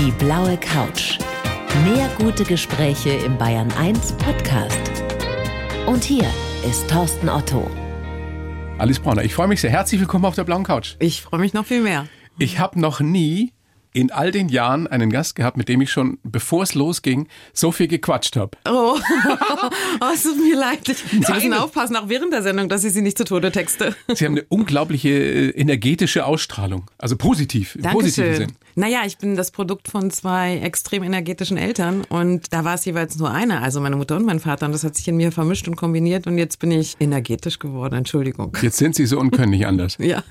Die 0.00 0.12
blaue 0.12 0.56
Couch. 0.58 1.18
Mehr 1.82 2.08
gute 2.18 2.44
Gespräche 2.44 3.10
im 3.10 3.36
Bayern 3.36 3.68
1 3.72 4.12
Podcast. 4.12 4.78
Und 5.86 6.04
hier 6.04 6.24
ist 6.64 6.88
Thorsten 6.88 7.28
Otto. 7.28 7.68
Alice 8.78 9.00
Brauner, 9.00 9.24
ich 9.24 9.34
freue 9.34 9.48
mich 9.48 9.60
sehr. 9.60 9.70
Herzlich 9.70 10.00
willkommen 10.00 10.24
auf 10.24 10.36
der 10.36 10.44
blauen 10.44 10.62
Couch. 10.62 10.94
Ich 11.00 11.22
freue 11.22 11.40
mich 11.40 11.52
noch 11.52 11.66
viel 11.66 11.82
mehr. 11.82 12.06
Ich 12.38 12.60
habe 12.60 12.78
noch 12.78 13.00
nie 13.00 13.52
in 13.98 14.12
all 14.12 14.30
den 14.30 14.48
Jahren 14.48 14.86
einen 14.86 15.10
Gast 15.10 15.34
gehabt, 15.34 15.56
mit 15.56 15.68
dem 15.68 15.80
ich 15.80 15.90
schon, 15.90 16.18
bevor 16.22 16.62
es 16.62 16.74
losging, 16.74 17.26
so 17.52 17.72
viel 17.72 17.88
gequatscht 17.88 18.36
habe. 18.36 18.56
Oh. 18.64 18.96
oh, 20.00 20.04
es 20.14 20.22
tut 20.22 20.36
mir 20.36 20.56
leid. 20.56 20.86
Sie 20.86 21.18
Nein. 21.18 21.34
müssen 21.34 21.52
aufpassen, 21.52 21.96
auch 21.96 22.08
während 22.08 22.32
der 22.32 22.44
Sendung, 22.44 22.68
dass 22.68 22.84
ich 22.84 22.92
Sie 22.92 23.02
nicht 23.02 23.18
zu 23.18 23.24
Tode 23.24 23.50
texte. 23.50 23.96
Sie 24.14 24.24
haben 24.24 24.34
eine 24.34 24.44
unglaubliche 24.48 25.08
äh, 25.08 25.50
energetische 25.50 26.26
Ausstrahlung. 26.26 26.88
Also 26.96 27.16
positiv, 27.16 27.74
im 27.74 27.82
positiven 27.82 28.36
Sinn. 28.36 28.52
Naja, 28.76 29.00
ich 29.04 29.18
bin 29.18 29.34
das 29.34 29.50
Produkt 29.50 29.88
von 29.88 30.12
zwei 30.12 30.58
extrem 30.58 31.02
energetischen 31.02 31.56
Eltern 31.56 32.04
und 32.08 32.52
da 32.52 32.64
war 32.64 32.74
es 32.74 32.84
jeweils 32.84 33.18
nur 33.18 33.32
einer, 33.32 33.62
also 33.62 33.80
meine 33.80 33.96
Mutter 33.96 34.14
und 34.14 34.24
mein 34.24 34.38
Vater 34.38 34.66
und 34.66 34.72
das 34.72 34.84
hat 34.84 34.94
sich 34.94 35.08
in 35.08 35.16
mir 35.16 35.32
vermischt 35.32 35.66
und 35.66 35.74
kombiniert 35.74 36.28
und 36.28 36.38
jetzt 36.38 36.60
bin 36.60 36.70
ich 36.70 36.94
energetisch 37.00 37.58
geworden, 37.58 37.96
Entschuldigung. 37.96 38.56
Jetzt 38.62 38.76
sind 38.76 38.94
Sie 38.94 39.06
so 39.06 39.18
und 39.18 39.32
können 39.32 39.50
nicht 39.50 39.66
anders. 39.66 39.96
Ja. 39.98 40.22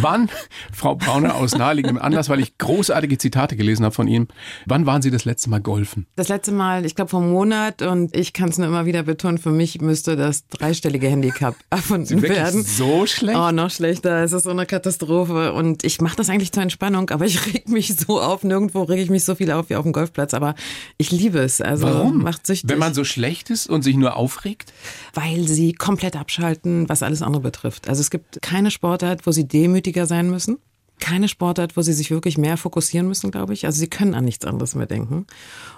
Wann, 0.00 0.28
Frau 0.72 0.94
Brauner 0.94 1.36
aus 1.36 1.56
naheliegendem 1.56 2.00
Anlass, 2.02 2.28
weil 2.28 2.40
ich 2.40 2.58
großartige 2.58 3.18
Zitate 3.18 3.56
gelesen 3.56 3.84
habe 3.84 3.94
von 3.94 4.08
Ihnen, 4.08 4.28
wann 4.66 4.86
waren 4.86 5.02
Sie 5.02 5.10
das 5.10 5.24
letzte 5.24 5.50
Mal 5.50 5.60
golfen? 5.60 6.06
Das 6.16 6.28
letzte 6.28 6.52
Mal, 6.52 6.84
ich 6.84 6.94
glaube 6.94 7.10
vor 7.10 7.20
einem 7.20 7.32
Monat 7.32 7.82
und 7.82 8.14
ich 8.16 8.32
kann 8.32 8.48
es 8.48 8.58
nur 8.58 8.66
immer 8.66 8.86
wieder 8.86 9.02
betonen, 9.02 9.38
für 9.38 9.50
mich 9.50 9.80
müsste 9.80 10.16
das 10.16 10.46
dreistellige 10.48 11.08
Handicap 11.08 11.54
erfunden 11.70 12.22
werden. 12.22 12.62
so 12.62 13.06
schlecht? 13.06 13.38
Oh, 13.38 13.50
noch 13.52 13.70
schlechter. 13.70 14.22
Es 14.24 14.32
ist 14.32 14.44
so 14.44 14.50
eine 14.50 14.66
Katastrophe. 14.66 15.52
Und 15.52 15.84
ich 15.84 16.00
mache 16.00 16.16
das 16.16 16.30
eigentlich 16.30 16.52
zur 16.52 16.62
Entspannung, 16.62 17.10
aber 17.10 17.24
ich 17.26 17.46
reg 17.46 17.68
mich 17.68 17.94
so 17.96 18.20
auf. 18.20 18.42
Nirgendwo 18.44 18.82
reg 18.82 19.00
ich 19.00 19.10
mich 19.10 19.24
so 19.24 19.34
viel 19.34 19.50
auf 19.50 19.70
wie 19.70 19.76
auf 19.76 19.82
dem 19.84 19.92
Golfplatz. 19.92 20.34
Aber 20.34 20.54
ich 20.98 21.10
liebe 21.10 21.38
es. 21.38 21.60
Also 21.60 21.86
Warum? 21.86 22.22
macht 22.22 22.46
süchtig. 22.46 22.70
Wenn 22.70 22.78
man 22.78 22.94
so 22.94 23.04
schlecht 23.04 23.50
ist 23.50 23.68
und 23.68 23.82
sich 23.82 23.96
nur 23.96 24.16
aufregt? 24.16 24.72
Weil 25.12 25.46
sie 25.48 25.72
komplett 25.72 26.16
abschalten, 26.16 26.88
was 26.88 27.02
alles 27.02 27.22
andere 27.22 27.42
betrifft. 27.42 27.88
Also 27.88 28.00
es 28.00 28.10
gibt 28.10 28.40
keine 28.42 28.70
Sportart, 28.70 29.26
wo 29.26 29.32
sie 29.32 29.46
demütiger 29.54 30.06
sein 30.06 30.28
müssen. 30.28 30.58
Keine 31.00 31.28
Sportart, 31.28 31.76
wo 31.76 31.82
sie 31.82 31.92
sich 31.92 32.10
wirklich 32.10 32.38
mehr 32.38 32.56
fokussieren 32.56 33.08
müssen, 33.08 33.30
glaube 33.30 33.52
ich. 33.52 33.66
Also 33.66 33.78
sie 33.78 33.88
können 33.88 34.14
an 34.14 34.24
nichts 34.24 34.44
anderes 34.44 34.74
mehr 34.74 34.86
denken. 34.86 35.26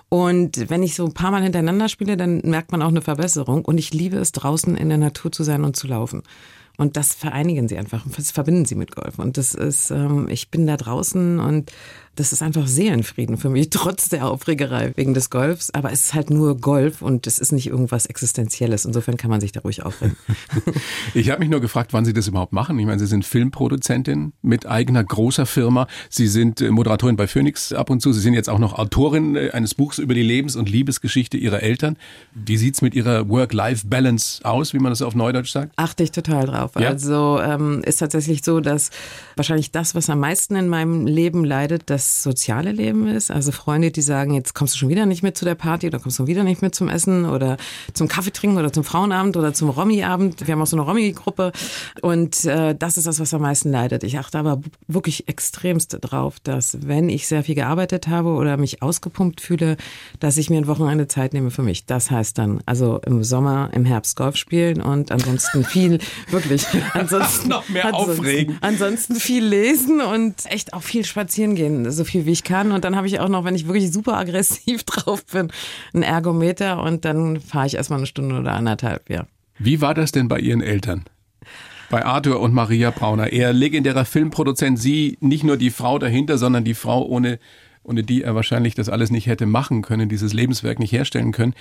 Und 0.08 0.68
wenn 0.68 0.82
ich 0.82 0.94
so 0.94 1.06
ein 1.06 1.14
paar 1.14 1.30
Mal 1.30 1.42
hintereinander 1.42 1.88
spiele, 1.88 2.16
dann 2.16 2.40
merkt 2.44 2.72
man 2.72 2.82
auch 2.82 2.88
eine 2.88 3.02
Verbesserung. 3.02 3.64
Und 3.64 3.78
ich 3.78 3.94
liebe 3.94 4.18
es, 4.18 4.32
draußen 4.32 4.76
in 4.76 4.88
der 4.88 4.98
Natur 4.98 5.32
zu 5.32 5.42
sein 5.42 5.64
und 5.64 5.76
zu 5.76 5.86
laufen. 5.86 6.22
Und 6.76 6.96
das 6.96 7.14
vereinigen 7.14 7.68
sie 7.68 7.78
einfach, 7.78 8.04
das 8.16 8.30
verbinden 8.30 8.66
sie 8.66 8.74
mit 8.74 8.94
Golf. 8.94 9.18
Und 9.18 9.38
das 9.38 9.54
ist, 9.54 9.90
ähm, 9.90 10.28
ich 10.28 10.50
bin 10.50 10.66
da 10.66 10.76
draußen 10.76 11.40
und 11.40 11.72
das 12.16 12.32
ist 12.32 12.42
einfach 12.42 12.66
Seelenfrieden 12.66 13.36
für 13.36 13.48
mich, 13.48 13.70
trotz 13.70 14.08
der 14.08 14.26
Aufregerei 14.26 14.92
wegen 14.96 15.14
des 15.14 15.30
Golfs. 15.30 15.70
Aber 15.70 15.92
es 15.92 16.06
ist 16.06 16.14
halt 16.14 16.30
nur 16.30 16.58
Golf 16.58 17.02
und 17.02 17.26
es 17.26 17.38
ist 17.38 17.52
nicht 17.52 17.68
irgendwas 17.68 18.06
Existenzielles. 18.06 18.84
Insofern 18.84 19.16
kann 19.16 19.30
man 19.30 19.40
sich 19.40 19.52
da 19.52 19.60
ruhig 19.60 19.84
aufregen. 19.84 20.16
Ich 21.14 21.30
habe 21.30 21.40
mich 21.40 21.48
nur 21.48 21.60
gefragt, 21.60 21.92
wann 21.92 22.04
Sie 22.04 22.12
das 22.12 22.28
überhaupt 22.28 22.52
machen. 22.52 22.78
Ich 22.78 22.86
meine, 22.86 22.98
Sie 22.98 23.06
sind 23.06 23.24
Filmproduzentin 23.24 24.32
mit 24.42 24.66
eigener 24.66 25.02
großer 25.02 25.46
Firma. 25.46 25.86
Sie 26.10 26.26
sind 26.26 26.60
äh, 26.60 26.70
Moderatorin 26.70 27.16
bei 27.16 27.26
Phoenix 27.26 27.72
ab 27.72 27.90
und 27.90 28.00
zu. 28.00 28.12
Sie 28.12 28.20
sind 28.20 28.34
jetzt 28.34 28.48
auch 28.48 28.58
noch 28.58 28.78
Autorin 28.78 29.36
äh, 29.36 29.50
eines 29.50 29.74
Buchs 29.74 29.98
über 29.98 30.14
die 30.14 30.22
Lebens- 30.22 30.56
und 30.56 30.68
Liebesgeschichte 30.68 31.36
Ihrer 31.36 31.62
Eltern. 31.62 31.96
Wie 32.34 32.56
sieht's 32.56 32.82
mit 32.82 32.94
Ihrer 32.94 33.28
Work-Life-Balance 33.28 34.44
aus, 34.44 34.74
wie 34.74 34.78
man 34.78 34.90
das 34.90 35.02
auf 35.02 35.14
Neudeutsch 35.14 35.50
sagt? 35.50 35.72
Achte 35.76 36.02
ich 36.02 36.12
total 36.12 36.46
drauf. 36.46 36.72
Ja? 36.78 36.88
Also 36.88 37.40
ähm, 37.40 37.82
ist 37.84 37.98
tatsächlich 37.98 38.44
so, 38.44 38.60
dass 38.60 38.90
wahrscheinlich 39.36 39.70
das, 39.70 39.94
was 39.94 40.10
am 40.10 40.20
meisten 40.20 40.56
in 40.56 40.68
meinem 40.68 41.06
Leben 41.06 41.44
leidet, 41.44 41.84
das 42.06 42.22
soziale 42.22 42.72
Leben 42.72 43.06
ist. 43.08 43.30
Also 43.30 43.52
Freunde, 43.52 43.90
die 43.90 44.02
sagen, 44.02 44.34
jetzt 44.34 44.54
kommst 44.54 44.74
du 44.74 44.78
schon 44.78 44.88
wieder 44.88 45.06
nicht 45.06 45.22
mit 45.22 45.36
zu 45.36 45.44
der 45.44 45.54
Party 45.54 45.86
oder 45.88 45.98
kommst 45.98 46.18
du 46.18 46.26
wieder 46.26 46.44
nicht 46.44 46.62
mit 46.62 46.74
zum 46.74 46.88
Essen 46.88 47.24
oder 47.24 47.56
zum 47.94 48.08
Kaffee 48.08 48.30
trinken 48.30 48.58
oder 48.58 48.72
zum 48.72 48.84
Frauenabend 48.84 49.36
oder 49.36 49.52
zum 49.52 49.70
Romy-Abend. 49.70 50.46
Wir 50.46 50.52
haben 50.52 50.62
auch 50.62 50.66
so 50.66 50.76
eine 50.76 50.86
Romy-Gruppe 50.86 51.52
und 52.02 52.44
äh, 52.44 52.74
das 52.74 52.96
ist 52.96 53.06
das, 53.06 53.18
was 53.20 53.34
am 53.34 53.42
meisten 53.42 53.70
leidet. 53.70 54.04
Ich 54.04 54.18
achte 54.18 54.38
aber 54.38 54.60
wirklich 54.86 55.28
extremst 55.28 55.98
drauf, 56.00 56.36
dass 56.40 56.78
wenn 56.86 57.08
ich 57.08 57.26
sehr 57.26 57.42
viel 57.42 57.54
gearbeitet 57.54 58.08
habe 58.08 58.30
oder 58.30 58.56
mich 58.56 58.82
ausgepumpt 58.82 59.40
fühle, 59.40 59.76
dass 60.20 60.36
ich 60.36 60.50
mir 60.50 60.58
ein 60.58 60.66
Wochenende 60.66 61.08
Zeit 61.08 61.34
nehme 61.34 61.50
für 61.50 61.62
mich. 61.62 61.86
Das 61.86 62.10
heißt 62.10 62.38
dann, 62.38 62.60
also 62.66 63.00
im 63.04 63.24
Sommer, 63.24 63.70
im 63.72 63.84
Herbst 63.84 64.16
Golf 64.16 64.36
spielen 64.36 64.80
und 64.80 65.10
ansonsten 65.10 65.64
viel, 65.64 65.98
wirklich, 66.30 66.66
ansonsten 66.92 67.48
Noch 67.56 67.68
mehr 67.68 67.86
ansonsten, 67.86 68.20
aufregen. 68.20 68.58
Ansonsten 68.60 69.16
viel 69.16 69.44
lesen 69.44 70.00
und 70.00 70.34
echt 70.46 70.72
auch 70.72 70.82
viel 70.82 71.04
spazieren 71.04 71.54
gehen, 71.54 71.90
so 71.96 72.04
viel 72.04 72.26
wie 72.26 72.32
ich 72.32 72.44
kann. 72.44 72.72
Und 72.72 72.84
dann 72.84 72.96
habe 72.96 73.06
ich 73.06 73.20
auch 73.20 73.28
noch, 73.28 73.44
wenn 73.44 73.54
ich 73.54 73.66
wirklich 73.66 73.90
super 73.90 74.16
aggressiv 74.16 74.84
drauf 74.84 75.24
bin, 75.26 75.50
ein 75.94 76.02
Ergometer 76.02 76.82
und 76.82 77.04
dann 77.04 77.40
fahre 77.40 77.66
ich 77.66 77.74
erstmal 77.74 77.98
eine 77.98 78.06
Stunde 78.06 78.38
oder 78.38 78.52
anderthalb, 78.52 79.10
ja. 79.10 79.26
Wie 79.58 79.80
war 79.80 79.94
das 79.94 80.12
denn 80.12 80.28
bei 80.28 80.38
Ihren 80.38 80.60
Eltern? 80.60 81.04
Bei 81.88 82.04
Arthur 82.04 82.40
und 82.40 82.52
Maria 82.52 82.90
Brauner. 82.90 83.32
Er 83.32 83.52
legendärer 83.52 84.04
Filmproduzent, 84.04 84.78
Sie 84.78 85.16
nicht 85.20 85.44
nur 85.44 85.56
die 85.56 85.70
Frau 85.70 85.98
dahinter, 85.98 86.36
sondern 86.36 86.64
die 86.64 86.74
Frau 86.74 87.06
ohne 87.06 87.38
ohne 87.86 88.02
die 88.02 88.22
er 88.22 88.34
wahrscheinlich 88.34 88.74
das 88.74 88.88
alles 88.88 89.10
nicht 89.10 89.26
hätte 89.26 89.46
machen 89.46 89.82
können, 89.82 90.08
dieses 90.08 90.32
Lebenswerk 90.32 90.78
nicht 90.78 90.92
herstellen 90.92 91.32
können. 91.32 91.54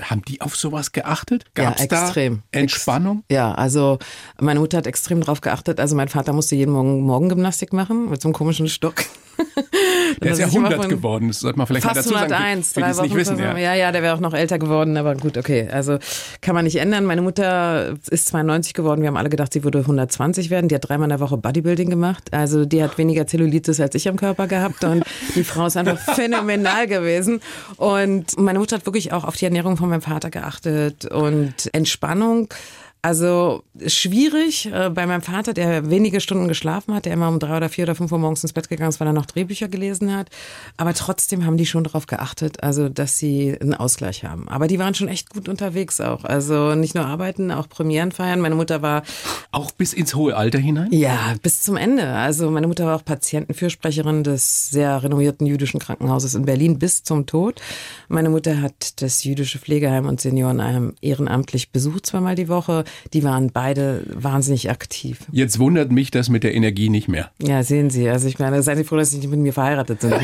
Haben 0.00 0.22
die 0.22 0.40
auf 0.40 0.54
sowas 0.56 0.92
geachtet? 0.92 1.46
Gab 1.54 1.74
es 1.74 1.82
ja, 1.82 1.86
da 1.88 2.04
extrem. 2.04 2.42
Entspannung? 2.52 3.24
Ja, 3.30 3.52
also 3.52 3.98
meine 4.40 4.60
Mutter 4.60 4.78
hat 4.78 4.86
extrem 4.86 5.20
drauf 5.20 5.40
geachtet. 5.40 5.80
Also 5.80 5.96
mein 5.96 6.08
Vater 6.08 6.32
musste 6.32 6.54
jeden 6.54 6.72
Morgen 6.72 7.00
Morgengymnastik 7.02 7.72
machen 7.72 8.10
mit 8.10 8.22
so 8.22 8.28
einem 8.28 8.34
komischen 8.34 8.68
Stock. 8.68 9.04
Der 10.22 10.32
ist 10.32 10.38
ja 10.38 10.46
ich 10.46 10.54
immer 10.54 10.68
100 10.68 10.82
von- 10.88 10.96
geworden, 10.96 11.28
das 11.28 11.40
sollte 11.40 11.58
man 11.58 11.66
vielleicht 11.66 11.84
mal 11.84 11.94
Fast 11.94 12.06
dazu 12.06 12.18
sagen. 12.18 12.32
101, 12.32 12.68
für 12.68 12.74
die 12.74 12.80
drei 12.82 12.90
es 12.90 13.00
nicht 13.02 13.14
wissen. 13.16 13.38
Ja. 13.38 13.56
Ja, 13.58 13.74
ja, 13.74 13.92
der 13.92 14.02
wäre 14.02 14.14
auch 14.14 14.20
noch 14.20 14.34
älter 14.34 14.58
geworden, 14.58 14.96
aber 14.96 15.14
gut, 15.14 15.36
okay. 15.36 15.68
Also 15.70 15.98
kann 16.40 16.54
man 16.54 16.64
nicht 16.64 16.76
ändern. 16.76 17.04
Meine 17.04 17.22
Mutter 17.22 17.94
ist 18.10 18.28
92 18.28 18.74
geworden. 18.74 19.00
Wir 19.02 19.08
haben 19.08 19.16
alle 19.16 19.30
gedacht, 19.30 19.52
sie 19.52 19.64
würde 19.64 19.78
120 19.80 20.50
werden. 20.50 20.68
Die 20.68 20.74
hat 20.74 20.88
dreimal 20.88 21.06
in 21.06 21.10
der 21.10 21.20
Woche 21.20 21.36
Bodybuilding 21.36 21.90
gemacht. 21.90 22.32
Also 22.32 22.64
die 22.64 22.82
hat 22.82 22.98
weniger 22.98 23.26
Zellulitis 23.26 23.80
als 23.80 23.94
ich 23.94 24.08
am 24.08 24.16
Körper 24.16 24.46
gehabt 24.46 24.84
und 24.84 25.04
die 25.34 25.44
Frau 25.44 25.66
ist 25.66 25.76
einfach 25.76 25.98
phänomenal 26.14 26.86
gewesen. 26.86 27.40
Und 27.76 28.38
meine 28.38 28.58
Mutter 28.58 28.76
hat 28.76 28.86
wirklich 28.86 29.12
auch 29.12 29.24
auf 29.24 29.36
die 29.36 29.44
Ernährung 29.46 29.76
von 29.76 29.88
meinem 29.88 30.02
Vater 30.02 30.30
geachtet 30.30 31.06
und 31.06 31.54
Entspannung. 31.72 32.48
Also 33.04 33.64
schwierig 33.84 34.66
äh, 34.72 34.88
bei 34.88 35.06
meinem 35.08 35.22
Vater, 35.22 35.54
der 35.54 35.90
wenige 35.90 36.20
Stunden 36.20 36.46
geschlafen 36.46 36.94
hat, 36.94 37.04
der 37.04 37.12
immer 37.14 37.26
um 37.28 37.40
drei 37.40 37.56
oder 37.56 37.68
vier 37.68 37.82
oder 37.82 37.96
fünf 37.96 38.12
Uhr 38.12 38.18
morgens 38.18 38.44
ins 38.44 38.52
Bett 38.52 38.68
gegangen 38.68 38.90
ist, 38.90 39.00
weil 39.00 39.08
er 39.08 39.12
noch 39.12 39.26
Drehbücher 39.26 39.66
gelesen 39.66 40.14
hat. 40.16 40.28
Aber 40.76 40.94
trotzdem 40.94 41.44
haben 41.44 41.56
die 41.56 41.66
schon 41.66 41.82
darauf 41.82 42.06
geachtet, 42.06 42.62
also 42.62 42.88
dass 42.88 43.18
sie 43.18 43.58
einen 43.60 43.74
Ausgleich 43.74 44.22
haben. 44.22 44.48
Aber 44.48 44.68
die 44.68 44.78
waren 44.78 44.94
schon 44.94 45.08
echt 45.08 45.30
gut 45.30 45.48
unterwegs 45.48 46.00
auch. 46.00 46.22
Also 46.24 46.76
nicht 46.76 46.94
nur 46.94 47.04
arbeiten, 47.04 47.50
auch 47.50 47.68
Premieren 47.68 48.12
feiern. 48.12 48.38
Meine 48.38 48.54
Mutter 48.54 48.82
war 48.82 49.02
Auch 49.50 49.72
bis 49.72 49.92
ins 49.94 50.14
hohe 50.14 50.36
Alter 50.36 50.60
hinein? 50.60 50.88
ja 50.92 51.34
bis 51.42 51.62
zum 51.62 51.76
Ende. 51.76 52.06
Also 52.06 52.52
meine 52.52 52.68
Mutter 52.68 52.86
war 52.86 52.94
auch 52.94 53.04
Patientenfürsprecherin 53.04 54.22
des 54.22 54.70
sehr 54.70 55.02
renommierten 55.02 55.44
jüdischen 55.46 55.80
Krankenhauses 55.80 56.36
in 56.36 56.44
Berlin 56.44 56.78
bis 56.78 57.02
zum 57.02 57.26
Tod. 57.26 57.60
Meine 58.08 58.30
Mutter 58.30 58.60
hat 58.62 59.02
das 59.02 59.24
jüdische 59.24 59.58
Pflegeheim 59.58 60.06
und 60.06 60.20
Seniorenheim 60.20 60.94
ehrenamtlich 61.00 61.72
besucht 61.72 62.06
zweimal 62.06 62.36
die 62.36 62.48
Woche. 62.48 62.84
Die 63.12 63.24
waren 63.24 63.50
beide 63.52 64.04
wahnsinnig 64.06 64.70
aktiv. 64.70 65.18
Jetzt 65.32 65.58
wundert 65.58 65.92
mich 65.92 66.10
das 66.10 66.28
mit 66.28 66.44
der 66.44 66.54
Energie 66.54 66.88
nicht 66.88 67.08
mehr. 67.08 67.30
Ja, 67.40 67.62
sehen 67.62 67.90
Sie. 67.90 68.08
Also 68.08 68.28
ich 68.28 68.38
meine, 68.38 68.62
seien 68.62 68.76
Sie 68.78 68.84
froh, 68.84 68.96
dass 68.96 69.10
Sie 69.10 69.18
nicht 69.18 69.30
mit 69.30 69.40
mir 69.40 69.52
verheiratet 69.52 70.00
sind. 70.00 70.14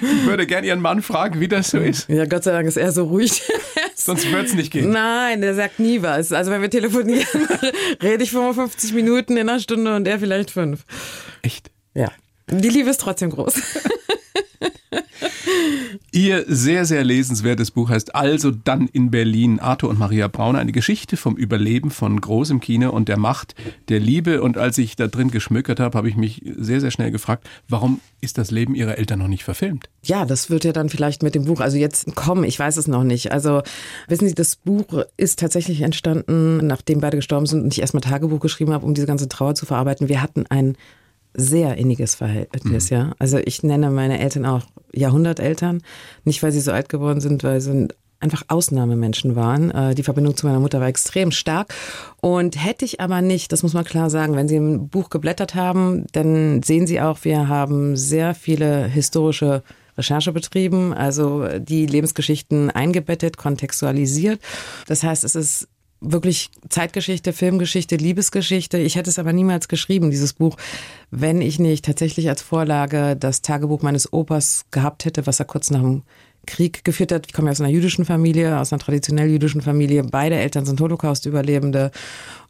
Ich 0.00 0.26
würde 0.26 0.46
gern 0.46 0.64
Ihren 0.64 0.80
Mann 0.80 1.02
fragen, 1.02 1.40
wie 1.40 1.48
das 1.48 1.70
so 1.70 1.78
ist. 1.78 2.08
ja, 2.08 2.24
Gott 2.26 2.44
sei 2.44 2.52
Dank 2.52 2.68
ist 2.68 2.76
er 2.76 2.92
so 2.92 3.04
ruhig. 3.04 3.42
Sonst 3.94 4.30
wird's 4.30 4.54
nicht 4.54 4.70
gehen. 4.70 4.90
Nein, 4.90 5.40
der 5.40 5.54
sagt 5.54 5.80
nie 5.80 6.02
was. 6.02 6.32
Also 6.32 6.50
wenn 6.50 6.62
wir 6.62 6.70
telefonieren, 6.70 7.26
rede 8.02 8.22
ich 8.22 8.30
55 8.30 8.92
Minuten 8.92 9.36
in 9.36 9.48
einer 9.48 9.58
Stunde 9.60 9.96
und 9.96 10.06
er 10.06 10.18
vielleicht 10.18 10.50
fünf. 10.50 10.84
Echt? 11.42 11.70
Ja. 11.94 12.12
Die 12.48 12.68
Liebe 12.68 12.90
ist 12.90 13.00
trotzdem 13.00 13.30
groß. 13.30 13.54
Ihr 16.10 16.44
sehr, 16.48 16.84
sehr 16.84 17.04
lesenswertes 17.04 17.70
Buch 17.70 17.90
heißt 17.90 18.14
Also 18.14 18.50
dann 18.50 18.88
in 18.88 19.10
Berlin. 19.10 19.60
Arthur 19.60 19.90
und 19.90 19.98
Maria 19.98 20.28
Brauner, 20.28 20.58
eine 20.58 20.72
Geschichte 20.72 21.16
vom 21.16 21.36
Überleben 21.36 21.90
von 21.90 22.20
großem 22.20 22.60
Kino 22.60 22.90
und 22.90 23.08
der 23.08 23.18
Macht 23.18 23.54
der 23.88 24.00
Liebe. 24.00 24.42
Und 24.42 24.58
als 24.58 24.78
ich 24.78 24.96
da 24.96 25.06
drin 25.06 25.30
geschmückert 25.30 25.80
habe, 25.80 25.96
habe 25.96 26.08
ich 26.08 26.16
mich 26.16 26.42
sehr, 26.56 26.80
sehr 26.80 26.90
schnell 26.90 27.10
gefragt, 27.10 27.48
warum 27.68 28.00
ist 28.20 28.38
das 28.38 28.50
Leben 28.50 28.74
ihrer 28.74 28.98
Eltern 28.98 29.18
noch 29.18 29.28
nicht 29.28 29.44
verfilmt? 29.44 29.88
Ja, 30.02 30.24
das 30.24 30.50
wird 30.50 30.64
ja 30.64 30.72
dann 30.72 30.88
vielleicht 30.88 31.22
mit 31.22 31.34
dem 31.34 31.44
Buch, 31.44 31.60
also 31.60 31.76
jetzt 31.76 32.14
kommen, 32.16 32.44
ich 32.44 32.58
weiß 32.58 32.76
es 32.76 32.88
noch 32.88 33.04
nicht. 33.04 33.30
Also 33.32 33.62
wissen 34.08 34.28
Sie, 34.28 34.34
das 34.34 34.56
Buch 34.56 35.04
ist 35.16 35.38
tatsächlich 35.38 35.82
entstanden, 35.82 36.66
nachdem 36.66 37.00
beide 37.00 37.18
gestorben 37.18 37.46
sind 37.46 37.62
und 37.62 37.72
ich 37.72 37.80
erstmal 37.80 38.00
Tagebuch 38.00 38.40
geschrieben 38.40 38.72
habe, 38.72 38.86
um 38.86 38.94
diese 38.94 39.06
ganze 39.06 39.28
Trauer 39.28 39.54
zu 39.54 39.66
verarbeiten. 39.66 40.08
Wir 40.08 40.22
hatten 40.22 40.46
ein 40.48 40.76
sehr 41.34 41.76
inniges 41.76 42.14
Verhältnis, 42.14 42.90
ja. 42.90 43.12
Also 43.18 43.38
ich 43.38 43.62
nenne 43.62 43.90
meine 43.90 44.18
Eltern 44.18 44.46
auch 44.46 44.62
Jahrhunderteltern. 44.92 45.82
Nicht, 46.24 46.42
weil 46.42 46.52
sie 46.52 46.60
so 46.60 46.72
alt 46.72 46.88
geworden 46.88 47.20
sind, 47.20 47.44
weil 47.44 47.60
sie 47.60 47.88
einfach 48.20 48.42
Ausnahmemenschen 48.48 49.36
waren. 49.36 49.70
Äh, 49.70 49.94
die 49.94 50.02
Verbindung 50.02 50.36
zu 50.36 50.46
meiner 50.46 50.60
Mutter 50.60 50.80
war 50.80 50.88
extrem 50.88 51.30
stark. 51.30 51.74
Und 52.20 52.62
hätte 52.62 52.84
ich 52.84 53.00
aber 53.00 53.22
nicht, 53.22 53.52
das 53.52 53.62
muss 53.62 53.74
man 53.74 53.84
klar 53.84 54.10
sagen, 54.10 54.34
wenn 54.34 54.48
Sie 54.48 54.56
im 54.56 54.88
Buch 54.88 55.10
geblättert 55.10 55.54
haben, 55.54 56.06
dann 56.12 56.62
sehen 56.62 56.86
Sie 56.86 57.00
auch, 57.00 57.18
wir 57.22 57.48
haben 57.48 57.96
sehr 57.96 58.34
viele 58.34 58.86
historische 58.86 59.62
Recherche 59.96 60.32
betrieben, 60.32 60.94
also 60.94 61.46
die 61.58 61.86
Lebensgeschichten 61.86 62.70
eingebettet, 62.70 63.36
kontextualisiert. 63.36 64.40
Das 64.86 65.02
heißt, 65.02 65.24
es 65.24 65.34
ist 65.34 65.68
wirklich 66.00 66.50
Zeitgeschichte, 66.68 67.32
Filmgeschichte, 67.32 67.96
Liebesgeschichte. 67.96 68.78
Ich 68.78 68.96
hätte 68.96 69.10
es 69.10 69.18
aber 69.18 69.32
niemals 69.32 69.68
geschrieben, 69.68 70.10
dieses 70.10 70.32
Buch, 70.32 70.56
wenn 71.10 71.40
ich 71.40 71.58
nicht 71.58 71.84
tatsächlich 71.84 72.28
als 72.28 72.42
Vorlage 72.42 73.16
das 73.16 73.42
Tagebuch 73.42 73.82
meines 73.82 74.12
Opas 74.12 74.66
gehabt 74.70 75.04
hätte, 75.04 75.26
was 75.26 75.40
er 75.40 75.46
kurz 75.46 75.70
nach 75.70 75.80
dem 75.80 76.02
Krieg 76.46 76.84
geführt 76.84 77.12
hat. 77.12 77.26
Ich 77.26 77.32
komme 77.32 77.50
aus 77.50 77.60
einer 77.60 77.70
jüdischen 77.70 78.04
Familie, 78.04 78.58
aus 78.58 78.72
einer 78.72 78.80
traditionell 78.80 79.28
jüdischen 79.28 79.60
Familie. 79.60 80.02
Beide 80.02 80.36
Eltern 80.36 80.64
sind 80.64 80.80
Holocaust-Überlebende. 80.80 81.90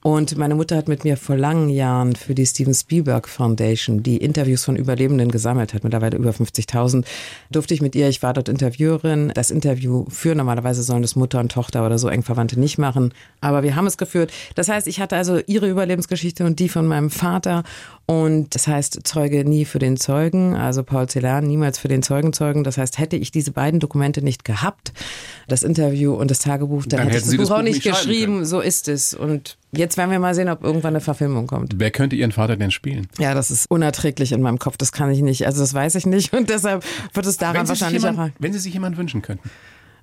Und 0.00 0.38
meine 0.38 0.54
Mutter 0.54 0.76
hat 0.76 0.86
mit 0.86 1.02
mir 1.02 1.16
vor 1.16 1.36
langen 1.36 1.68
Jahren 1.68 2.14
für 2.14 2.34
die 2.34 2.46
Steven 2.46 2.72
Spielberg 2.72 3.28
Foundation, 3.28 4.04
die 4.04 4.18
Interviews 4.18 4.64
von 4.64 4.76
Überlebenden 4.76 5.30
gesammelt 5.30 5.74
hat, 5.74 5.82
mittlerweile 5.82 6.16
über 6.16 6.30
50.000, 6.30 7.04
durfte 7.50 7.74
ich 7.74 7.82
mit 7.82 7.96
ihr, 7.96 8.08
ich 8.08 8.22
war 8.22 8.32
dort 8.32 8.48
Interviewerin, 8.48 9.32
das 9.34 9.50
Interview 9.50 10.04
führen. 10.08 10.38
Normalerweise 10.38 10.84
sollen 10.84 11.02
das 11.02 11.16
Mutter 11.16 11.40
und 11.40 11.50
Tochter 11.50 11.84
oder 11.84 11.98
so 11.98 12.08
eng 12.08 12.22
Verwandte 12.22 12.60
nicht 12.60 12.78
machen. 12.78 13.12
Aber 13.40 13.64
wir 13.64 13.74
haben 13.74 13.86
es 13.88 13.98
geführt. 13.98 14.30
Das 14.54 14.68
heißt, 14.68 14.86
ich 14.86 15.00
hatte 15.00 15.16
also 15.16 15.40
ihre 15.46 15.68
Überlebensgeschichte 15.68 16.44
und 16.44 16.60
die 16.60 16.68
von 16.68 16.86
meinem 16.86 17.10
Vater. 17.10 17.64
Und 18.06 18.54
das 18.54 18.68
heißt, 18.68 19.00
Zeuge 19.02 19.44
nie 19.44 19.64
für 19.64 19.80
den 19.80 19.96
Zeugen, 19.96 20.54
also 20.54 20.84
Paul 20.84 21.08
Celan 21.08 21.46
niemals 21.46 21.76
für 21.76 21.88
den 21.88 22.02
Zeugenzeugen. 22.02 22.62
Das 22.62 22.78
heißt, 22.78 22.98
hätte 22.98 23.16
ich 23.16 23.32
diese 23.32 23.50
beiden 23.50 23.80
Dokumente 23.80 24.22
nicht 24.22 24.44
gehabt, 24.44 24.92
das 25.48 25.64
Interview 25.64 26.14
und 26.14 26.30
das 26.30 26.38
Tagebuch, 26.38 26.86
dann, 26.86 27.00
dann 27.00 27.08
hätte 27.08 27.18
ich 27.18 27.36
das 27.36 27.48
Buch 27.48 27.54
auch 27.54 27.62
nicht 27.62 27.82
geschrieben. 27.82 28.44
So 28.44 28.60
ist 28.60 28.88
es. 28.88 29.12
Und 29.12 29.58
Jetzt 29.72 29.98
werden 29.98 30.10
wir 30.10 30.18
mal 30.18 30.34
sehen, 30.34 30.48
ob 30.48 30.64
irgendwann 30.64 30.94
eine 30.94 31.00
Verfilmung 31.00 31.46
kommt. 31.46 31.74
Wer 31.76 31.90
könnte 31.90 32.16
Ihren 32.16 32.32
Vater 32.32 32.56
denn 32.56 32.70
spielen? 32.70 33.06
Ja, 33.18 33.34
das 33.34 33.50
ist 33.50 33.70
unerträglich 33.70 34.32
in 34.32 34.40
meinem 34.40 34.58
Kopf. 34.58 34.78
Das 34.78 34.92
kann 34.92 35.10
ich 35.10 35.20
nicht. 35.20 35.46
Also 35.46 35.60
das 35.60 35.74
weiß 35.74 35.94
ich 35.96 36.06
nicht. 36.06 36.32
Und 36.32 36.48
deshalb 36.48 36.84
wird 37.12 37.26
es 37.26 37.36
daran 37.36 37.68
wahrscheinlich 37.68 38.02
jemand, 38.02 38.18
auch. 38.18 38.34
Wenn 38.38 38.52
Sie 38.52 38.58
sich 38.58 38.72
jemanden 38.72 38.98
wünschen 38.98 39.20
könnten 39.20 39.50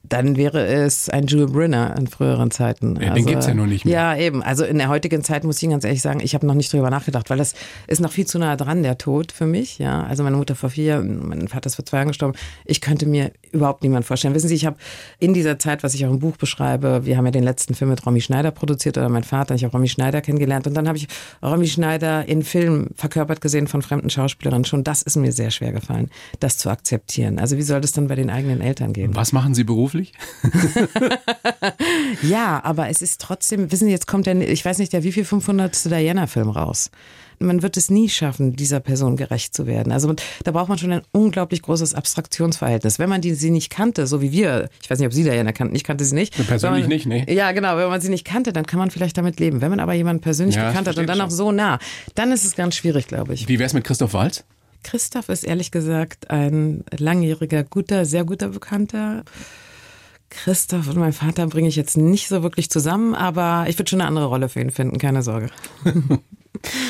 dann 0.09 0.35
wäre 0.35 0.65
es 0.65 1.09
ein 1.09 1.27
Jules 1.27 1.51
Brynner 1.51 1.95
in 1.97 2.07
früheren 2.07 2.51
Zeiten. 2.51 2.95
Ja, 2.95 3.11
also, 3.11 3.15
den 3.15 3.25
gibt's 3.25 3.47
ja 3.47 3.53
noch 3.53 3.65
nicht 3.65 3.85
mehr. 3.85 3.93
Ja, 3.93 4.17
eben. 4.17 4.43
Also 4.43 4.65
in 4.65 4.77
der 4.77 4.89
heutigen 4.89 5.23
Zeit 5.23 5.43
muss 5.43 5.61
ich 5.61 5.69
ganz 5.69 5.83
ehrlich 5.83 6.01
sagen, 6.01 6.19
ich 6.21 6.33
habe 6.33 6.45
noch 6.45 6.53
nicht 6.53 6.71
drüber 6.71 6.89
nachgedacht, 6.89 7.29
weil 7.29 7.37
das 7.37 7.53
ist 7.87 8.01
noch 8.01 8.11
viel 8.11 8.25
zu 8.25 8.39
nah 8.39 8.55
dran, 8.55 8.83
der 8.83 8.97
Tod 8.97 9.31
für 9.31 9.45
mich. 9.45 9.79
Ja, 9.79 10.03
Also 10.03 10.23
meine 10.23 10.37
Mutter 10.37 10.55
vor 10.55 10.69
vier, 10.69 11.01
mein 11.01 11.47
Vater 11.47 11.67
ist 11.67 11.75
vor 11.75 11.85
zwei 11.85 11.97
Jahren 11.97 12.07
gestorben. 12.09 12.37
Ich 12.65 12.81
könnte 12.81 13.05
mir 13.05 13.31
überhaupt 13.51 13.83
niemand 13.83 14.05
vorstellen. 14.05 14.33
Wissen 14.35 14.47
Sie, 14.47 14.55
ich 14.55 14.65
habe 14.65 14.77
in 15.19 15.33
dieser 15.33 15.59
Zeit, 15.59 15.83
was 15.83 15.93
ich 15.93 16.05
auch 16.05 16.11
im 16.11 16.19
Buch 16.19 16.37
beschreibe, 16.37 17.05
wir 17.05 17.17
haben 17.17 17.25
ja 17.25 17.31
den 17.31 17.43
letzten 17.43 17.73
Film 17.73 17.89
mit 17.89 18.05
Romy 18.05 18.21
Schneider 18.21 18.51
produziert 18.51 18.97
oder 18.97 19.09
mein 19.09 19.23
Vater, 19.23 19.55
ich 19.55 19.63
habe 19.63 19.71
Romy 19.71 19.87
Schneider 19.87 20.21
kennengelernt 20.21 20.67
und 20.67 20.73
dann 20.73 20.87
habe 20.87 20.97
ich 20.97 21.07
Romy 21.41 21.67
Schneider 21.67 22.27
in 22.27 22.43
Film 22.43 22.89
verkörpert 22.95 23.41
gesehen 23.41 23.67
von 23.67 23.81
fremden 23.81 24.09
Schauspielerinnen. 24.09 24.65
Schon 24.65 24.83
das 24.83 25.01
ist 25.01 25.15
mir 25.15 25.31
sehr 25.31 25.51
schwer 25.51 25.71
gefallen, 25.71 26.09
das 26.39 26.57
zu 26.57 26.69
akzeptieren. 26.69 27.39
Also 27.39 27.57
wie 27.57 27.61
soll 27.61 27.81
das 27.81 27.91
dann 27.91 28.07
bei 28.07 28.15
den 28.15 28.29
eigenen 28.29 28.61
Eltern 28.61 28.93
gehen? 28.93 29.15
Was 29.15 29.31
machen 29.31 29.53
Sie 29.55 29.63
beruflich? 29.63 29.94
ja, 32.21 32.63
aber 32.63 32.89
es 32.89 33.01
ist 33.01 33.21
trotzdem, 33.21 33.71
wissen 33.71 33.85
Sie, 33.85 33.91
jetzt 33.91 34.07
kommt 34.07 34.25
der, 34.25 34.37
ich 34.37 34.63
weiß 34.63 34.77
nicht, 34.77 34.93
der 34.93 35.03
wie 35.03 35.11
viel 35.11 35.25
500. 35.25 35.85
Diana-Film 35.85 36.49
raus 36.49 36.91
man 37.39 37.61
wird 37.61 37.77
es 37.77 37.89
nie 37.89 38.09
schaffen, 38.09 38.55
dieser 38.55 38.79
Person 38.79 39.17
gerecht 39.17 39.53
zu 39.53 39.67
werden. 39.67 39.91
Also 39.91 40.13
da 40.43 40.51
braucht 40.51 40.69
man 40.69 40.77
schon 40.77 40.91
ein 40.91 41.01
unglaublich 41.11 41.61
großes 41.61 41.93
Abstraktionsverhältnis. 41.93 42.99
Wenn 42.99 43.09
man 43.09 43.21
die, 43.21 43.33
sie 43.33 43.49
nicht 43.49 43.69
kannte, 43.69 44.07
so 44.07 44.21
wie 44.21 44.31
wir, 44.31 44.69
ich 44.81 44.89
weiß 44.89 44.99
nicht, 44.99 45.07
ob 45.07 45.13
Sie 45.13 45.23
Diana 45.23 45.51
kannten, 45.51 45.75
ich 45.75 45.83
kannte 45.83 46.05
sie 46.05 46.15
nicht. 46.15 46.35
Persönlich 46.47 46.81
man, 46.81 46.89
nicht, 46.89 47.05
nee. 47.05 47.25
Ja, 47.33 47.51
genau, 47.51 47.77
wenn 47.77 47.89
man 47.89 48.01
sie 48.01 48.09
nicht 48.09 48.25
kannte, 48.25 48.53
dann 48.53 48.65
kann 48.65 48.79
man 48.79 48.91
vielleicht 48.91 49.17
damit 49.17 49.39
leben. 49.39 49.61
Wenn 49.61 49.69
man 49.69 49.79
aber 49.79 49.93
jemanden 49.93 50.21
persönlich 50.21 50.55
ja, 50.55 50.69
gekannt 50.69 50.87
hat 50.87 50.97
und 50.97 51.07
dann 51.07 51.21
auch 51.21 51.31
so 51.31 51.51
nah, 51.51 51.79
dann 52.15 52.31
ist 52.31 52.45
es 52.45 52.55
ganz 52.55 52.75
schwierig, 52.75 53.07
glaube 53.07 53.33
ich. 53.33 53.47
Wie 53.47 53.59
wäre 53.59 53.67
es 53.67 53.73
mit 53.73 53.83
Christoph 53.83 54.13
Walz? 54.13 54.43
Christoph 54.83 55.29
ist 55.29 55.43
ehrlich 55.43 55.71
gesagt 55.71 56.29
ein 56.29 56.83
langjähriger, 56.95 57.63
guter, 57.63 58.05
sehr 58.05 58.23
guter 58.23 58.49
Bekannter. 58.49 59.23
Christoph 60.29 60.87
und 60.87 60.97
mein 60.97 61.13
Vater 61.13 61.47
bringe 61.47 61.67
ich 61.67 61.75
jetzt 61.75 61.97
nicht 61.97 62.27
so 62.27 62.43
wirklich 62.43 62.69
zusammen, 62.69 63.15
aber 63.15 63.65
ich 63.67 63.77
würde 63.77 63.89
schon 63.89 64.01
eine 64.01 64.07
andere 64.07 64.25
Rolle 64.25 64.49
für 64.49 64.61
ihn 64.61 64.71
finden, 64.71 64.97
keine 64.97 65.21
Sorge. 65.21 65.49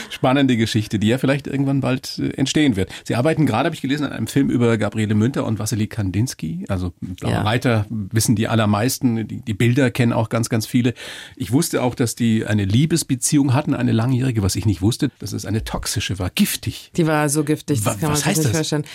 Spannende 0.10 0.58
Geschichte, 0.58 1.00
die 1.00 1.08
ja 1.08 1.18
vielleicht 1.18 1.48
irgendwann 1.48 1.82
bald 1.82 2.20
äh, 2.20 2.30
entstehen 2.32 2.76
wird. 2.76 2.92
Sie 3.04 3.16
arbeiten 3.16 3.46
gerade, 3.46 3.66
habe 3.66 3.76
ich 3.76 3.82
gelesen, 3.82 4.06
an 4.06 4.12
einem 4.12 4.28
Film 4.28 4.50
über 4.50 4.78
Gabriele 4.78 5.16
Münter 5.16 5.46
und 5.46 5.60
Wassily 5.60 5.88
Kandinsky. 5.88 6.66
Also 6.68 6.94
ja. 7.22 7.42
Reiter 7.42 7.86
wissen 7.90 8.36
die 8.36 8.48
allermeisten, 8.48 9.28
die, 9.28 9.42
die, 9.42 9.54
Bilder 9.54 9.92
kennen 9.92 10.14
auch 10.14 10.30
ganz, 10.30 10.50
ganz 10.50 10.66
viele. 10.66 10.94
Ich 11.36 11.52
wusste 11.52 11.82
auch, 11.82 11.96
dass 11.96 12.16
die 12.16 12.46
eine 12.46 12.66
Liebesbeziehung 12.66 13.54
hatten, 13.54 13.74
eine 13.74 13.92
langjährige, 13.92 14.42
was 14.42 14.56
ich 14.56 14.66
nicht 14.66 14.82
wusste, 14.82 15.12
dass 15.20 15.34
es 15.34 15.46
eine 15.46 15.64
toxische 15.64 16.20
war, 16.20 16.30
giftig. 16.30 16.92
Die 16.96 17.08
war 17.08 17.30
so 17.30 17.44
giftig, 17.44 17.78
das 17.80 17.86
was, 17.86 18.00
kann 18.00 18.10
man 18.10 18.18
sich 18.18 18.26
nicht 18.28 18.46
das? 18.46 18.52
vorstellen. 18.52 18.86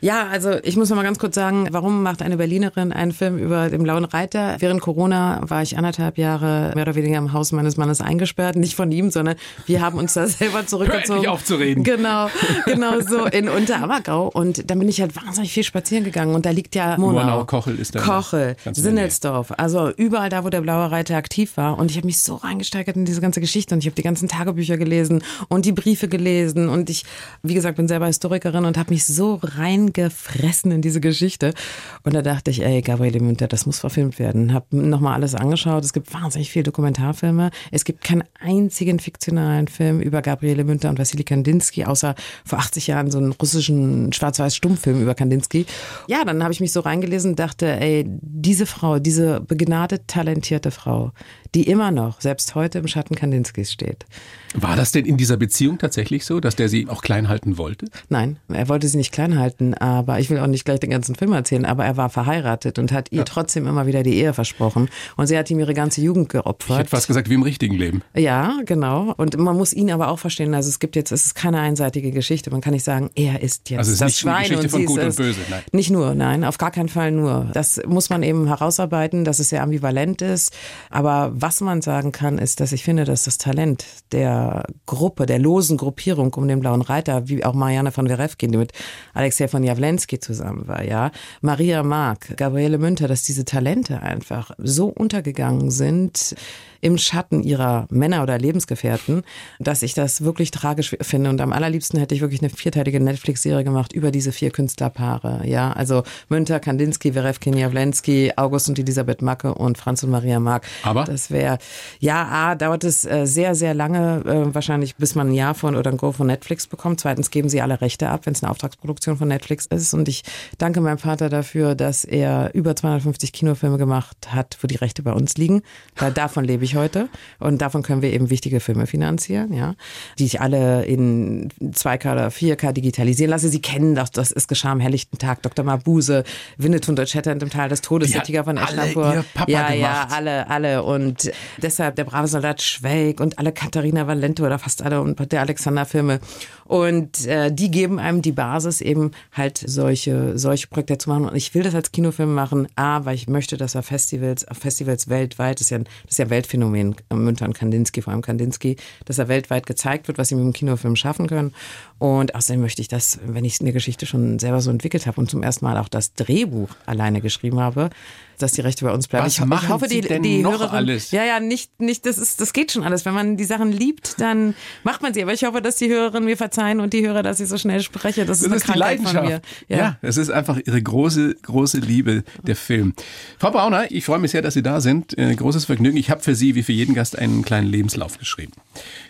Ja, 0.00 0.28
also 0.28 0.52
ich 0.62 0.76
muss 0.76 0.88
noch 0.88 0.96
mal 0.96 1.02
ganz 1.02 1.18
kurz 1.18 1.34
sagen, 1.34 1.68
warum 1.70 2.02
macht 2.02 2.22
eine 2.22 2.36
Berlinerin 2.38 2.92
einen 2.92 3.12
Film 3.12 3.38
über 3.38 3.68
den 3.68 3.82
Blauen 3.82 4.04
Reiter? 4.04 4.56
Während 4.58 4.80
Corona 4.80 5.40
war 5.42 5.62
ich 5.62 5.76
anderthalb 5.76 6.16
Jahre 6.16 6.72
mehr 6.74 6.84
oder 6.84 6.94
weniger 6.94 7.18
im 7.18 7.32
Haus 7.32 7.52
meines 7.52 7.76
Mannes 7.76 8.00
eingesperrt, 8.00 8.56
nicht 8.56 8.74
von 8.74 8.90
ihm, 8.92 9.10
sondern 9.10 9.36
wir 9.66 9.82
haben 9.82 9.98
uns 9.98 10.14
da 10.20 10.26
selber 10.26 10.66
zurückgezogen. 10.66 11.24
Hör 11.24 11.32
aufzureden. 11.32 11.84
Genau, 11.84 12.28
genau 12.66 13.00
so 13.00 13.26
in 13.26 13.48
Unterammergau. 13.48 14.28
Und 14.28 14.70
dann 14.70 14.78
bin 14.78 14.88
ich 14.88 15.00
halt 15.00 15.16
wahnsinnig 15.16 15.52
viel 15.52 15.64
spazieren 15.64 16.04
gegangen. 16.04 16.34
Und 16.34 16.46
da 16.46 16.50
liegt 16.50 16.74
ja 16.74 16.96
Monau. 16.98 17.20
Monau 17.20 17.44
Kochel 17.44 17.78
ist 17.78 17.94
da. 17.94 18.00
Kochel, 18.00 18.56
Sinnelsdorf. 18.72 19.52
Also 19.56 19.90
überall 19.90 20.28
da, 20.28 20.44
wo 20.44 20.50
der 20.50 20.60
Blaue 20.60 20.90
Reiter 20.90 21.16
aktiv 21.16 21.56
war. 21.56 21.78
Und 21.78 21.90
ich 21.90 21.96
habe 21.96 22.06
mich 22.06 22.18
so 22.18 22.36
reingesteigert 22.36 22.96
in 22.96 23.04
diese 23.04 23.20
ganze 23.20 23.40
Geschichte. 23.40 23.74
Und 23.74 23.80
ich 23.80 23.86
habe 23.86 23.96
die 23.96 24.02
ganzen 24.02 24.28
Tagebücher 24.28 24.76
gelesen 24.76 25.22
und 25.48 25.64
die 25.64 25.72
Briefe 25.72 26.08
gelesen. 26.08 26.68
Und 26.68 26.90
ich, 26.90 27.04
wie 27.42 27.54
gesagt, 27.54 27.76
bin 27.76 27.88
selber 27.88 28.06
Historikerin 28.06 28.64
und 28.64 28.76
habe 28.76 28.92
mich 28.92 29.06
so 29.06 29.40
reingefressen 29.42 30.70
in 30.72 30.82
diese 30.82 31.00
Geschichte. 31.00 31.54
Und 32.02 32.14
da 32.14 32.22
dachte 32.22 32.50
ich, 32.50 32.62
ey, 32.62 32.82
Gabriele 32.82 33.20
Münter, 33.20 33.48
das 33.48 33.66
muss 33.66 33.78
verfilmt 33.80 34.18
werden. 34.18 34.52
Habe 34.52 34.76
nochmal 34.76 35.14
alles 35.14 35.34
angeschaut. 35.34 35.84
Es 35.84 35.92
gibt 35.92 36.12
wahnsinnig 36.12 36.50
viele 36.50 36.64
Dokumentarfilme. 36.64 37.50
Es 37.70 37.84
gibt 37.84 38.04
keinen 38.04 38.24
einzigen 38.40 38.98
fiktionalen 38.98 39.68
Film 39.68 40.00
über 40.10 40.22
Gabriele 40.22 40.64
Münter 40.64 40.90
und 40.90 40.98
Wassily 40.98 41.22
Kandinsky, 41.22 41.84
außer 41.84 42.16
vor 42.44 42.58
80 42.58 42.88
Jahren 42.88 43.10
so 43.12 43.18
einen 43.18 43.32
russischen 43.32 44.12
Schwarz-Weiß-Stummfilm 44.12 45.00
über 45.00 45.14
Kandinsky. 45.14 45.66
Ja, 46.08 46.24
dann 46.24 46.42
habe 46.42 46.52
ich 46.52 46.60
mich 46.60 46.72
so 46.72 46.80
reingelesen 46.80 47.30
und 47.32 47.38
dachte, 47.38 47.80
ey, 47.80 48.04
diese 48.06 48.66
Frau, 48.66 48.98
diese 48.98 49.40
begnadet 49.40 50.08
talentierte 50.08 50.72
Frau, 50.72 51.12
die 51.54 51.68
immer 51.68 51.90
noch, 51.90 52.20
selbst 52.20 52.54
heute 52.54 52.78
im 52.78 52.86
Schatten 52.86 53.14
Kandinskys 53.14 53.72
steht. 53.72 54.06
War 54.54 54.76
das 54.76 54.92
denn 54.92 55.04
in 55.04 55.16
dieser 55.16 55.36
Beziehung 55.36 55.78
tatsächlich 55.78 56.24
so, 56.24 56.40
dass 56.40 56.56
der 56.56 56.68
sie 56.68 56.88
auch 56.88 57.02
klein 57.02 57.28
halten 57.28 57.56
wollte? 57.56 57.86
Nein, 58.08 58.38
er 58.48 58.68
wollte 58.68 58.88
sie 58.88 58.96
nicht 58.96 59.12
klein 59.12 59.38
halten, 59.38 59.74
aber 59.74 60.18
ich 60.18 60.30
will 60.30 60.38
auch 60.38 60.46
nicht 60.46 60.64
gleich 60.64 60.80
den 60.80 60.90
ganzen 60.90 61.14
Film 61.14 61.32
erzählen, 61.32 61.64
aber 61.64 61.84
er 61.84 61.96
war 61.96 62.10
verheiratet 62.10 62.78
und 62.78 62.92
hat 62.92 63.12
ihr 63.12 63.18
ja. 63.18 63.24
trotzdem 63.24 63.66
immer 63.66 63.86
wieder 63.86 64.02
die 64.02 64.14
Ehe 64.14 64.32
versprochen. 64.32 64.88
Und 65.16 65.28
sie 65.28 65.38
hat 65.38 65.50
ihm 65.50 65.60
ihre 65.60 65.74
ganze 65.74 66.00
Jugend 66.00 66.28
geopfert. 66.28 66.70
Ich 66.70 66.78
hätte 66.78 66.90
fast 66.90 67.06
gesagt, 67.06 67.30
wie 67.30 67.34
im 67.34 67.42
richtigen 67.42 67.76
Leben. 67.76 68.02
Ja, 68.14 68.58
genau. 68.64 69.14
Und 69.16 69.36
man 69.38 69.56
muss 69.56 69.72
ihn 69.72 69.90
aber 69.90 70.08
auch 70.08 70.18
verstehen, 70.18 70.54
also 70.54 70.68
es 70.68 70.78
gibt 70.80 70.96
jetzt, 70.96 71.12
es 71.12 71.26
ist 71.26 71.34
keine 71.34 71.60
einseitige 71.60 72.10
Geschichte. 72.10 72.50
Man 72.50 72.60
kann 72.60 72.72
nicht 72.72 72.84
sagen, 72.84 73.10
er 73.14 73.40
ist 73.42 73.70
jetzt 73.70 73.78
also 73.78 73.90
es 73.90 73.94
ist 73.94 74.00
das 74.00 74.08
nicht 74.08 74.18
Schwein 74.18 74.42
Geschichte 74.42 74.62
und 74.62 74.70
von 74.70 74.80
sie 74.80 74.86
gut 74.86 74.98
ist 74.98 75.20
und 75.20 75.26
böse. 75.26 75.40
Nein. 75.48 75.62
Nicht 75.72 75.90
nur, 75.90 76.14
nein, 76.14 76.44
auf 76.44 76.58
gar 76.58 76.70
keinen 76.70 76.88
Fall 76.88 77.12
nur. 77.12 77.48
Das 77.52 77.80
muss 77.86 78.10
man 78.10 78.22
eben 78.22 78.46
herausarbeiten, 78.48 79.24
dass 79.24 79.38
es 79.38 79.50
sehr 79.50 79.62
ambivalent 79.62 80.22
ist. 80.22 80.56
Aber 80.90 81.39
was 81.42 81.60
man 81.60 81.82
sagen 81.82 82.12
kann, 82.12 82.38
ist, 82.38 82.60
dass 82.60 82.72
ich 82.72 82.84
finde, 82.84 83.04
dass 83.04 83.24
das 83.24 83.38
Talent 83.38 83.84
der 84.12 84.64
Gruppe, 84.86 85.26
der 85.26 85.38
losen 85.38 85.76
Gruppierung 85.76 86.34
um 86.34 86.48
den 86.48 86.60
Blauen 86.60 86.82
Reiter, 86.82 87.28
wie 87.28 87.44
auch 87.44 87.54
Marianne 87.54 87.92
von 87.92 88.08
Werewkin, 88.08 88.52
die 88.52 88.58
mit 88.58 88.72
Alexei 89.14 89.48
von 89.48 89.62
Jawlensky 89.62 90.18
zusammen 90.18 90.68
war, 90.68 90.84
ja, 90.84 91.10
Maria 91.40 91.82
Mark, 91.82 92.36
Gabriele 92.36 92.78
Münter, 92.78 93.08
dass 93.08 93.22
diese 93.22 93.44
Talente 93.44 94.00
einfach 94.02 94.50
so 94.58 94.88
untergegangen 94.88 95.70
sind, 95.70 96.34
im 96.80 96.98
Schatten 96.98 97.42
ihrer 97.42 97.86
Männer 97.90 98.22
oder 98.22 98.38
Lebensgefährten, 98.38 99.22
dass 99.58 99.82
ich 99.82 99.94
das 99.94 100.22
wirklich 100.22 100.50
tragisch 100.50 100.96
finde. 101.00 101.30
Und 101.30 101.40
am 101.40 101.52
allerliebsten 101.52 101.98
hätte 101.98 102.14
ich 102.14 102.20
wirklich 102.20 102.40
eine 102.40 102.50
vierteilige 102.50 103.00
Netflix-Serie 103.00 103.64
gemacht 103.64 103.92
über 103.92 104.10
diese 104.10 104.32
vier 104.32 104.50
Künstlerpaare. 104.50 105.42
Ja, 105.46 105.72
also 105.72 106.02
Münter, 106.28 106.60
Kandinsky, 106.60 107.14
Werewkin, 107.14 107.56
Jawlensky, 107.56 108.32
August 108.36 108.68
und 108.68 108.78
Elisabeth 108.78 109.22
Macke 109.22 109.54
und 109.54 109.78
Franz 109.78 110.02
und 110.02 110.10
Maria 110.10 110.40
Mark. 110.40 110.66
Aber 110.82 111.04
das 111.04 111.30
wäre, 111.30 111.58
ja, 111.98 112.26
A, 112.26 112.54
dauert 112.54 112.84
es 112.84 113.04
äh, 113.04 113.26
sehr, 113.26 113.54
sehr 113.54 113.74
lange, 113.74 114.22
äh, 114.26 114.54
wahrscheinlich 114.54 114.96
bis 114.96 115.14
man 115.14 115.28
ein 115.28 115.34
Jahr 115.34 115.54
von 115.54 115.76
oder 115.76 115.90
ein 115.90 115.96
Go 115.96 116.12
von 116.12 116.26
Netflix 116.26 116.66
bekommt. 116.66 117.00
Zweitens 117.00 117.30
geben 117.30 117.48
sie 117.48 117.60
alle 117.60 117.80
Rechte 117.80 118.08
ab, 118.08 118.22
wenn 118.24 118.34
es 118.34 118.42
eine 118.42 118.50
Auftragsproduktion 118.50 119.16
von 119.16 119.28
Netflix 119.28 119.66
ist. 119.66 119.94
Und 119.94 120.08
ich 120.08 120.22
danke 120.58 120.80
meinem 120.80 120.98
Vater 120.98 121.28
dafür, 121.28 121.74
dass 121.74 122.04
er 122.04 122.54
über 122.54 122.74
250 122.74 123.32
Kinofilme 123.32 123.78
gemacht 123.78 124.16
hat, 124.32 124.58
wo 124.60 124.66
die 124.66 124.76
Rechte 124.76 125.02
bei 125.02 125.12
uns 125.12 125.36
liegen. 125.36 125.62
Weil 125.96 126.12
davon 126.12 126.44
lebe 126.44 126.64
ich 126.64 126.69
heute. 126.74 127.08
Und 127.38 127.60
davon 127.62 127.82
können 127.82 128.02
wir 128.02 128.12
eben 128.12 128.30
wichtige 128.30 128.60
Filme 128.60 128.86
finanzieren, 128.86 129.52
ja, 129.52 129.74
die 130.18 130.26
ich 130.26 130.40
alle 130.40 130.84
in 130.84 131.48
2K 131.60 132.12
oder 132.12 132.28
4K 132.28 132.72
digitalisieren 132.72 133.30
lasse. 133.30 133.48
Sie 133.48 133.62
kennen 133.62 133.94
das, 133.94 134.10
das 134.10 134.30
ist 134.30 134.48
geschah 134.48 134.72
am 134.72 134.80
helllichten 134.80 135.18
Tag. 135.18 135.42
Dr. 135.42 135.64
Mabuse, 135.64 136.24
Winnetou 136.56 136.92
und 136.92 137.08
Shatterhand 137.08 137.42
im 137.42 137.50
Tal 137.50 137.68
des 137.68 137.80
Todes, 137.80 138.12
der 138.12 138.22
Tiger 138.22 138.44
von 138.44 138.56
Eschlampur. 138.56 139.24
Ja, 139.46 139.68
gemacht. 139.68 139.76
ja, 139.78 140.08
alle, 140.10 140.48
alle. 140.48 140.82
Und 140.82 141.30
deshalb 141.58 141.96
der 141.96 142.04
brave 142.04 142.28
Soldat 142.28 142.62
Schweig 142.62 143.20
und 143.20 143.38
alle 143.38 143.52
Katharina 143.52 144.06
Valente 144.06 144.44
oder 144.44 144.58
fast 144.58 144.82
alle 144.82 145.00
und 145.00 145.32
der 145.32 145.40
Alexander-Filme. 145.40 146.20
Und 146.64 147.26
äh, 147.26 147.52
die 147.52 147.70
geben 147.70 147.98
einem 147.98 148.22
die 148.22 148.32
Basis, 148.32 148.80
eben 148.80 149.10
halt 149.32 149.58
solche, 149.58 150.38
solche 150.38 150.68
Projekte 150.68 150.98
zu 150.98 151.10
machen. 151.10 151.28
Und 151.28 151.34
ich 151.34 151.52
will 151.52 151.64
das 151.64 151.74
als 151.74 151.90
Kinofilm 151.90 152.32
machen, 152.32 152.68
A, 152.76 153.04
weil 153.04 153.16
ich 153.16 153.26
möchte, 153.26 153.56
dass 153.56 153.74
er 153.74 153.82
Festivals, 153.82 154.46
auf 154.46 154.58
Festivals 154.58 155.08
weltweit, 155.08 155.56
das 155.56 155.62
ist 155.62 155.70
ja, 155.70 155.78
das 155.78 155.88
ist 156.10 156.18
ja 156.18 156.30
Weltphänomen, 156.30 156.59
Münter 156.68 157.46
und 157.46 157.54
Kandinsky, 157.54 158.02
vor 158.02 158.12
allem 158.12 158.22
Kandinsky, 158.22 158.76
dass 159.04 159.18
er 159.18 159.28
weltweit 159.28 159.66
gezeigt 159.66 160.08
wird, 160.08 160.18
was 160.18 160.28
sie 160.28 160.34
mit 160.34 160.44
dem 160.44 160.52
Kinofilm 160.52 160.96
schaffen 160.96 161.26
können. 161.26 161.54
Und 162.00 162.34
außerdem 162.34 162.62
möchte 162.62 162.80
ich 162.80 162.88
das, 162.88 163.20
wenn 163.26 163.44
ich 163.44 163.60
eine 163.60 163.74
Geschichte 163.74 164.06
schon 164.06 164.38
selber 164.38 164.62
so 164.62 164.70
entwickelt 164.70 165.06
habe 165.06 165.20
und 165.20 165.30
zum 165.30 165.42
ersten 165.42 165.66
Mal 165.66 165.76
auch 165.76 165.88
das 165.88 166.14
Drehbuch 166.14 166.70
alleine 166.86 167.20
geschrieben 167.20 167.60
habe, 167.60 167.90
dass 168.38 168.52
die 168.52 168.62
Rechte 168.62 168.86
bei 168.86 168.90
uns 168.90 169.06
bleiben. 169.06 169.26
Was 169.26 169.34
ich, 169.34 169.44
machen 169.44 169.66
ich 169.66 169.68
hoffe, 169.70 169.86
die, 169.86 170.00
denn 170.00 170.22
die 170.22 170.38
noch 170.38 170.52
Hörerin, 170.52 170.76
alles? 170.76 171.10
Ja, 171.10 171.24
ja, 171.24 171.40
nicht, 171.40 171.78
nicht, 171.78 172.06
das 172.06 172.16
ist, 172.16 172.40
das 172.40 172.54
geht 172.54 172.72
schon 172.72 172.84
alles. 172.84 173.04
Wenn 173.04 173.12
man 173.12 173.36
die 173.36 173.44
Sachen 173.44 173.70
liebt, 173.70 174.18
dann 174.18 174.54
macht 174.82 175.02
man 175.02 175.12
sie. 175.12 175.22
Aber 175.22 175.34
ich 175.34 175.44
hoffe, 175.44 175.60
dass 175.60 175.76
die 175.76 175.90
Hörerinnen 175.90 176.24
mir 176.24 176.38
verzeihen 176.38 176.80
und 176.80 176.94
die 176.94 177.06
Hörer, 177.06 177.22
dass 177.22 177.38
ich 177.38 177.48
so 177.48 177.58
schnell 177.58 177.82
spreche. 177.82 178.24
Das, 178.24 178.38
das 178.38 178.40
ist, 178.40 178.46
eine 178.46 178.56
ist 178.56 178.68
die 178.68 178.78
Leidenschaft. 178.78 179.16
Von 179.16 179.26
mir. 179.26 179.42
Ja. 179.68 179.76
ja, 179.76 179.98
es 180.00 180.16
ist 180.16 180.30
einfach 180.30 180.58
ihre 180.64 180.80
große, 180.80 181.36
große 181.42 181.80
Liebe, 181.80 182.24
der 182.42 182.56
Film. 182.56 182.94
Frau 183.38 183.50
Brauner, 183.50 183.90
ich 183.90 184.04
freue 184.04 184.18
mich 184.18 184.30
sehr, 184.30 184.42
dass 184.42 184.54
Sie 184.54 184.62
da 184.62 184.80
sind. 184.80 185.18
Äh, 185.18 185.34
großes 185.34 185.66
Vergnügen. 185.66 185.98
Ich 185.98 186.10
habe 186.10 186.22
für 186.22 186.34
Sie, 186.34 186.54
wie 186.54 186.62
für 186.62 186.72
jeden 186.72 186.94
Gast, 186.94 187.18
einen 187.18 187.42
kleinen 187.42 187.66
Lebenslauf 187.66 188.18
geschrieben. 188.18 188.52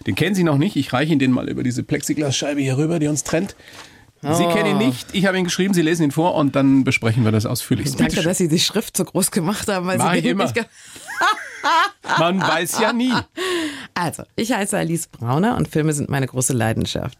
Den 0.06 0.14
kennen 0.14 0.34
Sie 0.34 0.44
noch 0.44 0.58
nicht. 0.58 0.76
Ich 0.76 0.92
reiche 0.92 1.12
Ihnen 1.12 1.20
den 1.20 1.30
mal 1.30 1.48
über 1.48 1.62
diese 1.62 1.82
Plexiglasscheibe 1.82 2.60
hier 2.60 2.76
rüber, 2.80 2.98
die 2.98 3.08
uns 3.08 3.24
trennt. 3.24 3.54
Sie 4.22 4.44
kennen 4.44 4.72
ihn 4.72 4.78
nicht, 4.78 5.08
ich 5.14 5.24
habe 5.24 5.38
ihn 5.38 5.44
geschrieben, 5.44 5.72
Sie 5.72 5.80
lesen 5.80 6.02
ihn 6.04 6.10
vor 6.10 6.34
und 6.34 6.54
dann 6.54 6.84
besprechen 6.84 7.24
wir 7.24 7.32
das 7.32 7.46
ausführlich. 7.46 7.96
Danke, 7.96 8.22
dass 8.22 8.36
Sie 8.36 8.48
die 8.48 8.58
Schrift 8.58 8.94
so 8.94 9.04
groß 9.04 9.30
gemacht 9.30 9.66
haben. 9.68 9.86
Weil 9.86 9.96
Mach 9.96 10.12
Sie 10.12 10.18
ich 10.18 10.24
immer. 10.26 10.52
Man 12.18 12.40
weiß 12.40 12.80
ja 12.80 12.92
nie. 12.92 13.12
Also, 13.94 14.24
ich 14.36 14.52
heiße 14.52 14.76
Alice 14.76 15.08
Brauner 15.08 15.56
und 15.56 15.68
Filme 15.68 15.92
sind 15.92 16.10
meine 16.10 16.26
große 16.26 16.52
Leidenschaft. 16.52 17.18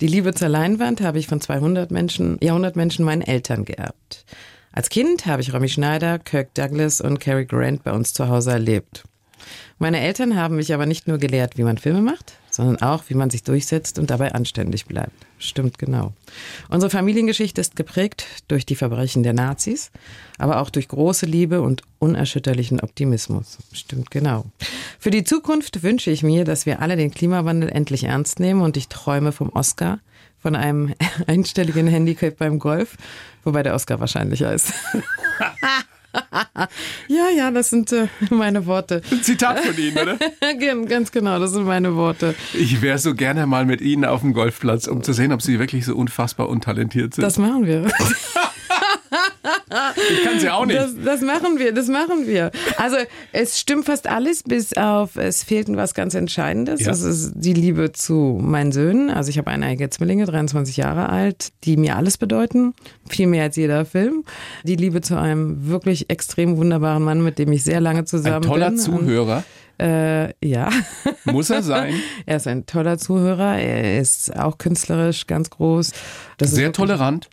Die 0.00 0.06
Liebe 0.06 0.34
zur 0.34 0.48
Leinwand 0.48 1.00
habe 1.00 1.18
ich 1.18 1.28
von 1.28 1.40
200 1.40 1.90
Menschen, 1.90 2.38
Jahrhundertmenschen 2.40 3.04
meinen 3.04 3.22
Eltern 3.22 3.64
geerbt. 3.64 4.24
Als 4.72 4.88
Kind 4.88 5.26
habe 5.26 5.42
ich 5.42 5.52
Romy 5.52 5.68
Schneider, 5.68 6.18
Kirk 6.18 6.54
Douglas 6.54 7.00
und 7.00 7.18
Cary 7.20 7.46
Grant 7.46 7.82
bei 7.84 7.92
uns 7.92 8.12
zu 8.12 8.28
Hause 8.28 8.52
erlebt. 8.52 9.04
Meine 9.78 10.00
Eltern 10.00 10.36
haben 10.36 10.56
mich 10.56 10.74
aber 10.74 10.86
nicht 10.86 11.08
nur 11.08 11.18
gelehrt, 11.18 11.56
wie 11.56 11.64
man 11.64 11.78
Filme 11.78 12.02
macht, 12.02 12.34
sondern 12.60 12.82
auch, 12.82 13.04
wie 13.08 13.14
man 13.14 13.30
sich 13.30 13.42
durchsetzt 13.42 13.98
und 13.98 14.10
dabei 14.10 14.32
anständig 14.32 14.84
bleibt. 14.84 15.12
Stimmt 15.38 15.78
genau. 15.78 16.12
Unsere 16.68 16.90
Familiengeschichte 16.90 17.60
ist 17.60 17.74
geprägt 17.74 18.26
durch 18.48 18.66
die 18.66 18.74
Verbrechen 18.74 19.22
der 19.22 19.32
Nazis, 19.32 19.90
aber 20.36 20.60
auch 20.60 20.68
durch 20.68 20.88
große 20.88 21.24
Liebe 21.24 21.62
und 21.62 21.82
unerschütterlichen 21.98 22.80
Optimismus. 22.80 23.58
Stimmt 23.72 24.10
genau. 24.10 24.44
Für 24.98 25.10
die 25.10 25.24
Zukunft 25.24 25.82
wünsche 25.82 26.10
ich 26.10 26.22
mir, 26.22 26.44
dass 26.44 26.66
wir 26.66 26.82
alle 26.82 26.96
den 26.96 27.10
Klimawandel 27.10 27.70
endlich 27.70 28.04
ernst 28.04 28.40
nehmen 28.40 28.60
und 28.60 28.76
ich 28.76 28.88
träume 28.88 29.32
vom 29.32 29.48
Oscar, 29.48 30.00
von 30.38 30.54
einem 30.54 30.94
einstelligen 31.26 31.86
Handicap 31.86 32.36
beim 32.36 32.58
Golf, 32.58 32.98
wobei 33.42 33.62
der 33.62 33.74
Oscar 33.74 34.00
wahrscheinlicher 34.00 34.52
ist. 34.52 34.74
ja, 37.08 37.28
ja, 37.36 37.50
das 37.50 37.70
sind 37.70 37.92
äh, 37.92 38.08
meine 38.30 38.66
Worte. 38.66 39.02
Ein 39.10 39.22
Zitat 39.22 39.60
von 39.60 39.76
Ihnen, 39.76 39.98
oder? 39.98 40.18
Ganz 40.86 41.12
genau, 41.12 41.38
das 41.38 41.52
sind 41.52 41.64
meine 41.64 41.94
Worte. 41.94 42.34
Ich 42.54 42.82
wäre 42.82 42.98
so 42.98 43.14
gerne 43.14 43.46
mal 43.46 43.64
mit 43.64 43.80
Ihnen 43.80 44.04
auf 44.04 44.20
dem 44.20 44.32
Golfplatz, 44.32 44.86
um 44.86 45.02
zu 45.02 45.12
sehen, 45.12 45.32
ob 45.32 45.42
Sie 45.42 45.58
wirklich 45.58 45.84
so 45.84 45.94
unfassbar 45.94 46.48
untalentiert 46.48 47.14
sind. 47.14 47.22
Das 47.22 47.38
machen 47.38 47.66
wir. 47.66 47.90
Ich 50.10 50.24
kann 50.24 50.40
sie 50.40 50.50
auch 50.50 50.66
nicht. 50.66 50.78
Das, 50.78 50.92
das, 51.04 51.20
machen 51.20 51.58
wir, 51.58 51.72
das 51.72 51.88
machen 51.88 52.26
wir. 52.26 52.50
Also 52.76 52.96
es 53.32 53.60
stimmt 53.60 53.86
fast 53.86 54.08
alles, 54.08 54.42
bis 54.42 54.76
auf 54.76 55.16
es 55.16 55.44
fehlt 55.44 55.68
was 55.76 55.94
ganz 55.94 56.14
Entscheidendes. 56.14 56.80
Ja. 56.80 56.88
Das 56.88 57.02
ist 57.02 57.32
die 57.36 57.52
Liebe 57.52 57.92
zu 57.92 58.38
meinen 58.40 58.72
Söhnen. 58.72 59.10
Also 59.10 59.30
ich 59.30 59.38
habe 59.38 59.50
einige 59.50 59.88
Zwillinge, 59.90 60.26
23 60.26 60.76
Jahre 60.76 61.08
alt, 61.08 61.50
die 61.64 61.76
mir 61.76 61.96
alles 61.96 62.18
bedeuten. 62.18 62.74
Viel 63.08 63.28
mehr 63.28 63.44
als 63.44 63.56
jeder 63.56 63.84
Film. 63.84 64.24
Die 64.64 64.76
Liebe 64.76 65.00
zu 65.00 65.18
einem 65.18 65.68
wirklich 65.68 66.10
extrem 66.10 66.56
wunderbaren 66.56 67.02
Mann, 67.02 67.22
mit 67.22 67.38
dem 67.38 67.52
ich 67.52 67.62
sehr 67.62 67.80
lange 67.80 68.04
zusammen 68.04 68.40
bin. 68.40 68.50
Ein 68.50 68.52
toller 68.52 68.70
bin. 68.70 68.78
Zuhörer. 68.78 69.44
Äh, 69.80 70.34
ja. 70.46 70.70
Muss 71.24 71.48
er 71.48 71.62
sein? 71.62 71.94
er 72.26 72.36
ist 72.36 72.46
ein 72.46 72.66
toller 72.66 72.98
Zuhörer. 72.98 73.56
Er 73.58 74.00
ist 74.00 74.36
auch 74.36 74.58
künstlerisch 74.58 75.26
ganz 75.26 75.48
groß. 75.48 75.92
Das 76.36 76.50
Sehr 76.50 76.72
tolerant. 76.72 77.30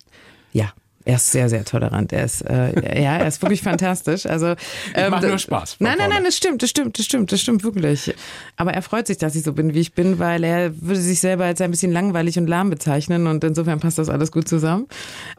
Ja. 0.54 0.72
Er 1.08 1.16
ist 1.16 1.32
sehr, 1.32 1.48
sehr 1.48 1.64
tolerant. 1.64 2.12
Er 2.12 2.26
ist, 2.26 2.42
äh, 2.42 3.02
ja, 3.02 3.16
er 3.16 3.28
ist 3.30 3.42
wirklich 3.42 3.62
fantastisch. 3.62 4.26
Also, 4.26 4.56
ähm, 4.94 5.10
macht 5.10 5.24
nur 5.24 5.38
Spaß. 5.38 5.78
Nein, 5.80 5.96
nein, 5.98 6.10
nein, 6.10 6.26
das 6.26 6.36
stimmt, 6.36 6.62
das 6.62 6.70
stimmt, 6.70 7.00
das 7.00 7.06
stimmt, 7.06 7.32
das 7.32 7.40
stimmt 7.40 7.64
wirklich. 7.64 8.14
Aber 8.58 8.74
er 8.74 8.82
freut 8.82 9.08
sich, 9.08 9.18
dass 9.18 9.34
ich 9.34 9.44
so 9.44 9.54
bin, 9.54 9.74
wie 9.74 9.80
ich 9.80 9.94
bin, 9.94 10.20
weil 10.20 10.44
er 10.44 10.74
würde 10.82 11.00
sich 11.00 11.22
selber 11.22 11.46
als 11.46 11.62
ein 11.62 11.72
bisschen 11.72 11.94
langweilig 11.94 12.38
und 12.38 12.48
lahm 12.48 12.70
bezeichnen 12.70 13.28
und 13.28 13.46
insofern 13.46 13.80
passt 13.80 14.00
das 14.00 14.10
alles 14.10 14.34
gut 14.34 14.50
zusammen. 14.50 14.88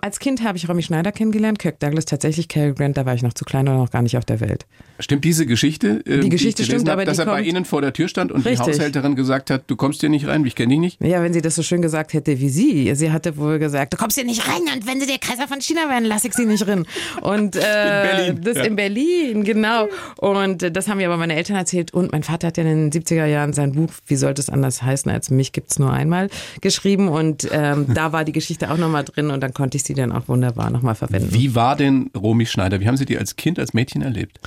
Als 0.00 0.20
Kind 0.20 0.42
habe 0.42 0.56
ich 0.56 0.70
Romy 0.70 0.82
Schneider 0.82 1.12
kennengelernt, 1.12 1.58
Kirk 1.58 1.78
Douglas 1.80 2.06
tatsächlich, 2.06 2.48
Cary 2.48 2.72
Grant, 2.72 2.96
da 2.96 3.04
war 3.04 3.12
ich 3.12 3.22
noch 3.22 3.34
zu 3.34 3.44
klein 3.44 3.68
oder 3.68 3.76
noch 3.76 3.90
gar 3.90 4.00
nicht 4.00 4.16
auf 4.16 4.24
der 4.24 4.40
Welt. 4.40 4.64
Stimmt 5.00 5.24
diese 5.24 5.44
Geschichte? 5.44 6.02
Äh, 6.06 6.20
die 6.20 6.30
Geschichte 6.30 6.62
die 6.62 6.66
stimmt, 6.66 6.88
hab, 6.88 6.94
aber 6.94 7.04
dass 7.04 7.18
die 7.18 7.24
er 7.24 7.26
bei 7.26 7.42
Ihnen 7.42 7.66
vor 7.66 7.82
der 7.82 7.92
Tür 7.92 8.08
stand 8.08 8.32
und 8.32 8.46
Richtig. 8.46 8.64
die 8.64 8.72
Haushälterin 8.72 9.16
gesagt 9.16 9.50
hat, 9.50 9.64
du 9.66 9.76
kommst 9.76 10.00
hier 10.00 10.08
nicht 10.08 10.26
rein, 10.26 10.46
ich 10.46 10.54
kenne 10.54 10.70
dich 10.70 10.80
nicht? 10.80 11.00
Ja, 11.02 11.22
wenn 11.22 11.34
sie 11.34 11.42
das 11.42 11.56
so 11.56 11.62
schön 11.62 11.82
gesagt 11.82 12.14
hätte 12.14 12.40
wie 12.40 12.48
Sie. 12.48 12.94
Sie 12.94 13.12
hatte 13.12 13.36
wohl 13.36 13.58
gesagt, 13.58 13.92
du 13.92 13.98
kommst 13.98 14.16
hier 14.16 14.24
nicht 14.24 14.48
rein 14.48 14.62
und 14.74 14.86
wenn 14.86 14.98
sie 14.98 15.06
der 15.06 15.18
Kaiser 15.18 15.46
von 15.46 15.57
China 15.60 15.88
werden, 15.88 16.04
lass 16.04 16.24
ich 16.24 16.34
sie 16.34 16.46
nicht 16.46 16.66
rein. 16.66 16.86
Und 17.20 17.56
äh, 17.56 17.58
in 17.58 18.16
Berlin. 18.16 18.40
das 18.42 18.56
ja. 18.56 18.64
in 18.64 18.76
Berlin, 18.76 19.44
genau. 19.44 19.88
Und 20.16 20.62
äh, 20.62 20.70
das 20.70 20.88
haben 20.88 20.98
mir 20.98 21.06
aber 21.06 21.16
meine 21.16 21.36
Eltern 21.36 21.56
erzählt 21.56 21.92
und 21.94 22.12
mein 22.12 22.22
Vater 22.22 22.48
hat 22.48 22.56
ja 22.56 22.64
in 22.64 22.90
den 22.90 23.02
70er 23.02 23.26
Jahren 23.26 23.52
sein 23.52 23.72
Buch, 23.72 23.90
wie 24.06 24.16
sollte 24.16 24.40
es 24.40 24.50
anders 24.50 24.82
heißen 24.82 25.10
als 25.10 25.30
mich 25.30 25.52
gibt's 25.52 25.78
nur 25.78 25.92
einmal, 25.92 26.28
geschrieben 26.60 27.08
und 27.08 27.48
ähm, 27.50 27.86
da 27.94 28.12
war 28.12 28.24
die 28.24 28.32
Geschichte 28.32 28.70
auch 28.70 28.76
nochmal 28.76 29.04
drin 29.04 29.30
und 29.30 29.40
dann 29.40 29.54
konnte 29.54 29.76
ich 29.76 29.84
sie 29.84 29.94
dann 29.94 30.12
auch 30.12 30.28
wunderbar 30.28 30.70
nochmal 30.70 30.94
verwenden. 30.94 31.32
Wie 31.32 31.54
war 31.54 31.76
denn 31.76 32.10
Romy 32.16 32.46
Schneider? 32.46 32.80
Wie 32.80 32.86
haben 32.86 32.96
Sie 32.96 33.06
die 33.06 33.18
als 33.18 33.36
Kind, 33.36 33.58
als 33.58 33.74
Mädchen 33.74 34.02
erlebt? 34.02 34.40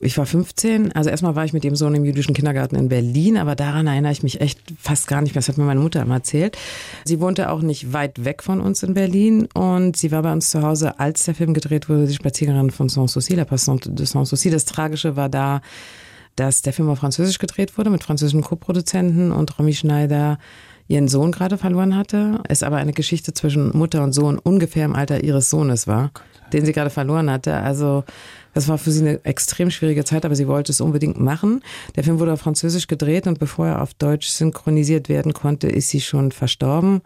Ich 0.00 0.18
war 0.18 0.26
15, 0.26 0.92
also 0.92 1.08
erstmal 1.10 1.36
war 1.36 1.44
ich 1.44 1.52
mit 1.52 1.64
dem 1.64 1.76
Sohn 1.76 1.94
im 1.94 2.04
jüdischen 2.04 2.34
Kindergarten 2.34 2.76
in 2.76 2.88
Berlin, 2.88 3.36
aber 3.38 3.54
daran 3.54 3.86
erinnere 3.86 4.12
ich 4.12 4.22
mich 4.22 4.40
echt 4.40 4.60
fast 4.78 5.08
gar 5.08 5.22
nicht 5.22 5.34
mehr. 5.34 5.40
Das 5.40 5.48
hat 5.48 5.58
mir 5.58 5.64
meine 5.64 5.80
Mutter 5.80 6.02
immer 6.02 6.16
erzählt. 6.16 6.58
Sie 7.04 7.20
wohnte 7.20 7.50
auch 7.50 7.62
nicht 7.62 7.92
weit 7.92 8.24
weg 8.24 8.42
von 8.42 8.60
uns 8.60 8.82
in 8.82 8.94
Berlin 8.94 9.48
und 9.54 9.96
sie 9.96 10.12
war 10.12 10.22
bei 10.22 10.32
uns 10.32 10.50
zu 10.50 10.62
Hause, 10.62 11.00
als 11.00 11.24
der 11.24 11.34
Film 11.34 11.54
gedreht 11.54 11.88
wurde, 11.88 12.06
die 12.06 12.14
Spaziergängerin 12.14 12.70
von 12.70 12.88
Sanssouci, 12.88 13.34
la 13.34 13.44
Passante 13.44 13.90
de 13.90 14.04
Sanssouci. 14.04 14.50
Das 14.50 14.64
Tragische 14.64 15.16
war 15.16 15.28
da, 15.28 15.60
dass 16.36 16.62
der 16.62 16.72
Film 16.72 16.90
auf 16.90 16.98
Französisch 16.98 17.38
gedreht 17.38 17.78
wurde 17.78 17.90
mit 17.90 18.04
französischen 18.04 18.42
Co-Produzenten 18.42 19.32
und 19.32 19.58
Romy 19.58 19.72
Schneider 19.72 20.38
ihren 20.88 21.08
Sohn 21.08 21.32
gerade 21.32 21.58
verloren 21.58 21.96
hatte. 21.96 22.40
Es 22.48 22.62
aber 22.62 22.76
eine 22.76 22.92
Geschichte 22.92 23.34
zwischen 23.34 23.76
Mutter 23.76 24.04
und 24.04 24.12
Sohn 24.12 24.38
ungefähr 24.38 24.84
im 24.84 24.94
Alter 24.94 25.24
ihres 25.24 25.50
Sohnes 25.50 25.86
war, 25.86 26.10
den 26.52 26.64
sie 26.64 26.72
gerade 26.72 26.90
verloren 26.90 27.30
hatte. 27.30 27.54
Also 27.54 28.04
das 28.56 28.68
war 28.68 28.78
für 28.78 28.90
sie 28.90 29.02
eine 29.02 29.22
extrem 29.26 29.70
schwierige 29.70 30.02
Zeit, 30.06 30.24
aber 30.24 30.34
sie 30.34 30.48
wollte 30.48 30.72
es 30.72 30.80
unbedingt 30.80 31.20
machen. 31.20 31.62
Der 31.94 32.04
Film 32.04 32.18
wurde 32.18 32.32
auf 32.32 32.40
Französisch 32.40 32.86
gedreht 32.86 33.26
und 33.26 33.38
bevor 33.38 33.66
er 33.66 33.82
auf 33.82 33.92
Deutsch 33.92 34.28
synchronisiert 34.28 35.10
werden 35.10 35.34
konnte, 35.34 35.68
ist 35.68 35.90
sie 35.90 36.00
schon 36.00 36.32
verstorben 36.32 37.02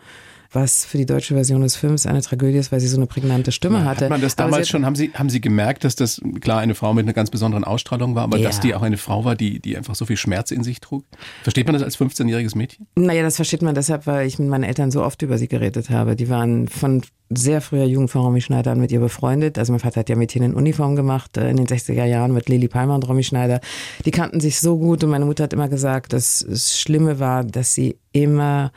was 0.52 0.84
für 0.84 0.98
die 0.98 1.06
deutsche 1.06 1.34
Version 1.34 1.60
des 1.60 1.76
Films 1.76 2.06
eine 2.06 2.22
Tragödie 2.22 2.58
ist, 2.58 2.72
weil 2.72 2.80
sie 2.80 2.88
so 2.88 2.96
eine 2.96 3.06
prägnante 3.06 3.52
Stimme 3.52 3.78
ja, 3.78 3.84
hatte. 3.84 4.04
Hat 4.06 4.10
man 4.10 4.20
das 4.20 4.34
damals 4.34 4.68
schon, 4.68 4.84
haben 4.84 4.96
Sie, 4.96 5.12
haben 5.14 5.30
Sie 5.30 5.40
gemerkt, 5.40 5.84
dass 5.84 5.94
das 5.94 6.20
klar 6.40 6.60
eine 6.60 6.74
Frau 6.74 6.92
mit 6.92 7.04
einer 7.04 7.12
ganz 7.12 7.30
besonderen 7.30 7.62
Ausstrahlung 7.62 8.14
war, 8.16 8.24
aber 8.24 8.38
ja. 8.38 8.48
dass 8.48 8.58
die 8.58 8.74
auch 8.74 8.82
eine 8.82 8.96
Frau 8.96 9.24
war, 9.24 9.36
die, 9.36 9.60
die 9.60 9.76
einfach 9.76 9.94
so 9.94 10.06
viel 10.06 10.16
Schmerz 10.16 10.50
in 10.50 10.64
sich 10.64 10.80
trug? 10.80 11.04
Versteht 11.42 11.66
man 11.66 11.74
das 11.74 11.82
als 11.82 11.98
15-jähriges 11.98 12.56
Mädchen? 12.56 12.86
Naja, 12.96 13.22
das 13.22 13.36
versteht 13.36 13.62
man 13.62 13.74
deshalb, 13.74 14.06
weil 14.06 14.26
ich 14.26 14.38
mit 14.38 14.48
meinen 14.48 14.64
Eltern 14.64 14.90
so 14.90 15.04
oft 15.04 15.22
über 15.22 15.38
sie 15.38 15.46
geredet 15.46 15.88
habe. 15.90 16.16
Die 16.16 16.28
waren 16.28 16.66
von 16.66 17.02
sehr 17.32 17.60
früher 17.60 17.84
Jugend 17.84 18.10
von 18.10 18.22
Romy 18.22 18.40
Schneider 18.40 18.74
mit 18.74 18.90
ihr 18.90 18.98
befreundet. 18.98 19.56
Also 19.56 19.72
mein 19.72 19.78
Vater 19.78 20.00
hat 20.00 20.08
ja 20.08 20.16
Mädchen 20.16 20.42
in 20.42 20.54
Uniform 20.54 20.96
gemacht 20.96 21.36
äh, 21.36 21.48
in 21.48 21.56
den 21.56 21.66
60er 21.66 22.04
Jahren 22.04 22.32
mit 22.32 22.48
Lili 22.48 22.66
Palmer 22.66 22.96
und 22.96 23.08
Romy 23.08 23.22
Schneider. 23.22 23.60
Die 24.04 24.10
kannten 24.10 24.40
sich 24.40 24.58
so 24.58 24.78
gut 24.78 25.04
und 25.04 25.10
meine 25.10 25.26
Mutter 25.26 25.44
hat 25.44 25.52
immer 25.52 25.68
gesagt, 25.68 26.12
dass 26.12 26.42
es 26.42 26.78
Schlimme 26.78 27.20
war, 27.20 27.44
dass 27.44 27.72
sie 27.72 27.98
immer 28.10 28.72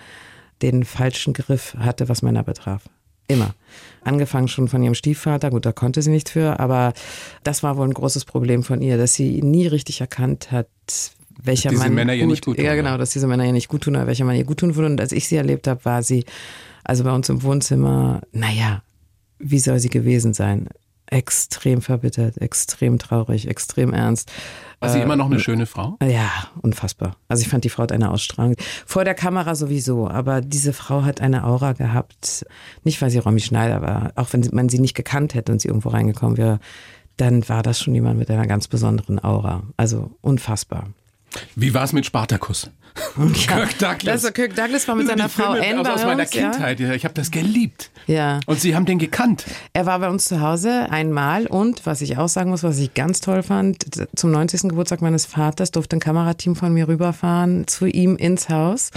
den 0.64 0.86
falschen 0.86 1.34
Griff 1.34 1.76
hatte, 1.78 2.10
was 2.10 2.22
Männer 2.22 2.44
betraf. 2.44 2.84
Immer. 3.28 3.54
Angefangen 4.04 4.48
schon 4.48 4.68
von 4.68 4.84
ihrem 4.84 4.96
Stiefvater, 4.96 5.50
gut, 5.50 5.66
da 5.66 5.72
konnte 5.72 6.02
sie 6.02 6.12
nichts 6.12 6.32
für, 6.32 6.60
aber 6.60 6.94
das 7.44 7.64
war 7.64 7.78
wohl 7.78 7.88
ein 7.88 7.94
großes 7.94 8.26
Problem 8.26 8.64
von 8.64 8.82
ihr, 8.82 8.98
dass 8.98 9.14
sie 9.14 9.42
nie 9.42 9.68
richtig 9.68 10.02
erkannt 10.02 10.52
hat, 10.52 10.68
welcher 11.42 11.70
Dass 11.70 11.80
diese 11.80 11.84
Mann 11.86 11.96
Männer 11.96 12.14
ihr 12.14 12.24
gut, 12.24 12.32
nicht 12.32 12.46
gut 12.46 12.58
tun, 12.58 12.66
ja 12.66 12.72
ja. 12.72 12.82
genau, 12.82 12.98
dass 12.98 13.12
diese 13.12 13.28
Männer 13.28 13.46
ihr 13.46 13.54
nicht 13.54 13.70
gut 13.70 13.84
tun 13.84 13.96
oder 13.96 14.08
welcher 14.08 14.26
Mann 14.26 14.36
ihr 14.36 14.44
gut 14.44 14.60
tun 14.60 14.76
würde. 14.76 14.90
Und 14.92 15.02
als 15.02 15.12
ich 15.12 15.28
sie 15.28 15.36
erlebt 15.36 15.68
habe, 15.68 15.84
war 15.86 16.04
sie 16.04 16.26
also 16.84 17.04
bei 17.04 17.14
uns 17.14 17.30
im 17.30 17.44
Wohnzimmer, 17.44 18.22
naja, 18.32 18.84
wie 19.40 19.60
soll 19.60 19.80
sie 19.80 19.90
gewesen 19.90 20.34
sein? 20.34 20.68
Extrem 21.08 21.82
verbittert, 21.82 22.38
extrem 22.38 22.98
traurig, 22.98 23.48
extrem 23.48 23.94
ernst. 23.94 24.32
War 24.80 24.90
sie 24.90 25.00
immer 25.00 25.16
noch 25.16 25.28
eine 25.28 25.40
schöne 25.40 25.66
Frau? 25.66 25.98
Ja, 26.02 26.30
unfassbar. 26.62 27.16
Also 27.30 27.44
ich 27.44 27.50
fand 27.50 27.64
die 27.64 27.70
Frau 27.70 27.84
hat 27.84 27.92
eine 27.92 28.12
Ausstrahlung. 28.12 28.56
Vor 28.86 29.06
der 29.06 29.14
Kamera 29.14 29.56
sowieso, 29.56 30.10
aber 30.10 30.42
diese 30.42 30.74
Frau 30.74 31.04
hat 31.04 31.22
eine 31.22 31.46
Aura 31.46 31.74
gehabt. 31.74 32.46
Nicht, 32.84 33.02
weil 33.02 33.10
sie 33.10 33.20
Romy 33.20 33.40
Schneider 33.40 33.82
war, 33.82 34.12
auch 34.16 34.34
wenn 34.34 34.48
man 34.52 34.70
sie 34.70 34.80
nicht 34.80 34.96
gekannt 34.96 35.36
hätte 35.36 35.52
und 35.52 35.62
sie 35.62 35.70
irgendwo 35.70 35.90
reingekommen 35.90 36.38
wäre, 36.38 36.60
dann 37.18 37.48
war 37.48 37.64
das 37.64 37.80
schon 37.80 37.94
jemand 37.94 38.18
mit 38.18 38.30
einer 38.30 38.48
ganz 38.48 38.68
besonderen 38.68 39.24
Aura. 39.24 39.64
Also 39.78 40.12
unfassbar. 40.22 40.90
Wie 41.56 41.74
war 41.74 41.84
es 41.84 41.94
mit 41.94 42.06
Spartacus? 42.06 42.70
Kirk 43.34 43.80
Douglas. 43.80 44.22
Das, 44.22 44.34
Kirk 44.34 44.56
Douglas 44.56 44.88
war 44.88 44.94
mit 44.94 45.08
seiner 45.08 45.24
die 45.26 45.30
Frau 45.32 45.54
Anne 45.54 45.82
aus, 45.82 45.88
aus 45.88 46.06
meiner 46.06 46.24
ja. 46.32 46.52
Kindheit. 46.52 46.80
Ja. 46.80 46.94
Ich 46.94 47.06
habe 47.06 47.16
das 47.16 47.32
geliebt. 47.32 47.90
Ja. 48.06 48.40
Und 48.46 48.60
Sie 48.60 48.76
haben 48.76 48.86
den 48.86 49.00
gekannt. 49.00 49.46
Er 49.74 49.88
war 49.88 49.98
bei 49.98 50.10
uns 50.10 50.26
zu 50.26 50.42
Hause 50.42 50.88
einmal 50.92 51.48
und 51.48 51.88
was 51.88 52.02
ich 52.02 52.18
auch 52.20 52.28
sagen 52.30 52.52
muss, 52.52 52.62
was 52.62 52.78
ich 52.78 52.94
ganz 52.94 53.20
toll 53.20 53.42
fand, 53.42 54.08
zum 54.16 54.30
90. 54.32 54.64
Geburtstag 54.70 55.02
meines 55.02 55.26
Vaters 55.26 55.72
durfte 55.72 55.96
ein 55.96 56.02
Kamerateam 56.02 56.56
von 56.56 56.72
mir 56.72 56.88
rüberfahren 56.88 57.66
zu 57.66 57.88
ihm 57.88 58.16
ins 58.16 58.50
Haus 58.50 58.92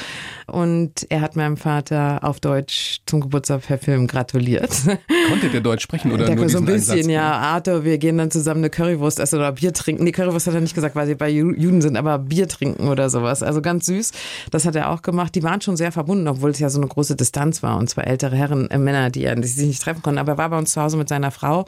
und 0.46 1.06
er 1.08 1.20
hat 1.22 1.36
meinem 1.36 1.56
Vater 1.56 2.20
auf 2.22 2.40
Deutsch 2.40 3.00
zum 3.06 3.20
Geburtstag 3.22 3.62
per 3.62 3.78
Film 3.78 4.06
gratuliert. 4.08 4.70
Konnte 5.30 5.48
der 5.48 5.60
Deutsch 5.62 5.82
sprechen 5.82 6.12
oder 6.12 6.26
Der 6.26 6.36
nur 6.36 6.48
so 6.50 6.58
ein 6.58 6.66
bisschen, 6.66 6.96
Einsatz? 6.98 7.12
ja, 7.12 7.32
Arthur, 7.32 7.84
wir 7.84 7.96
gehen 7.98 8.18
dann 8.18 8.30
zusammen 8.30 8.60
eine 8.60 8.70
Currywurst 8.70 9.20
essen 9.20 9.36
oder 9.38 9.52
Bier 9.52 9.72
trinken. 9.72 10.04
Nee, 10.04 10.12
Currywurst 10.12 10.46
hat 10.48 10.54
er 10.54 10.60
nicht 10.60 10.74
gesagt, 10.74 10.96
weil 10.96 11.06
sie 11.06 11.14
bei 11.14 11.30
Ju- 11.30 11.56
Juden 11.56 11.80
sind, 11.80 11.96
aber 11.96 12.25
Bier 12.28 12.48
trinken 12.48 12.88
oder 12.88 13.10
sowas. 13.10 13.42
Also 13.42 13.62
ganz 13.62 13.86
süß. 13.86 14.12
Das 14.50 14.64
hat 14.64 14.76
er 14.76 14.90
auch 14.90 15.02
gemacht. 15.02 15.34
Die 15.34 15.42
waren 15.42 15.60
schon 15.60 15.76
sehr 15.76 15.92
verbunden, 15.92 16.28
obwohl 16.28 16.50
es 16.50 16.58
ja 16.58 16.68
so 16.70 16.78
eine 16.80 16.88
große 16.88 17.16
Distanz 17.16 17.62
war 17.62 17.76
und 17.78 17.88
zwei 17.88 18.02
ältere 18.02 18.36
Herren, 18.36 18.70
äh, 18.70 18.78
Männer, 18.78 19.10
die, 19.10 19.28
die 19.36 19.46
sich 19.48 19.66
nicht 19.66 19.82
treffen 19.82 20.02
konnten. 20.02 20.18
Aber 20.18 20.32
er 20.32 20.38
war 20.38 20.50
bei 20.50 20.58
uns 20.58 20.72
zu 20.72 20.80
Hause 20.82 20.96
mit 20.96 21.08
seiner 21.08 21.30
Frau 21.30 21.64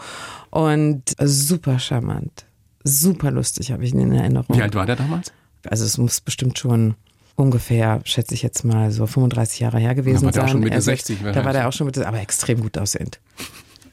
und 0.51 1.03
super 1.21 1.79
charmant. 1.79 2.45
Super 2.85 3.31
lustig, 3.31 3.73
habe 3.73 3.85
ich 3.85 3.93
ihn 3.93 4.01
in 4.01 4.13
Erinnerung. 4.13 4.57
Wie 4.57 4.63
alt 4.63 4.75
war 4.75 4.87
der 4.87 4.97
damals? 4.97 5.33
Also 5.69 5.85
es 5.85 5.99
muss 5.99 6.21
bestimmt 6.21 6.59
schon 6.59 6.95
ungefähr, 7.35 8.01
schätze 8.05 8.35
ich 8.35 8.43
jetzt 8.43 8.65
mal, 8.65 8.91
so 8.91 9.07
35 9.07 9.61
Jahre 9.61 9.79
her 9.79 9.95
gewesen 9.95 10.25
war 10.25 10.33
der 10.33 10.43
auch 10.43 10.47
sein. 10.47 10.53
schon 10.53 10.61
Mitte 10.61 10.75
Also, 10.77 10.91
60 10.91 11.19
Da 11.33 11.45
war 11.45 11.53
der 11.53 11.69
auch 11.69 11.73
schon 11.73 11.87
Mitte, 11.87 12.07
aber 12.07 12.21
extrem 12.21 12.61
gut 12.63 12.77
aussehend. 12.79 13.21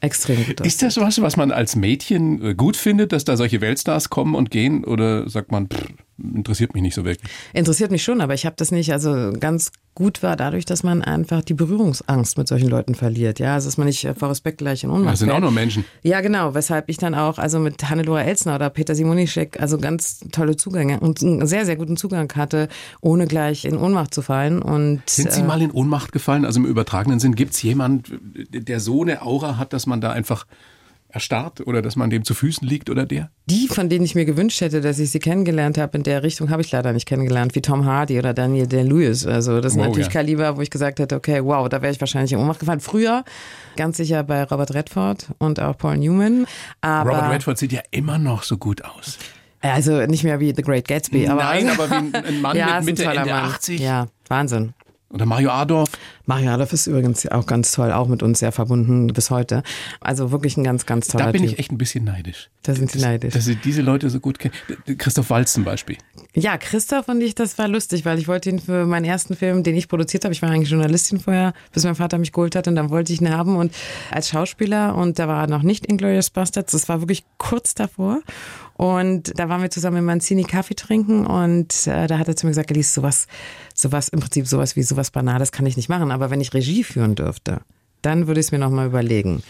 Extrem 0.00 0.36
gut 0.38 0.60
aussehend. 0.60 0.66
Ist 0.66 0.82
das 0.82 0.96
was, 0.98 1.20
was 1.22 1.36
man 1.36 1.52
als 1.52 1.76
Mädchen 1.76 2.42
äh, 2.44 2.54
gut 2.54 2.76
findet, 2.76 3.12
dass 3.12 3.24
da 3.24 3.36
solche 3.36 3.60
Weltstars 3.60 4.10
kommen 4.10 4.34
und 4.34 4.50
gehen? 4.50 4.84
Oder 4.84 5.28
sagt 5.28 5.52
man, 5.52 5.68
pff, 5.68 5.84
interessiert 6.18 6.74
mich 6.74 6.82
nicht 6.82 6.94
so 6.94 7.04
wirklich? 7.04 7.30
Interessiert 7.52 7.90
mich 7.90 8.02
schon, 8.02 8.20
aber 8.20 8.34
ich 8.34 8.46
habe 8.46 8.56
das 8.56 8.70
nicht. 8.70 8.92
Also 8.92 9.32
ganz 9.38 9.70
gut 9.94 10.22
war 10.22 10.36
dadurch, 10.36 10.64
dass 10.66 10.82
man 10.82 11.02
einfach 11.02 11.42
die 11.42 11.54
Berührungsangst 11.54 12.36
mit 12.36 12.48
solchen 12.48 12.68
Leuten 12.68 12.94
verliert. 12.94 13.38
Ja, 13.38 13.54
also 13.54 13.66
dass 13.68 13.78
man 13.78 13.86
nicht 13.86 14.04
äh, 14.04 14.14
vor 14.14 14.30
Respekt 14.30 14.58
gleich 14.58 14.84
in 14.84 14.90
Ohnmacht 14.90 15.14
Das 15.14 15.20
sind 15.20 15.30
auch 15.30 15.34
fällt. 15.34 15.42
nur 15.44 15.52
Menschen. 15.52 15.84
Ja, 16.02 16.20
genau. 16.20 16.54
Weshalb 16.54 16.88
ich 16.88 16.98
dann 16.98 17.14
auch, 17.14 17.38
also 17.38 17.58
mit 17.58 17.88
Hannelore 17.88 18.22
Elsner 18.22 18.56
oder 18.56 18.70
Peter 18.70 18.94
Simonischek, 18.94 19.60
also 19.60 19.78
ganz 19.78 20.20
tolle 20.32 20.56
Zugänge 20.56 21.00
und 21.00 21.22
einen 21.22 21.46
sehr, 21.46 21.64
sehr 21.64 21.76
guten 21.76 21.96
Zugang 21.96 22.30
hatte, 22.34 22.68
ohne 23.00 23.26
gleich 23.26 23.64
in 23.64 23.76
Ohnmacht 23.76 24.12
zu 24.12 24.22
fallen. 24.22 24.60
Und 24.60 25.02
Sind 25.06 25.32
Sie 25.32 25.40
äh, 25.40 25.44
mal 25.44 25.62
in 25.62 25.70
Ohnmacht 25.70 26.12
gefallen? 26.12 26.44
Also 26.44 26.60
im 26.60 26.66
übertragenen 26.66 27.18
Sinn, 27.20 27.34
gibt 27.34 27.54
es 27.54 27.62
jemand, 27.62 28.10
der 28.50 28.80
so 28.80 29.02
eine 29.02 29.22
Aura 29.22 29.56
hat, 29.56 29.72
dass 29.72 29.86
man 29.86 30.00
da 30.00 30.12
einfach 30.12 30.46
erstarrt 31.16 31.66
oder 31.66 31.80
dass 31.80 31.96
man 31.96 32.10
dem 32.10 32.24
zu 32.24 32.34
Füßen 32.34 32.66
liegt 32.68 32.90
oder 32.90 33.06
der? 33.06 33.30
Die, 33.46 33.68
von 33.68 33.88
denen 33.88 34.04
ich 34.04 34.14
mir 34.14 34.26
gewünscht 34.26 34.60
hätte, 34.60 34.80
dass 34.82 34.98
ich 34.98 35.10
sie 35.10 35.18
kennengelernt 35.18 35.78
habe, 35.78 35.96
in 35.96 36.02
der 36.04 36.22
Richtung 36.22 36.50
habe 36.50 36.60
ich 36.62 36.70
leider 36.70 36.92
nicht 36.92 37.06
kennengelernt, 37.06 37.54
wie 37.54 37.62
Tom 37.62 37.86
Hardy 37.86 38.18
oder 38.18 38.34
Daniel 38.34 38.66
Day-Lewis. 38.66 39.26
Also 39.26 39.60
das 39.60 39.72
sind 39.72 39.80
Wow, 39.80 39.88
natürlich 39.88 40.08
ja. 40.08 40.12
Kaliber, 40.12 40.56
wo 40.56 40.60
ich 40.60 40.70
gesagt 40.70 40.98
hätte, 40.98 41.16
okay, 41.16 41.42
wow, 41.42 41.68
da 41.68 41.80
wäre 41.80 41.90
ich 41.92 42.00
wahrscheinlich 42.00 42.32
in 42.32 42.38
Ohnmacht 42.38 42.60
gefallen. 42.60 42.80
Früher 42.80 43.24
ganz 43.76 43.96
sicher 43.96 44.22
bei 44.24 44.44
Robert 44.44 44.74
Redford 44.74 45.28
und 45.38 45.58
auch 45.60 45.76
Paul 45.78 45.96
Newman. 45.96 46.46
Aber 46.82 47.10
Robert 47.10 47.30
Redford 47.32 47.58
sieht 47.58 47.72
ja 47.72 47.80
immer 47.90 48.18
noch 48.18 48.42
so 48.42 48.58
gut 48.58 48.84
aus. 48.84 49.18
also 49.62 50.04
nicht 50.06 50.22
mehr 50.22 50.38
wie 50.38 50.52
The 50.54 50.62
Great 50.62 50.86
Gatsby. 50.86 51.28
Aber 51.28 51.42
Nein, 51.42 51.68
aber 51.70 51.90
wie 51.90 52.14
ein, 52.14 52.40
Mann 52.42 52.56
ja, 52.58 52.76
mit 52.80 52.98
Mitte, 52.98 53.04
Ende 53.04 53.30
Mann. 53.30 53.44
80. 53.50 53.80
Ja, 53.80 54.06
Wahnsinn. 54.28 54.74
Oder 55.16 55.24
Mario 55.24 55.50
Adorf. 55.50 55.88
Mario 56.26 56.50
Adolf 56.50 56.74
ist 56.74 56.86
übrigens 56.86 57.26
auch 57.28 57.46
ganz 57.46 57.72
toll, 57.72 57.90
auch 57.90 58.06
mit 58.06 58.22
uns 58.22 58.40
sehr 58.40 58.52
verbunden 58.52 59.06
bis 59.06 59.30
heute. 59.30 59.62
Also 59.98 60.30
wirklich 60.30 60.58
ein 60.58 60.64
ganz, 60.64 60.84
ganz 60.84 61.08
toller 61.08 61.24
Da 61.24 61.32
bin 61.32 61.40
Typ. 61.40 61.52
ich 61.52 61.58
echt 61.58 61.72
ein 61.72 61.78
bisschen 61.78 62.04
neidisch. 62.04 62.50
Da 62.62 62.74
sind 62.74 62.90
Sie 62.90 62.98
neidisch. 62.98 63.32
Dass 63.32 63.46
Sie 63.46 63.56
diese 63.56 63.80
Leute 63.80 64.10
so 64.10 64.20
gut 64.20 64.38
kennen. 64.38 64.52
Christoph 64.98 65.30
Walz 65.30 65.54
zum 65.54 65.64
Beispiel. 65.64 65.96
Ja, 66.34 66.58
Christoph 66.58 67.08
und 67.08 67.22
ich, 67.22 67.34
das 67.34 67.56
war 67.56 67.66
lustig, 67.66 68.04
weil 68.04 68.18
ich 68.18 68.28
wollte 68.28 68.50
ihn 68.50 68.58
für 68.58 68.84
meinen 68.84 69.06
ersten 69.06 69.36
Film, 69.36 69.62
den 69.62 69.74
ich 69.74 69.88
produziert 69.88 70.24
habe, 70.24 70.34
ich 70.34 70.42
war 70.42 70.50
eigentlich 70.50 70.68
Journalistin 70.68 71.18
vorher, 71.18 71.54
bis 71.72 71.84
mein 71.84 71.94
Vater 71.94 72.18
mich 72.18 72.32
geholt 72.32 72.54
hat 72.54 72.68
und 72.68 72.74
dann 72.76 72.90
wollte 72.90 73.10
ich 73.14 73.22
ihn 73.22 73.30
haben 73.30 73.56
und 73.56 73.72
als 74.10 74.28
Schauspieler 74.28 74.96
und 74.96 75.18
da 75.18 75.28
war 75.28 75.44
er 75.44 75.46
noch 75.46 75.62
nicht 75.62 75.86
Inglourious 75.86 76.28
Bastards, 76.28 76.72
das 76.72 76.90
war 76.90 77.00
wirklich 77.00 77.24
kurz 77.38 77.74
davor 77.74 78.20
und 78.76 79.38
da 79.38 79.48
waren 79.48 79.62
wir 79.62 79.70
zusammen 79.70 79.98
in 79.98 80.04
Manzini 80.04 80.44
Kaffee 80.44 80.74
trinken 80.74 81.26
und 81.26 81.86
äh, 81.86 82.06
da 82.06 82.18
hat 82.18 82.28
er 82.28 82.36
zu 82.36 82.46
mir 82.46 82.50
gesagt, 82.50 82.70
Elise, 82.70 82.92
sowas, 82.92 83.26
sowas, 83.74 84.08
im 84.08 84.20
Prinzip 84.20 84.46
sowas 84.46 84.76
wie 84.76 84.82
sowas 84.82 85.10
Banales 85.10 85.52
kann 85.52 85.66
ich 85.66 85.76
nicht 85.76 85.88
machen, 85.88 86.10
aber 86.10 86.30
wenn 86.30 86.40
ich 86.40 86.52
Regie 86.52 86.84
führen 86.84 87.14
dürfte, 87.14 87.60
dann 88.02 88.26
würde 88.26 88.40
ich 88.40 88.46
es 88.46 88.52
mir 88.52 88.58
nochmal 88.58 88.86
überlegen. 88.86 89.42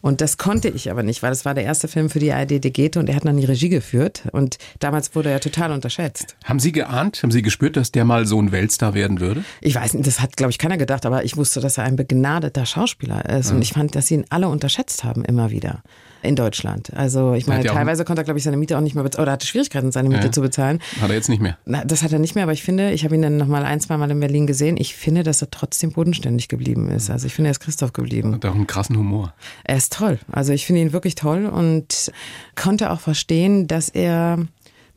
Und 0.00 0.20
das 0.20 0.38
konnte 0.38 0.68
ich 0.68 0.90
aber 0.90 1.02
nicht, 1.02 1.22
weil 1.22 1.30
das 1.30 1.44
war 1.44 1.54
der 1.54 1.64
erste 1.64 1.86
Film 1.86 2.08
für 2.08 2.18
die 2.18 2.32
ARD 2.32 2.64
Degete 2.64 2.98
und 2.98 3.08
er 3.08 3.14
hat 3.14 3.24
noch 3.24 3.32
nie 3.32 3.44
Regie 3.44 3.68
geführt. 3.68 4.22
Und 4.32 4.58
damals 4.78 5.14
wurde 5.14 5.30
er 5.30 5.40
total 5.40 5.72
unterschätzt. 5.72 6.36
Haben 6.44 6.58
Sie 6.58 6.72
geahnt, 6.72 7.22
haben 7.22 7.30
Sie 7.30 7.42
gespürt, 7.42 7.76
dass 7.76 7.92
der 7.92 8.04
mal 8.04 8.26
so 8.26 8.40
ein 8.40 8.50
Weltstar 8.50 8.94
werden 8.94 9.20
würde? 9.20 9.44
Ich 9.60 9.74
weiß 9.74 9.94
nicht, 9.94 10.06
das 10.06 10.20
hat, 10.20 10.36
glaube 10.36 10.50
ich, 10.50 10.58
keiner 10.58 10.78
gedacht, 10.78 11.04
aber 11.04 11.24
ich 11.24 11.36
wusste, 11.36 11.60
dass 11.60 11.78
er 11.78 11.84
ein 11.84 11.96
begnadeter 11.96 12.64
Schauspieler 12.64 13.28
ist. 13.28 13.52
Und 13.52 13.60
ich 13.62 13.74
fand, 13.74 13.94
dass 13.94 14.06
sie 14.06 14.14
ihn 14.14 14.24
alle 14.30 14.48
unterschätzt 14.48 15.04
haben, 15.04 15.24
immer 15.24 15.50
wieder. 15.50 15.82
In 16.22 16.36
Deutschland. 16.36 16.92
Also, 16.94 17.34
ich 17.34 17.46
meine, 17.46 17.64
teilweise 17.64 18.04
konnte 18.04 18.20
er, 18.22 18.24
glaube 18.24 18.38
ich, 18.38 18.44
seine 18.44 18.56
Miete 18.58 18.76
auch 18.76 18.82
nicht 18.82 18.94
mehr 18.94 19.04
bezahlen 19.04 19.22
oder 19.22 19.32
hatte 19.32 19.46
Schwierigkeiten, 19.46 19.90
seine 19.92 20.08
Miete 20.10 20.26
Ja. 20.26 20.32
zu 20.32 20.40
bezahlen. 20.42 20.80
Hat 21.00 21.08
er 21.08 21.14
jetzt 21.16 21.28
nicht 21.28 21.40
mehr. 21.40 21.56
Na, 21.64 21.84
das 21.84 22.02
hat 22.02 22.12
er 22.12 22.18
nicht 22.18 22.34
mehr, 22.34 22.44
aber 22.44 22.52
ich 22.52 22.62
finde, 22.62 22.92
ich 22.92 23.04
habe 23.04 23.14
ihn 23.14 23.22
dann 23.22 23.36
nochmal 23.38 23.64
ein, 23.64 23.80
zwei 23.80 23.96
Mal 23.96 24.10
in 24.10 24.20
Berlin 24.20 24.46
gesehen. 24.46 24.76
Ich 24.78 24.94
finde, 24.94 25.22
dass 25.22 25.40
er 25.42 25.50
trotzdem 25.50 25.92
bodenständig 25.92 26.48
geblieben 26.48 26.90
ist. 26.90 27.10
Also, 27.10 27.26
ich 27.26 27.34
finde, 27.34 27.48
er 27.48 27.52
ist 27.52 27.60
Christoph 27.60 27.92
geblieben. 27.92 28.34
Hat 28.34 28.44
auch 28.44 28.54
einen 28.54 28.66
krassen 28.66 28.96
Humor. 28.96 29.32
Er 29.64 29.76
ist 29.76 29.92
toll. 29.94 30.18
Also 30.30 30.52
ich 30.52 30.66
finde 30.66 30.82
ihn 30.82 30.92
wirklich 30.92 31.14
toll 31.14 31.46
und 31.46 32.12
konnte 32.54 32.90
auch 32.90 33.00
verstehen, 33.00 33.66
dass 33.66 33.88
er 33.88 34.38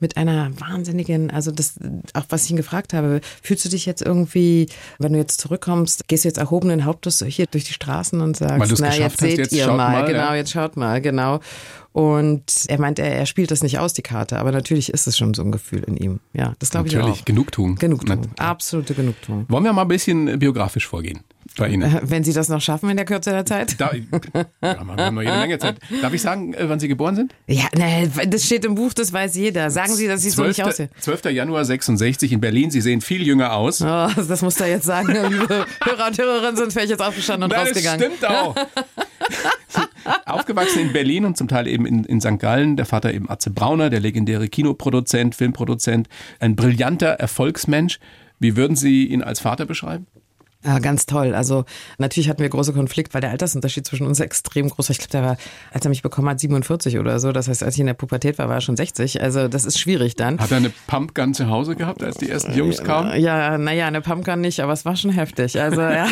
mit 0.03 0.17
einer 0.17 0.51
wahnsinnigen, 0.59 1.31
also 1.31 1.49
das, 1.49 1.75
auch 2.13 2.25
was 2.27 2.43
ich 2.43 2.51
ihn 2.51 2.57
gefragt 2.57 2.93
habe, 2.93 3.21
fühlst 3.41 3.63
du 3.63 3.69
dich 3.69 3.85
jetzt 3.85 4.01
irgendwie, 4.01 4.67
wenn 4.99 5.13
du 5.13 5.19
jetzt 5.19 5.39
zurückkommst, 5.39 6.09
gehst 6.09 6.25
du 6.25 6.27
jetzt 6.27 6.37
erhobenen 6.37 6.83
Hauptes 6.83 7.19
so 7.19 7.25
hier 7.25 7.45
durch 7.45 7.63
die 7.63 7.71
Straßen 7.71 8.19
und 8.19 8.35
sagst, 8.35 8.79
na 8.81 8.93
jetzt 8.93 9.01
hast, 9.01 9.19
seht 9.21 9.37
jetzt 9.37 9.53
ihr 9.53 9.65
mal, 9.67 9.77
mal, 9.77 10.05
genau, 10.05 10.19
ja. 10.19 10.35
jetzt 10.35 10.51
schaut 10.51 10.75
mal, 10.75 10.99
genau. 10.99 11.39
Und 11.93 12.65
er 12.67 12.81
meint, 12.81 12.99
er, 12.99 13.15
er 13.15 13.25
spielt 13.25 13.49
das 13.49 13.63
nicht 13.63 13.79
aus, 13.79 13.93
die 13.93 14.01
Karte, 14.01 14.39
aber 14.39 14.51
natürlich 14.51 14.91
ist 14.91 15.07
es 15.07 15.17
schon 15.17 15.33
so 15.33 15.41
ein 15.41 15.53
Gefühl 15.53 15.83
in 15.83 15.95
ihm. 15.95 16.19
Ja, 16.33 16.53
das 16.59 16.71
glaube 16.71 16.89
ich 16.89 16.95
Natürlich, 16.95 17.21
auch. 17.21 17.25
Genugtuung. 17.25 17.75
Genugtuung, 17.75 18.27
Na- 18.37 18.49
absolute 18.49 18.93
Genugtuung. 18.93 19.45
Wollen 19.47 19.63
wir 19.63 19.71
mal 19.71 19.83
ein 19.83 19.87
bisschen 19.87 20.37
biografisch 20.37 20.85
vorgehen 20.85 21.21
bei 21.57 21.69
Ihnen? 21.69 21.99
Wenn 22.03 22.23
Sie 22.23 22.33
das 22.33 22.49
noch 22.49 22.61
schaffen 22.61 22.89
in 22.89 22.97
der 22.97 23.05
Kürze 23.05 23.31
der 23.31 23.45
Zeit? 23.45 23.79
Da, 23.79 23.91
ja, 23.93 24.01
wir 24.61 24.77
haben 24.79 25.15
noch 25.15 25.21
jede 25.21 25.37
Menge 25.37 25.59
Zeit. 25.59 25.77
Darf 26.01 26.13
ich 26.13 26.21
sagen, 26.21 26.53
äh, 26.53 26.67
wann 26.69 26.79
Sie 26.79 26.87
geboren 26.87 27.15
sind? 27.15 27.33
Ja, 27.47 27.65
ne, 27.75 28.09
das 28.27 28.45
steht 28.45 28.65
im 28.65 28.75
Buch, 28.75 28.93
das 28.93 29.13
weiß 29.13 29.35
jeder. 29.35 29.69
Sagen 29.71 29.93
Sie, 29.93 30.07
dass 30.07 30.25
ich 30.25 30.33
so 30.33 30.43
nicht 30.43 30.63
aussehe. 30.63 30.89
12. 30.99 31.25
Januar 31.25 31.65
66 31.65 32.31
in 32.31 32.41
Berlin. 32.41 32.71
Sie 32.71 32.81
sehen 32.81 33.01
viel 33.01 33.25
jünger 33.25 33.53
aus. 33.53 33.81
Oh, 33.81 34.07
das 34.15 34.41
muss 34.41 34.59
er 34.59 34.67
jetzt 34.67 34.85
sagen. 34.85 35.07
Liebe 35.07 35.65
Hörer 35.83 36.07
und 36.07 36.17
Hörerinnen 36.17 36.55
sind 36.57 36.73
vielleicht 36.73 36.89
jetzt 36.89 37.01
aufgestanden 37.01 37.49
und 37.51 37.55
Nein, 37.55 37.67
das 37.67 37.75
rausgegangen. 37.85 38.11
stimmt 38.17 38.25
auch. 38.29 38.55
Aufgewachsen 40.25 40.79
in 40.79 40.93
Berlin 40.93 41.25
und 41.25 41.37
zum 41.37 41.47
Teil 41.47 41.67
eben 41.67 41.85
in, 41.85 42.03
in 42.03 42.19
St. 42.19 42.39
Gallen. 42.39 42.75
Der 42.75 42.85
Vater 42.85 43.13
eben 43.13 43.29
Atze 43.29 43.49
Brauner, 43.51 43.89
der 43.89 43.99
legendäre 43.99 44.47
Kinoproduzent, 44.49 45.35
Filmproduzent. 45.35 46.07
Ein 46.39 46.55
brillanter 46.55 47.07
Erfolgsmensch. 47.07 47.99
Wie 48.39 48.57
würden 48.57 48.75
Sie 48.75 49.05
ihn 49.05 49.21
als 49.21 49.39
Vater 49.39 49.65
beschreiben? 49.65 50.07
Ja, 50.65 50.79
ganz 50.79 51.05
toll. 51.05 51.35
Also 51.35 51.65
natürlich 51.97 52.29
hatten 52.29 52.41
wir 52.41 52.47
große 52.47 52.71
Konflikt, 52.71 53.13
weil 53.13 53.21
der 53.21 53.31
Altersunterschied 53.31 53.85
zwischen 53.85 54.07
uns 54.07 54.19
extrem 54.21 54.69
groß 54.69 54.89
war. 54.89 54.91
Ich 54.91 54.99
glaube, 54.99 55.11
der 55.11 55.23
war, 55.23 55.37
als 55.71 55.85
er 55.85 55.89
mich 55.89 56.01
bekommen 56.01 56.29
hat, 56.29 56.39
47 56.39 56.99
oder 56.99 57.19
so. 57.19 57.33
Das 57.33 57.49
heißt, 57.49 57.63
als 57.63 57.75
ich 57.75 57.81
in 57.81 57.87
der 57.87 57.93
Pubertät 57.93 58.37
war, 58.37 58.47
war 58.47 58.55
er 58.55 58.61
schon 58.61 58.77
60. 58.77 59.21
Also 59.21 59.49
das 59.49 59.65
ist 59.65 59.77
schwierig 59.77 60.15
dann. 60.15 60.39
Hat 60.39 60.51
er 60.51 60.57
eine 60.57 60.71
Pumpgun 60.87 61.33
zu 61.33 61.49
Hause 61.49 61.75
gehabt, 61.75 62.01
als 62.01 62.17
die 62.17 62.29
ersten 62.29 62.53
Jungs 62.53 62.81
kamen? 62.81 63.19
Ja, 63.19 63.57
naja, 63.57 63.87
eine 63.87 64.01
Pumpgun 64.01 64.39
nicht, 64.39 64.61
aber 64.61 64.71
es 64.71 64.85
war 64.85 64.95
schon 64.95 65.11
heftig. 65.11 65.59
Also 65.59 65.81
ja. 65.81 66.07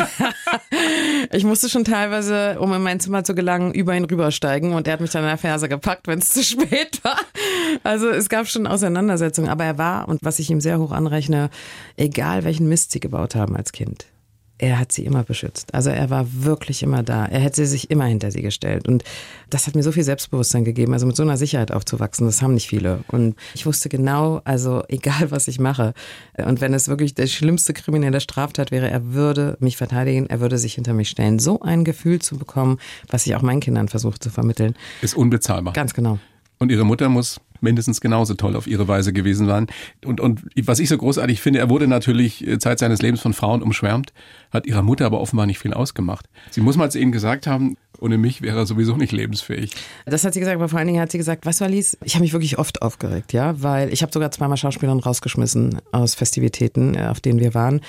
ich 1.32 1.44
musste 1.44 1.70
schon 1.70 1.84
teilweise, 1.84 2.60
um 2.60 2.72
in 2.74 2.82
mein 2.82 3.00
Zimmer 3.00 3.24
zu 3.24 3.34
gelangen, 3.34 3.72
über 3.72 3.96
ihn 3.96 4.04
rübersteigen 4.04 4.74
und 4.74 4.86
er 4.86 4.94
hat 4.94 5.00
mich 5.00 5.10
dann 5.10 5.22
in 5.22 5.28
der 5.28 5.38
Ferse 5.38 5.68
gepackt, 5.68 6.06
wenn 6.08 6.18
es 6.18 6.28
zu 6.28 6.42
spät 6.42 7.02
war. 7.02 7.18
Also 7.84 8.08
es 8.10 8.28
gab 8.28 8.48
schon 8.48 8.66
Auseinandersetzungen, 8.66 9.48
aber 9.48 9.64
er 9.64 9.78
war, 9.78 10.08
und 10.08 10.20
was 10.22 10.38
ich 10.38 10.50
ihm 10.50 10.60
sehr 10.60 10.78
hoch 10.78 10.92
anrechne, 10.92 11.48
egal 11.96 12.44
welchen 12.44 12.68
Mist 12.68 12.92
sie 12.92 13.00
gebaut 13.00 13.34
haben 13.34 13.56
als 13.56 13.72
Kind. 13.72 14.06
Er 14.58 14.78
hat 14.78 14.92
sie 14.92 15.04
immer 15.04 15.24
beschützt. 15.24 15.74
Also 15.74 15.90
er 15.90 16.10
war 16.10 16.26
wirklich 16.30 16.82
immer 16.82 17.02
da. 17.02 17.26
Er 17.26 17.40
hätte 17.40 17.66
sich 17.66 17.90
immer 17.90 18.04
hinter 18.04 18.30
sie 18.30 18.42
gestellt. 18.42 18.86
Und 18.86 19.02
das 19.50 19.66
hat 19.66 19.74
mir 19.74 19.82
so 19.82 19.92
viel 19.92 20.04
Selbstbewusstsein 20.04 20.64
gegeben, 20.64 20.92
also 20.92 21.06
mit 21.06 21.16
so 21.16 21.22
einer 21.22 21.36
Sicherheit 21.36 21.72
aufzuwachsen. 21.72 22.26
Das 22.26 22.42
haben 22.42 22.54
nicht 22.54 22.68
viele. 22.68 23.02
Und 23.08 23.34
ich 23.54 23.66
wusste 23.66 23.88
genau, 23.88 24.40
also 24.44 24.84
egal 24.88 25.30
was 25.30 25.48
ich 25.48 25.58
mache. 25.58 25.94
Und 26.38 26.60
wenn 26.60 26.74
es 26.74 26.88
wirklich 26.88 27.14
der 27.14 27.26
schlimmste 27.26 27.72
kriminelle 27.72 28.20
Straftat 28.20 28.70
wäre, 28.70 28.90
er 28.90 29.12
würde 29.12 29.56
mich 29.60 29.76
verteidigen, 29.76 30.26
er 30.26 30.40
würde 30.40 30.58
sich 30.58 30.74
hinter 30.74 30.94
mich 30.94 31.08
stellen. 31.08 31.38
So 31.38 31.60
ein 31.60 31.84
Gefühl 31.84 32.20
zu 32.20 32.38
bekommen, 32.38 32.78
was 33.08 33.26
ich 33.26 33.34
auch 33.34 33.42
meinen 33.42 33.60
Kindern 33.60 33.88
versuche 33.88 34.18
zu 34.18 34.30
vermitteln. 34.30 34.74
Ist 35.00 35.16
unbezahlbar. 35.16 35.72
Ganz 35.72 35.92
genau. 35.94 36.18
Und 36.58 36.70
ihre 36.70 36.84
Mutter 36.84 37.08
muss 37.08 37.40
mindestens 37.62 38.00
genauso 38.00 38.34
toll 38.34 38.56
auf 38.56 38.66
ihre 38.66 38.88
Weise 38.88 39.12
gewesen 39.12 39.46
sein. 39.46 39.66
Und, 40.04 40.20
und 40.20 40.42
was 40.64 40.78
ich 40.78 40.88
so 40.88 40.98
großartig 40.98 41.40
finde, 41.40 41.60
er 41.60 41.70
wurde 41.70 41.86
natürlich 41.86 42.46
äh, 42.46 42.58
Zeit 42.58 42.78
seines 42.78 43.02
Lebens 43.02 43.20
von 43.20 43.32
Frauen 43.32 43.62
umschwärmt, 43.62 44.12
hat 44.50 44.66
ihrer 44.66 44.82
Mutter 44.82 45.06
aber 45.06 45.20
offenbar 45.20 45.46
nicht 45.46 45.58
viel 45.58 45.72
ausgemacht. 45.72 46.28
Sie 46.50 46.60
muss 46.60 46.76
mal 46.76 46.90
zu 46.90 46.98
ihnen 46.98 47.12
gesagt 47.12 47.46
haben, 47.46 47.76
ohne 48.02 48.18
mich 48.18 48.42
wäre 48.42 48.58
er 48.58 48.66
sowieso 48.66 48.96
nicht 48.96 49.12
lebensfähig. 49.12 49.70
Das 50.06 50.24
hat 50.24 50.34
sie 50.34 50.40
gesagt, 50.40 50.56
aber 50.56 50.68
vor 50.68 50.78
allen 50.78 50.88
Dingen 50.88 51.00
hat 51.00 51.12
sie 51.12 51.18
gesagt, 51.18 51.46
weißt 51.46 51.60
du, 51.60 51.64
Alice, 51.64 51.96
ich 52.02 52.14
habe 52.14 52.22
mich 52.22 52.32
wirklich 52.32 52.58
oft 52.58 52.82
aufgeregt, 52.82 53.32
ja, 53.32 53.62
weil 53.62 53.92
ich 53.92 54.02
habe 54.02 54.12
sogar 54.12 54.30
zweimal 54.32 54.56
Schauspielerinnen 54.56 55.02
rausgeschmissen 55.02 55.80
aus 55.92 56.14
Festivitäten, 56.14 56.94
äh, 56.94 57.06
auf 57.06 57.20
denen 57.20 57.38
wir 57.38 57.54
waren, 57.54 57.80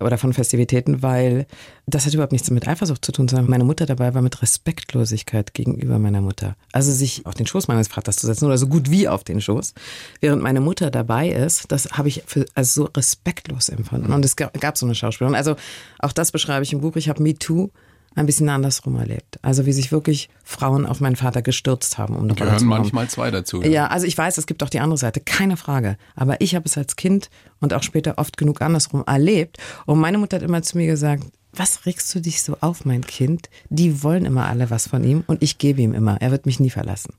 oder 0.00 0.18
von 0.18 0.32
Festivitäten, 0.32 1.02
weil 1.02 1.46
das 1.94 2.06
hat 2.06 2.14
überhaupt 2.14 2.32
nichts 2.32 2.50
mit 2.50 2.68
Eifersucht 2.68 3.04
zu 3.04 3.12
tun, 3.12 3.28
sondern 3.28 3.48
meine 3.48 3.64
Mutter 3.64 3.86
dabei 3.86 4.14
war 4.14 4.22
mit 4.22 4.42
Respektlosigkeit 4.42 5.54
gegenüber 5.54 5.98
meiner 5.98 6.20
Mutter. 6.20 6.56
Also 6.72 6.92
sich 6.92 7.26
auf 7.26 7.34
den 7.34 7.46
Schoß 7.46 7.68
meines 7.68 7.88
Vaters 7.88 8.16
zu 8.16 8.26
setzen 8.26 8.46
oder 8.46 8.58
so 8.58 8.66
gut 8.66 8.90
wie 8.90 9.08
auf 9.08 9.24
den 9.24 9.40
Schoß, 9.40 9.74
während 10.20 10.42
meine 10.42 10.60
Mutter 10.60 10.90
dabei 10.90 11.30
ist, 11.30 11.70
das 11.72 11.90
habe 11.92 12.08
ich 12.08 12.22
für, 12.26 12.46
als 12.54 12.74
so 12.74 12.84
respektlos 12.84 13.68
empfunden. 13.68 14.12
Und 14.12 14.24
es 14.24 14.36
gab, 14.36 14.78
so 14.78 14.86
eine 14.86 14.94
Schauspielerin. 14.94 15.34
Also 15.34 15.56
auch 15.98 16.12
das 16.12 16.32
beschreibe 16.32 16.62
ich 16.62 16.72
im 16.72 16.80
Buch. 16.80 16.96
Ich 16.96 17.08
habe 17.08 17.22
Me 17.22 17.34
Too 17.34 17.70
ein 18.14 18.26
bisschen 18.26 18.48
andersrum 18.48 18.96
erlebt. 18.96 19.38
Also 19.42 19.66
wie 19.66 19.72
sich 19.72 19.92
wirklich 19.92 20.28
Frauen 20.42 20.84
auf 20.84 21.00
meinen 21.00 21.16
Vater 21.16 21.42
gestürzt 21.42 21.96
haben, 21.96 22.16
um 22.16 22.28
Gehören 22.34 22.64
manchmal 22.66 23.08
zwei 23.08 23.30
dazu. 23.30 23.62
Ja. 23.62 23.68
ja, 23.68 23.86
also 23.86 24.06
ich 24.06 24.18
weiß, 24.18 24.36
es 24.38 24.46
gibt 24.46 24.62
auch 24.62 24.68
die 24.68 24.80
andere 24.80 24.98
Seite, 24.98 25.20
keine 25.20 25.56
Frage. 25.56 25.96
Aber 26.16 26.40
ich 26.40 26.54
habe 26.54 26.64
es 26.66 26.76
als 26.76 26.96
Kind 26.96 27.30
und 27.60 27.72
auch 27.72 27.82
später 27.82 28.18
oft 28.18 28.36
genug 28.36 28.62
andersrum 28.62 29.04
erlebt. 29.06 29.58
Und 29.86 30.00
meine 30.00 30.18
Mutter 30.18 30.38
hat 30.38 30.42
immer 30.42 30.62
zu 30.62 30.76
mir 30.76 30.86
gesagt, 30.86 31.24
was 31.52 31.86
regst 31.86 32.14
du 32.14 32.20
dich 32.20 32.42
so 32.42 32.56
auf, 32.60 32.84
mein 32.84 33.02
Kind? 33.02 33.50
Die 33.68 34.02
wollen 34.02 34.24
immer 34.24 34.46
alle 34.46 34.70
was 34.70 34.88
von 34.88 35.04
ihm 35.04 35.24
und 35.26 35.42
ich 35.42 35.58
gebe 35.58 35.82
ihm 35.82 35.94
immer. 35.94 36.20
Er 36.20 36.30
wird 36.30 36.46
mich 36.46 36.60
nie 36.60 36.70
verlassen. 36.70 37.14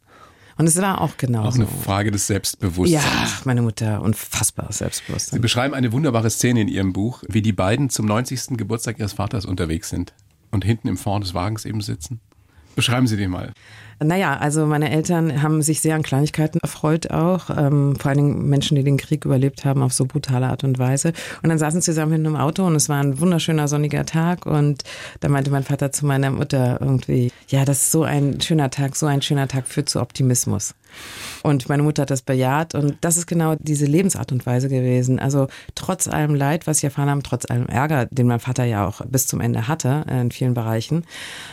Und 0.57 0.67
es 0.67 0.79
war 0.79 1.01
auch 1.01 1.17
genau 1.17 1.43
Auch 1.45 1.55
eine 1.55 1.65
Frage 1.65 2.11
des 2.11 2.27
Selbstbewusstseins. 2.27 3.03
Ja, 3.03 3.41
meine 3.45 3.61
Mutter, 3.61 4.01
unfassbares 4.01 4.79
Selbstbewusstsein. 4.79 5.37
Sie 5.37 5.41
beschreiben 5.41 5.73
eine 5.73 5.91
wunderbare 5.91 6.29
Szene 6.29 6.61
in 6.61 6.67
Ihrem 6.67 6.93
Buch, 6.93 7.23
wie 7.27 7.41
die 7.41 7.53
beiden 7.53 7.89
zum 7.89 8.05
90. 8.05 8.57
Geburtstag 8.57 8.99
Ihres 8.99 9.13
Vaters 9.13 9.45
unterwegs 9.45 9.89
sind 9.89 10.13
und 10.51 10.63
hinten 10.63 10.87
im 10.87 10.97
Fond 10.97 11.23
des 11.23 11.33
Wagens 11.33 11.65
eben 11.65 11.81
sitzen. 11.81 12.19
Beschreiben 12.75 13.07
Sie 13.07 13.17
den 13.17 13.29
mal. 13.29 13.51
Naja, 14.03 14.37
also 14.37 14.65
meine 14.65 14.89
Eltern 14.89 15.43
haben 15.43 15.61
sich 15.61 15.79
sehr 15.79 15.93
an 15.93 16.01
Kleinigkeiten 16.01 16.59
erfreut 16.59 17.11
auch, 17.11 17.51
ähm, 17.55 17.95
vor 17.97 18.09
allen 18.09 18.17
Dingen 18.17 18.49
Menschen, 18.49 18.75
die 18.75 18.83
den 18.83 18.97
Krieg 18.97 19.25
überlebt 19.25 19.63
haben 19.63 19.83
auf 19.83 19.93
so 19.93 20.05
brutale 20.05 20.47
Art 20.47 20.63
und 20.63 20.79
Weise. 20.79 21.13
Und 21.43 21.49
dann 21.49 21.59
saßen 21.59 21.81
sie 21.81 21.91
zusammen 21.91 22.13
in 22.13 22.25
einem 22.25 22.35
Auto 22.35 22.65
und 22.65 22.75
es 22.75 22.89
war 22.89 22.99
ein 22.99 23.19
wunderschöner 23.19 23.67
sonniger 23.67 24.05
Tag 24.05 24.47
und 24.47 24.83
da 25.19 25.29
meinte 25.29 25.51
mein 25.51 25.63
Vater 25.63 25.91
zu 25.91 26.07
meiner 26.07 26.31
Mutter 26.31 26.79
irgendwie, 26.81 27.31
ja, 27.47 27.63
das 27.63 27.83
ist 27.83 27.91
so 27.91 28.03
ein 28.03 28.41
schöner 28.41 28.71
Tag, 28.71 28.95
so 28.95 29.05
ein 29.05 29.21
schöner 29.21 29.47
Tag 29.47 29.67
führt 29.67 29.87
zu 29.87 30.01
Optimismus. 30.01 30.73
Und 31.43 31.69
meine 31.69 31.83
Mutter 31.83 32.03
hat 32.03 32.11
das 32.11 32.21
bejaht 32.21 32.75
und 32.75 32.97
das 33.01 33.17
ist 33.17 33.27
genau 33.27 33.55
diese 33.59 33.85
Lebensart 33.85 34.31
und 34.31 34.45
Weise 34.45 34.69
gewesen. 34.69 35.19
Also 35.19 35.47
trotz 35.75 36.07
allem 36.07 36.35
Leid, 36.35 36.67
was 36.67 36.79
sie 36.79 36.87
erfahren 36.87 37.09
haben, 37.09 37.23
trotz 37.23 37.49
allem 37.49 37.65
Ärger, 37.65 38.05
den 38.07 38.27
mein 38.27 38.39
Vater 38.39 38.63
ja 38.65 38.87
auch 38.87 39.01
bis 39.05 39.27
zum 39.27 39.41
Ende 39.41 39.67
hatte 39.67 40.05
äh, 40.07 40.21
in 40.21 40.31
vielen 40.31 40.53
Bereichen, 40.53 41.03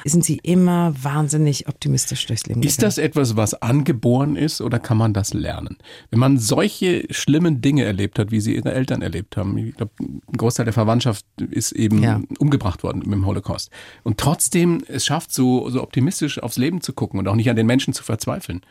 sind 0.04 0.24
sie 0.24 0.38
immer 0.42 0.94
wahnsinnig 1.00 1.68
optimistisch 1.68 2.26
durchs 2.26 2.46
Leben 2.46 2.62
Ist 2.62 2.82
das 2.82 2.98
etwas, 2.98 3.36
was 3.36 3.54
angeboren 3.54 4.36
ist 4.36 4.60
oder 4.60 4.78
kann 4.78 4.98
man 4.98 5.12
das 5.12 5.32
lernen? 5.32 5.78
Wenn 6.10 6.20
man 6.20 6.38
solche 6.38 7.06
schlimmen 7.10 7.60
Dinge 7.60 7.84
erlebt 7.84 8.18
hat, 8.18 8.30
wie 8.30 8.40
sie 8.40 8.56
ihre 8.56 8.72
Eltern 8.72 9.02
erlebt 9.02 9.36
haben, 9.36 9.56
ich 9.58 9.76
glaube, 9.76 9.92
ein 10.00 10.36
Großteil 10.36 10.64
der 10.64 10.74
Verwandtschaft 10.74 11.24
ist 11.50 11.72
eben 11.72 12.02
ja. 12.02 12.20
umgebracht 12.38 12.82
worden 12.82 13.02
im 13.02 13.26
Holocaust 13.26 13.70
und 14.02 14.18
trotzdem 14.18 14.82
es 14.86 15.06
schafft, 15.06 15.32
so, 15.32 15.70
so 15.70 15.82
optimistisch 15.82 16.42
aufs 16.42 16.58
Leben 16.58 16.80
zu 16.80 16.92
gucken 16.92 17.18
und 17.18 17.28
auch 17.28 17.34
nicht 17.34 17.50
an 17.50 17.56
den 17.56 17.66
Menschen 17.66 17.94
zu 17.94 18.02
verzweifeln. 18.02 18.62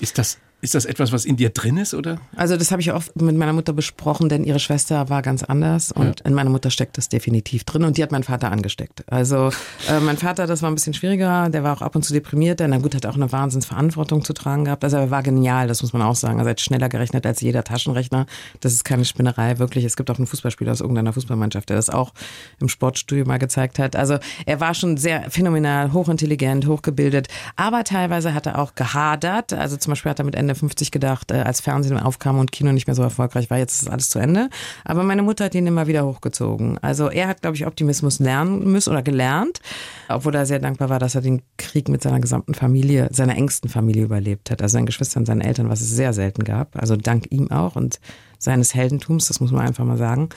Ist 0.00 0.18
das 0.18 0.38
ist 0.66 0.74
das 0.74 0.84
etwas, 0.84 1.12
was 1.12 1.24
in 1.24 1.36
dir 1.36 1.50
drin 1.50 1.76
ist, 1.76 1.94
oder? 1.94 2.18
Also 2.34 2.56
das 2.56 2.72
habe 2.72 2.82
ich 2.82 2.92
oft 2.92 3.14
mit 3.20 3.36
meiner 3.36 3.52
Mutter 3.52 3.72
besprochen, 3.72 4.28
denn 4.28 4.42
ihre 4.42 4.58
Schwester 4.58 5.08
war 5.08 5.22
ganz 5.22 5.44
anders 5.44 5.92
und 5.92 6.20
ja. 6.20 6.26
in 6.26 6.34
meiner 6.34 6.50
Mutter 6.50 6.70
steckt 6.70 6.98
das 6.98 7.08
definitiv 7.08 7.62
drin 7.62 7.84
und 7.84 7.96
die 7.96 8.02
hat 8.02 8.10
meinen 8.10 8.24
Vater 8.24 8.50
angesteckt. 8.50 9.04
Also 9.10 9.50
äh, 9.88 10.00
mein 10.00 10.16
Vater, 10.16 10.48
das 10.48 10.62
war 10.62 10.70
ein 10.70 10.74
bisschen 10.74 10.92
schwieriger, 10.92 11.50
der 11.50 11.62
war 11.62 11.76
auch 11.76 11.82
ab 11.82 11.94
und 11.94 12.02
zu 12.02 12.12
deprimiert, 12.12 12.58
denn 12.58 12.70
na 12.70 12.78
gut, 12.78 12.96
hat 12.96 13.06
auch 13.06 13.14
eine 13.14 13.30
Wahnsinnsverantwortung 13.30 14.24
zu 14.24 14.32
tragen 14.32 14.64
gehabt. 14.64 14.82
Also 14.82 14.96
er 14.96 15.12
war 15.12 15.22
genial, 15.22 15.68
das 15.68 15.82
muss 15.82 15.92
man 15.92 16.02
auch 16.02 16.16
sagen. 16.16 16.40
Er 16.40 16.46
hat 16.46 16.60
schneller 16.60 16.88
gerechnet 16.88 17.24
als 17.26 17.40
jeder 17.42 17.62
Taschenrechner. 17.62 18.26
Das 18.58 18.72
ist 18.72 18.84
keine 18.84 19.04
Spinnerei, 19.04 19.60
wirklich. 19.60 19.84
Es 19.84 19.96
gibt 19.96 20.10
auch 20.10 20.18
einen 20.18 20.26
Fußballspieler 20.26 20.72
aus 20.72 20.80
irgendeiner 20.80 21.12
Fußballmannschaft, 21.12 21.68
der 21.68 21.76
das 21.76 21.90
auch 21.90 22.12
im 22.58 22.68
Sportstudio 22.68 23.24
mal 23.24 23.38
gezeigt 23.38 23.78
hat. 23.78 23.94
Also 23.94 24.18
er 24.46 24.58
war 24.58 24.74
schon 24.74 24.96
sehr 24.96 25.30
phänomenal, 25.30 25.92
hochintelligent, 25.92 26.66
hochgebildet, 26.66 27.28
aber 27.54 27.84
teilweise 27.84 28.34
hat 28.34 28.46
er 28.46 28.58
auch 28.58 28.74
gehadert. 28.74 29.52
Also 29.52 29.76
zum 29.76 29.92
Beispiel 29.92 30.10
hat 30.10 30.18
er 30.18 30.24
mit 30.24 30.34
Ende 30.34 30.55
50 30.56 30.90
gedacht, 30.90 31.30
äh, 31.30 31.42
als 31.42 31.60
Fernsehen 31.60 31.98
aufkam 31.98 32.38
und 32.38 32.52
Kino 32.52 32.72
nicht 32.72 32.86
mehr 32.86 32.96
so 32.96 33.02
erfolgreich 33.02 33.50
war, 33.50 33.58
jetzt 33.58 33.82
ist 33.82 33.90
alles 33.90 34.10
zu 34.10 34.18
Ende. 34.18 34.48
Aber 34.84 35.02
meine 35.02 35.22
Mutter 35.22 35.44
hat 35.44 35.54
ihn 35.54 35.66
immer 35.66 35.86
wieder 35.86 36.04
hochgezogen. 36.04 36.78
Also 36.78 37.08
er 37.08 37.28
hat, 37.28 37.42
glaube 37.42 37.56
ich, 37.56 37.66
Optimismus 37.66 38.18
lernen 38.18 38.70
müssen 38.70 38.90
oder 38.90 39.02
gelernt, 39.02 39.60
obwohl 40.08 40.34
er 40.34 40.46
sehr 40.46 40.58
dankbar 40.58 40.88
war, 40.88 40.98
dass 40.98 41.14
er 41.14 41.20
den 41.20 41.42
Krieg 41.56 41.88
mit 41.88 42.02
seiner 42.02 42.20
gesamten 42.20 42.54
Familie, 42.54 43.08
seiner 43.12 43.36
engsten 43.36 43.70
Familie 43.70 44.04
überlebt 44.04 44.50
hat. 44.50 44.62
Also 44.62 44.74
seinen 44.74 44.86
Geschwistern, 44.86 45.26
seinen 45.26 45.40
Eltern, 45.42 45.68
was 45.68 45.80
es 45.80 45.90
sehr 45.90 46.12
selten 46.12 46.44
gab. 46.44 46.76
Also 46.76 46.96
dank 46.96 47.30
ihm 47.30 47.50
auch 47.50 47.76
und 47.76 48.00
seines 48.38 48.74
Heldentums, 48.74 49.28
das 49.28 49.40
muss 49.40 49.52
man 49.52 49.66
einfach 49.66 49.84
mal 49.84 49.96
sagen. 49.96 50.28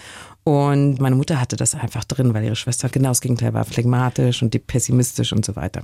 Und 0.43 0.99
meine 0.99 1.15
Mutter 1.15 1.39
hatte 1.39 1.55
das 1.55 1.75
einfach 1.75 2.03
drin, 2.05 2.33
weil 2.33 2.43
ihre 2.43 2.55
Schwester 2.55 2.89
genau 2.89 3.09
das 3.09 3.21
Gegenteil 3.21 3.53
war, 3.53 3.65
phlegmatisch 3.65 4.41
und 4.41 4.55
pessimistisch 4.67 5.33
und 5.33 5.45
so 5.45 5.55
weiter. 5.55 5.83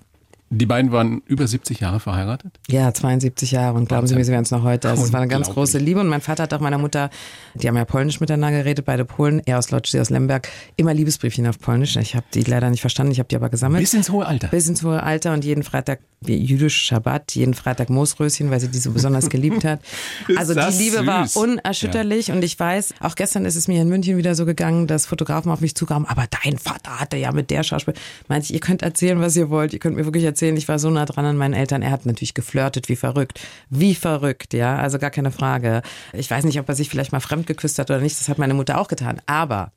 Die 0.56 0.66
beiden 0.66 0.94
waren 0.94 1.22
über 1.26 1.46
70 1.46 1.82
Jahre 1.82 2.00
verheiratet? 2.00 2.60
Ja, 2.70 2.94
72 2.94 3.52
Jahre 3.52 3.76
und 3.76 3.90
glauben 3.90 4.08
Sie 4.08 4.16
mir, 4.16 4.24
sie 4.24 4.32
werden 4.32 4.44
es 4.44 4.52
noch 4.52 4.64
heute. 4.64 4.90
Also 4.90 5.04
es 5.04 5.12
war 5.12 5.20
eine 5.20 5.28
ganz 5.28 5.50
große 5.50 5.78
Liebe 5.80 6.00
und 6.00 6.08
mein 6.08 6.22
Vater 6.22 6.44
hat 6.44 6.54
auch 6.54 6.62
meiner 6.62 6.78
Mutter, 6.78 7.10
die 7.56 7.68
haben 7.68 7.76
ja 7.76 7.84
Polnisch 7.84 8.22
miteinander 8.22 8.60
geredet, 8.60 8.86
beide 8.86 9.04
Polen, 9.04 9.42
er 9.46 9.58
aus 9.58 9.72
Lodz, 9.72 9.92
sie 9.92 10.00
aus 10.00 10.10
Lemberg, 10.10 10.48
immer 10.78 10.94
Liebesbriefchen 10.94 11.46
auf 11.48 11.60
Polnisch. 11.60 11.98
Ich 11.98 12.16
habe 12.16 12.26
die 12.34 12.44
leider 12.44 12.70
nicht 12.70 12.80
verstanden, 12.80 13.12
ich 13.12 13.20
habe 13.20 13.28
die 13.28 13.36
aber 13.36 13.50
gesammelt. 13.50 13.82
Bis 13.84 13.94
ins 13.94 14.10
hohe 14.10 14.26
Alter? 14.26 14.48
Bis 14.48 14.68
ins 14.68 14.82
hohe 14.82 15.04
Alter 15.04 15.34
und 15.34 15.44
jeden 15.44 15.64
Freitag, 15.64 16.00
jüdisch 16.26 16.78
Schabbat, 16.86 17.36
jeden 17.36 17.54
Freitag 17.54 17.90
Moosröschen, 17.90 18.50
weil 18.50 18.62
sie 18.62 18.70
die 18.70 18.78
so 18.78 18.92
besonders 18.92 19.30
geliebt 19.30 19.66
hat. 19.66 19.82
Also 20.38 20.54
die 20.54 20.78
Liebe 20.78 20.98
süß. 20.98 21.06
war 21.06 21.28
unerschütterlich 21.36 22.28
ja. 22.28 22.36
und 22.36 22.44
ich 22.44 22.60
weiß, 22.60 22.96
auch 23.00 23.16
gestern 23.16 23.46
ist 23.46 23.56
es 23.56 23.68
mir 23.68 23.82
in 23.82 23.88
München 23.88 24.18
wieder 24.18 24.36
so 24.36 24.46
gegangen, 24.46 24.88
dass 24.88 25.06
Fotografen 25.06 25.52
auf 25.52 25.62
mich 25.62 25.76
zukamen, 25.76 26.08
aber 26.08 26.26
dein 26.44 26.58
Vater 26.58 27.00
hatte 27.00 27.18
ja 27.18 27.32
mit 27.32 27.52
der 27.52 27.64
Schauspiel. 27.64 27.94
Meinte 28.28 28.46
ich, 28.46 28.54
ihr 28.54 28.60
könnt 28.60 28.82
erzählen, 28.82 29.20
was 29.20 29.36
ihr 29.36 29.50
wollt, 29.50 29.74
ihr 29.74 29.80
könnt 29.80 29.96
mir 29.96 30.06
wirklich 30.06 30.24
erzählen, 30.24 30.45
ich 30.56 30.68
war 30.68 30.80
so 30.80 30.90
nah 30.90 31.06
dran 31.06 31.16
dran 31.16 31.26
an 31.26 31.38
meinen 31.38 31.54
Eltern. 31.54 31.82
Er 31.82 31.92
hat 31.92 32.06
natürlich 32.06 32.34
geflirtet, 32.34 32.90
wie 32.90 32.96
verrückt. 32.96 33.40
Wie 33.70 33.96
verrückt, 33.96 34.54
ja, 34.54 34.78
also 34.78 35.00
gar 35.00 35.10
keine 35.10 35.32
Frage. 35.32 35.82
Ich 36.14 36.30
weiß 36.30 36.44
nicht, 36.46 36.60
ob 36.60 36.70
er 36.70 36.76
sich 36.76 36.90
vielleicht 36.90 37.12
mal 37.12 37.20
fremd 37.20 37.48
geküsst 37.48 37.80
hat 37.80 37.90
oder 37.90 38.00
nicht. 38.00 38.20
Das 38.20 38.30
hat 38.30 38.38
meine 38.38 38.54
Mutter 38.54 38.80
auch 38.80 38.88
getan. 38.88 39.22
Aber 39.26 39.72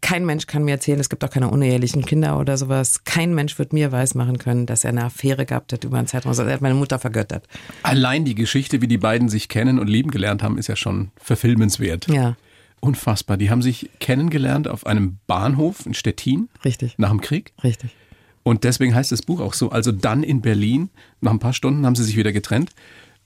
kein 0.00 0.26
Mensch 0.26 0.46
kann 0.46 0.64
mir 0.64 0.72
erzählen, 0.72 1.00
es 1.00 1.08
gibt 1.08 1.24
auch 1.24 1.30
keine 1.30 1.48
unehelichen 1.48 2.04
Kinder 2.04 2.38
oder 2.38 2.58
sowas. 2.58 3.04
Kein 3.04 3.34
Mensch 3.34 3.58
wird 3.58 3.72
mir 3.72 3.90
weismachen 3.90 4.38
können, 4.38 4.66
dass 4.66 4.84
er 4.84 4.90
eine 4.90 5.04
Affäre 5.04 5.46
gehabt 5.46 5.72
hat 5.72 5.84
über 5.84 5.98
einen 5.98 6.06
Zeitraum. 6.06 6.30
Also 6.30 6.42
er 6.42 6.52
hat 6.52 6.60
meine 6.60 6.74
Mutter 6.74 6.98
vergöttert. 6.98 7.48
Allein 7.82 8.24
die 8.24 8.34
Geschichte, 8.34 8.82
wie 8.82 8.88
die 8.88 8.98
beiden 8.98 9.28
sich 9.28 9.48
kennen 9.48 9.78
und 9.78 9.88
lieben 9.88 10.10
gelernt 10.10 10.42
haben, 10.42 10.58
ist 10.58 10.68
ja 10.68 10.76
schon 10.76 11.10
verfilmenswert. 11.16 12.08
Ja. 12.08 12.36
Unfassbar. 12.80 13.38
Die 13.38 13.48
haben 13.48 13.62
sich 13.62 13.88
kennengelernt 13.98 14.68
auf 14.68 14.86
einem 14.86 15.18
Bahnhof 15.26 15.86
in 15.86 15.94
Stettin. 15.94 16.50
Richtig. 16.66 16.98
Nach 16.98 17.08
dem 17.08 17.22
Krieg. 17.22 17.54
Richtig. 17.62 17.96
Und 18.44 18.62
deswegen 18.62 18.94
heißt 18.94 19.10
das 19.10 19.22
Buch 19.22 19.40
auch 19.40 19.54
so. 19.54 19.70
Also 19.70 19.90
dann 19.90 20.22
in 20.22 20.40
Berlin, 20.40 20.90
nach 21.20 21.32
ein 21.32 21.40
paar 21.40 21.54
Stunden 21.54 21.84
haben 21.84 21.96
sie 21.96 22.04
sich 22.04 22.16
wieder 22.16 22.32
getrennt. 22.32 22.70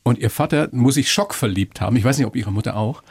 Und 0.04 0.18
ihr 0.18 0.30
Vater 0.30 0.68
muss 0.72 0.94
sich 0.94 1.12
schockverliebt 1.12 1.82
haben. 1.82 1.96
Ich 1.96 2.04
weiß 2.04 2.16
nicht, 2.16 2.26
ob 2.26 2.36
ihre 2.36 2.52
Mutter 2.52 2.76
auch. 2.76 3.02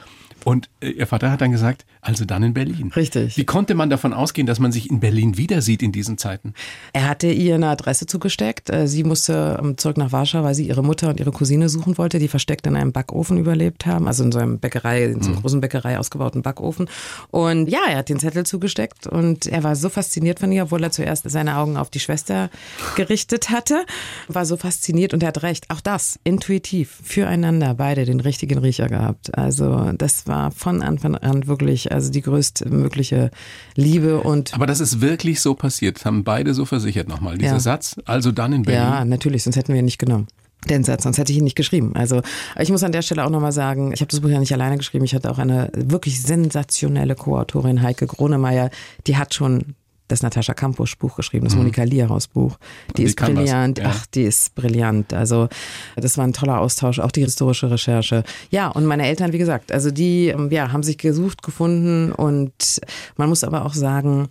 Und 0.43 0.69
äh, 0.81 0.89
ihr 0.89 1.07
Vater 1.07 1.31
hat 1.31 1.41
dann 1.41 1.51
gesagt, 1.51 1.85
also 2.01 2.25
dann 2.25 2.43
in 2.43 2.53
Berlin. 2.53 2.91
Richtig. 2.95 3.37
Wie 3.37 3.45
konnte 3.45 3.75
man 3.75 3.89
davon 3.89 4.13
ausgehen, 4.13 4.47
dass 4.47 4.59
man 4.59 4.71
sich 4.71 4.89
in 4.89 4.99
Berlin 4.99 5.37
wieder 5.37 5.61
sieht 5.61 5.83
in 5.83 5.91
diesen 5.91 6.17
Zeiten? 6.17 6.53
Er 6.93 7.09
hatte 7.09 7.27
ihr 7.27 7.55
eine 7.55 7.67
Adresse 7.67 8.05
zugesteckt. 8.05 8.69
Äh, 8.69 8.87
sie 8.87 9.03
musste 9.03 9.59
ähm, 9.61 9.77
zurück 9.77 9.97
nach 9.97 10.11
Warschau, 10.11 10.43
weil 10.43 10.55
sie 10.55 10.67
ihre 10.67 10.83
Mutter 10.83 11.09
und 11.09 11.19
ihre 11.19 11.31
Cousine 11.31 11.69
suchen 11.69 11.97
wollte, 11.97 12.19
die 12.19 12.27
versteckt 12.27 12.65
in 12.67 12.75
einem 12.75 12.91
Backofen 12.91 13.37
überlebt 13.37 13.85
haben, 13.85 14.07
also 14.07 14.23
in 14.23 14.31
so 14.31 14.39
einem 14.39 14.59
Bäckerei, 14.59 15.05
in 15.05 15.21
so 15.21 15.29
einem 15.29 15.37
mhm. 15.37 15.41
großen 15.41 15.61
Bäckerei 15.61 15.99
ausgebauten 15.99 16.41
Backofen. 16.41 16.89
Und 17.31 17.67
ja, 17.69 17.81
er 17.89 17.97
hat 17.97 18.09
den 18.09 18.19
Zettel 18.19 18.45
zugesteckt 18.45 19.07
und 19.07 19.47
er 19.47 19.63
war 19.63 19.75
so 19.75 19.89
fasziniert 19.89 20.39
von 20.39 20.51
ihr, 20.51 20.63
obwohl 20.63 20.83
er 20.83 20.91
zuerst 20.91 21.29
seine 21.29 21.57
Augen 21.57 21.77
auf 21.77 21.89
die 21.89 21.99
Schwester 21.99 22.49
gerichtet 22.95 23.49
hatte, 23.49 23.85
war 24.27 24.45
so 24.45 24.57
fasziniert 24.57 25.13
und 25.13 25.23
er 25.23 25.29
hat 25.29 25.43
recht. 25.43 25.69
Auch 25.69 25.81
das, 25.81 26.19
intuitiv, 26.23 26.99
füreinander, 27.03 27.73
beide 27.73 28.05
den 28.05 28.19
richtigen 28.19 28.59
Riecher 28.59 28.87
gehabt. 28.87 29.37
Also 29.37 29.91
das 29.97 30.26
das 30.27 30.35
war 30.35 30.51
von 30.51 30.81
Anfang 30.81 31.15
an 31.15 31.47
wirklich 31.47 31.91
also 31.91 32.11
die 32.11 32.21
größtmögliche 32.21 33.31
Liebe 33.75 34.21
und. 34.21 34.53
Aber 34.53 34.65
das 34.65 34.79
ist 34.79 35.01
wirklich 35.01 35.41
so 35.41 35.55
passiert, 35.55 36.05
haben 36.05 36.23
beide 36.23 36.53
so 36.53 36.65
versichert 36.65 37.07
nochmal. 37.07 37.37
Dieser 37.37 37.53
ja. 37.53 37.59
Satz, 37.59 37.95
also 38.05 38.31
dann 38.31 38.53
in 38.53 38.63
Berlin. 38.63 38.81
Ja, 38.81 39.05
natürlich, 39.05 39.43
sonst 39.43 39.55
hätten 39.55 39.73
wir 39.73 39.79
ihn 39.79 39.85
nicht 39.85 39.99
genommen 39.99 40.27
den 40.67 40.83
Satz, 40.83 41.03
sonst 41.03 41.17
hätte 41.17 41.31
ich 41.31 41.37
ihn 41.37 41.43
nicht 41.43 41.55
geschrieben. 41.55 41.95
Also 41.95 42.23
ich 42.59 42.71
muss 42.71 42.83
an 42.83 42.91
der 42.91 43.03
Stelle 43.03 43.23
auch 43.23 43.29
nochmal 43.29 43.51
sagen, 43.51 43.93
ich 43.93 44.01
habe 44.01 44.09
das 44.09 44.19
Buch 44.19 44.29
ja 44.29 44.39
nicht 44.39 44.51
alleine 44.51 44.75
geschrieben, 44.75 45.05
ich 45.05 45.13
hatte 45.15 45.29
auch 45.31 45.37
eine 45.37 45.69
wirklich 45.73 46.21
sensationelle 46.21 47.15
Co-Autorin, 47.15 47.83
Heike 47.83 48.07
Gronemeyer, 48.07 48.71
die 49.05 49.17
hat 49.17 49.33
schon 49.33 49.75
das 50.07 50.23
Natascha 50.23 50.53
Campos 50.53 50.95
Buch 50.95 51.15
geschrieben, 51.15 51.45
das 51.45 51.53
mhm. 51.53 51.61
Monika 51.61 51.83
Lierhaus 51.83 52.27
Buch. 52.27 52.57
Die, 52.89 52.93
die 52.93 53.03
ist 53.03 53.17
brillant. 53.17 53.79
Ja. 53.79 53.85
Ach, 53.89 54.05
die 54.07 54.23
ist 54.23 54.55
brillant. 54.55 55.13
Also, 55.13 55.49
das 55.95 56.17
war 56.17 56.25
ein 56.25 56.33
toller 56.33 56.59
Austausch, 56.59 56.99
auch 56.99 57.11
die 57.11 57.21
historische 57.21 57.69
Recherche. 57.69 58.23
Ja, 58.49 58.69
und 58.69 58.85
meine 58.85 59.05
Eltern, 59.05 59.33
wie 59.33 59.37
gesagt, 59.37 59.71
also 59.71 59.91
die, 59.91 60.27
ähm, 60.27 60.49
ja, 60.51 60.71
haben 60.71 60.83
sich 60.83 60.97
gesucht, 60.97 61.43
gefunden 61.43 62.11
und 62.11 62.81
man 63.17 63.29
muss 63.29 63.43
aber 63.43 63.65
auch 63.65 63.73
sagen, 63.73 64.29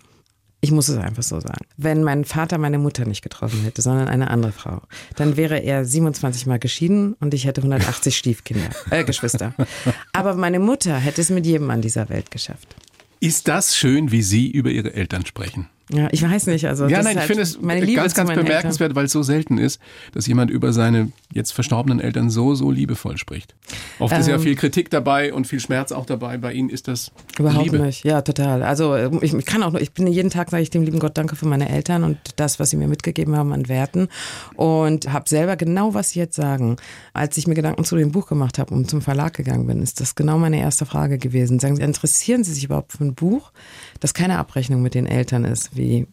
ich 0.59 0.71
muss 0.71 0.89
es 0.89 0.97
einfach 0.97 1.23
so 1.23 1.39
sagen. 1.39 1.65
Wenn 1.77 2.03
mein 2.03 2.25
Vater 2.25 2.57
meine 2.57 2.79
Mutter 2.79 3.05
nicht 3.05 3.21
getroffen 3.21 3.61
hätte, 3.61 3.81
sondern 3.81 4.07
eine 4.07 4.31
andere 4.31 4.51
Frau, 4.51 4.81
dann 5.15 5.37
wäre 5.37 5.59
er 5.59 5.85
27 5.85 6.47
Mal 6.47 6.57
geschieden 6.57 7.13
und 7.19 7.33
ich 7.33 7.45
hätte 7.45 7.61
180 7.61 8.17
Stiefkinder, 8.17 8.69
äh, 8.89 9.03
Geschwister. 9.03 9.53
Aber 10.13 10.33
meine 10.33 10.59
Mutter 10.59 10.97
hätte 10.97 11.21
es 11.21 11.29
mit 11.29 11.45
jedem 11.45 11.69
an 11.69 11.81
dieser 11.81 12.09
Welt 12.09 12.31
geschafft. 12.31 12.75
Ist 13.19 13.47
das 13.47 13.75
schön, 13.75 14.11
wie 14.11 14.21
Sie 14.21 14.47
über 14.47 14.69
Ihre 14.69 14.93
Eltern 14.93 15.25
sprechen? 15.25 15.67
Ja, 15.89 16.09
ich 16.11 16.21
weiß 16.21 16.47
nicht. 16.47 16.67
Also 16.67 16.87
ja, 16.87 17.01
nein, 17.01 17.13
ich 17.13 17.19
halt 17.19 17.27
finde 17.27 17.43
es 17.43 17.59
ganz, 17.95 18.13
ganz 18.13 18.33
bemerkenswert, 18.33 18.93
weil 18.95 19.05
es 19.05 19.13
so 19.13 19.23
selten 19.23 19.57
ist, 19.57 19.79
dass 20.13 20.27
jemand 20.27 20.51
über 20.51 20.73
seine 20.73 21.13
jetzt 21.31 21.51
verstorbenen 21.51 22.01
Eltern 22.01 22.29
so, 22.29 22.55
so 22.55 22.71
liebevoll 22.71 23.17
spricht. 23.17 23.55
Oft 23.99 24.13
ähm, 24.13 24.19
ist 24.19 24.27
ja 24.27 24.35
ähm. 24.35 24.41
viel 24.41 24.55
Kritik 24.55 24.89
dabei 24.89 25.33
und 25.33 25.47
viel 25.47 25.61
Schmerz 25.61 25.93
auch 25.93 26.05
dabei. 26.05 26.37
Bei 26.37 26.51
Ihnen 26.51 26.69
ist 26.69 26.89
das 26.89 27.11
überhaupt 27.39 27.63
Liebe. 27.63 27.79
nicht. 27.79 28.03
Ja, 28.03 28.21
total. 28.21 28.63
Also 28.63 28.97
ich, 29.21 29.33
ich 29.33 29.45
kann 29.45 29.63
auch, 29.63 29.75
ich 29.75 29.93
bin 29.93 30.07
jeden 30.07 30.29
Tag 30.29 30.49
sage 30.49 30.63
ich 30.63 30.69
dem 30.69 30.83
lieben 30.83 30.99
Gott 30.99 31.17
Danke 31.17 31.37
für 31.37 31.45
meine 31.45 31.69
Eltern 31.69 32.03
und 32.03 32.17
das, 32.35 32.59
was 32.59 32.71
sie 32.71 32.77
mir 32.77 32.87
mitgegeben 32.89 33.37
haben 33.37 33.53
an 33.53 33.69
Werten 33.69 34.09
und 34.55 35.13
habe 35.13 35.29
selber 35.29 35.55
genau, 35.55 35.93
was 35.93 36.09
sie 36.09 36.19
jetzt 36.19 36.35
sagen. 36.35 36.75
Als 37.13 37.37
ich 37.37 37.47
mir 37.47 37.55
Gedanken 37.55 37.85
zu 37.85 37.95
dem 37.95 38.11
Buch 38.11 38.27
gemacht 38.27 38.59
habe 38.59 38.73
und 38.73 38.89
zum 38.89 39.01
Verlag 39.01 39.33
gegangen 39.33 39.67
bin, 39.67 39.81
ist 39.81 40.01
das 40.01 40.15
genau 40.15 40.37
meine 40.37 40.59
erste 40.59 40.85
Frage 40.85 41.17
gewesen. 41.17 41.59
Sagen 41.59 41.77
Sie, 41.77 41.81
interessieren 41.81 42.43
Sie 42.43 42.53
sich 42.53 42.65
überhaupt 42.65 42.91
für 42.91 43.05
ein 43.05 43.15
Buch, 43.15 43.51
das 44.01 44.13
keine 44.13 44.37
Abrechnung 44.37 44.81
mit 44.81 44.93
den 44.93 45.05
Eltern 45.05 45.45
ist? 45.45 45.76
Wie 45.77 46.07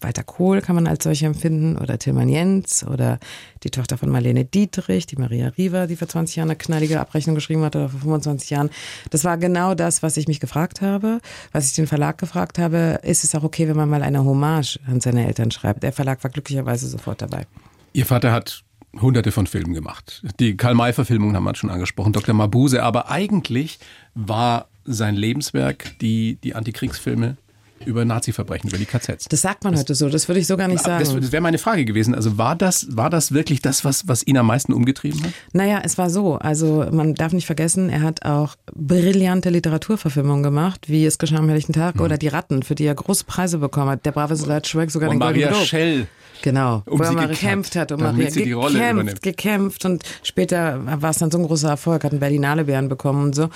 Walter 0.00 0.22
Kohl 0.22 0.60
kann 0.60 0.76
man 0.76 0.86
als 0.86 1.04
solche 1.04 1.26
empfinden 1.26 1.76
oder 1.76 1.98
Tilman 1.98 2.28
Jens 2.28 2.86
oder 2.86 3.18
die 3.64 3.70
Tochter 3.70 3.98
von 3.98 4.08
Marlene 4.10 4.44
Dietrich, 4.44 5.06
die 5.06 5.16
Maria 5.16 5.48
Riva, 5.48 5.86
die 5.86 5.96
vor 5.96 6.08
20 6.08 6.36
Jahren 6.36 6.50
eine 6.50 6.56
knallige 6.56 7.00
Abrechnung 7.00 7.34
geschrieben 7.34 7.62
hat 7.62 7.74
oder 7.74 7.88
vor 7.88 8.00
25 8.00 8.50
Jahren. 8.50 8.70
Das 9.10 9.24
war 9.24 9.38
genau 9.38 9.74
das, 9.74 10.02
was 10.02 10.16
ich 10.16 10.28
mich 10.28 10.38
gefragt 10.38 10.80
habe, 10.82 11.20
was 11.50 11.66
ich 11.66 11.74
den 11.74 11.88
Verlag 11.88 12.18
gefragt 12.18 12.58
habe. 12.58 13.00
Ist 13.02 13.24
es 13.24 13.34
auch 13.34 13.42
okay, 13.42 13.66
wenn 13.68 13.76
man 13.76 13.88
mal 13.88 14.02
eine 14.02 14.24
Hommage 14.24 14.78
an 14.86 15.00
seine 15.00 15.26
Eltern 15.26 15.50
schreibt? 15.50 15.82
Der 15.82 15.92
Verlag 15.92 16.22
war 16.22 16.30
glücklicherweise 16.30 16.86
sofort 16.86 17.20
dabei. 17.20 17.46
Ihr 17.92 18.06
Vater 18.06 18.30
hat 18.30 18.62
hunderte 19.00 19.32
von 19.32 19.46
Filmen 19.46 19.74
gemacht. 19.74 20.22
Die 20.38 20.56
Karl-May-Verfilmung 20.56 21.34
haben 21.34 21.44
wir 21.44 21.54
schon 21.56 21.70
angesprochen, 21.70 22.12
Dr. 22.12 22.34
Mabuse. 22.34 22.82
Aber 22.84 23.10
eigentlich 23.10 23.80
war 24.14 24.68
sein 24.84 25.16
Lebenswerk 25.16 25.98
die, 26.00 26.36
die 26.36 26.54
Antikriegsfilme 26.54 27.36
über 27.84 28.04
Nazi-Verbrechen, 28.04 28.68
über 28.68 28.78
die 28.78 28.86
KZs. 28.86 29.26
Das 29.28 29.40
sagt 29.40 29.64
man 29.64 29.72
das, 29.72 29.82
heute 29.82 29.94
so, 29.94 30.08
das 30.08 30.28
würde 30.28 30.40
ich 30.40 30.46
so 30.46 30.56
gar 30.56 30.68
nicht 30.68 30.82
sagen. 30.82 31.04
Das, 31.04 31.14
das 31.14 31.32
wäre 31.32 31.42
meine 31.42 31.58
Frage 31.58 31.84
gewesen. 31.84 32.14
Also 32.14 32.38
war 32.38 32.56
das, 32.56 32.86
war 32.96 33.10
das 33.10 33.32
wirklich 33.32 33.62
das, 33.62 33.84
was, 33.84 34.08
was 34.08 34.26
ihn 34.26 34.36
am 34.36 34.46
meisten 34.46 34.72
umgetrieben 34.72 35.22
hat? 35.22 35.32
Naja, 35.52 35.80
es 35.84 35.98
war 35.98 36.10
so. 36.10 36.36
Also 36.36 36.86
man 36.90 37.14
darf 37.14 37.32
nicht 37.32 37.46
vergessen, 37.46 37.90
er 37.90 38.02
hat 38.02 38.24
auch 38.24 38.56
brillante 38.74 39.50
Literaturverfilmungen 39.50 40.42
gemacht, 40.42 40.88
wie 40.88 41.06
Es 41.06 41.18
geschah 41.18 41.36
am 41.36 41.48
helllichen 41.48 41.72
Tag 41.72 41.96
mhm. 41.96 42.02
oder 42.02 42.18
Die 42.18 42.28
Ratten, 42.28 42.62
für 42.62 42.74
die 42.74 42.84
er 42.84 42.94
große 42.94 43.24
Preise 43.24 43.58
bekommen 43.58 43.90
hat. 43.90 44.06
Der 44.06 44.12
brave 44.12 44.36
Soldat 44.36 44.66
Schweig 44.66 44.90
sogar 44.90 45.10
und 45.10 45.16
den 45.16 45.20
Maria 45.20 45.50
Golden 45.50 45.66
Schell. 45.66 46.06
Genau, 46.42 46.82
um 46.86 46.98
wo 46.98 47.02
er 47.02 47.12
mal 47.12 47.28
gekämpft 47.28 47.76
hat 47.76 47.92
und 47.92 48.00
Maria 48.00 48.30
sie 48.30 48.44
die 48.44 48.52
Rolle 48.52 48.74
gekämpft, 48.74 48.92
übernimmt. 48.92 49.22
gekämpft 49.22 49.84
und 49.84 50.04
später 50.22 50.80
war 51.02 51.10
es 51.10 51.18
dann 51.18 51.30
so 51.30 51.38
ein 51.38 51.44
großer 51.44 51.68
Erfolg, 51.68 52.04
hat 52.04 52.12
einen 52.12 52.20
Berlinale 52.20 52.64
Bären 52.64 52.88
bekommen 52.88 53.24
und 53.24 53.34
so. 53.34 53.50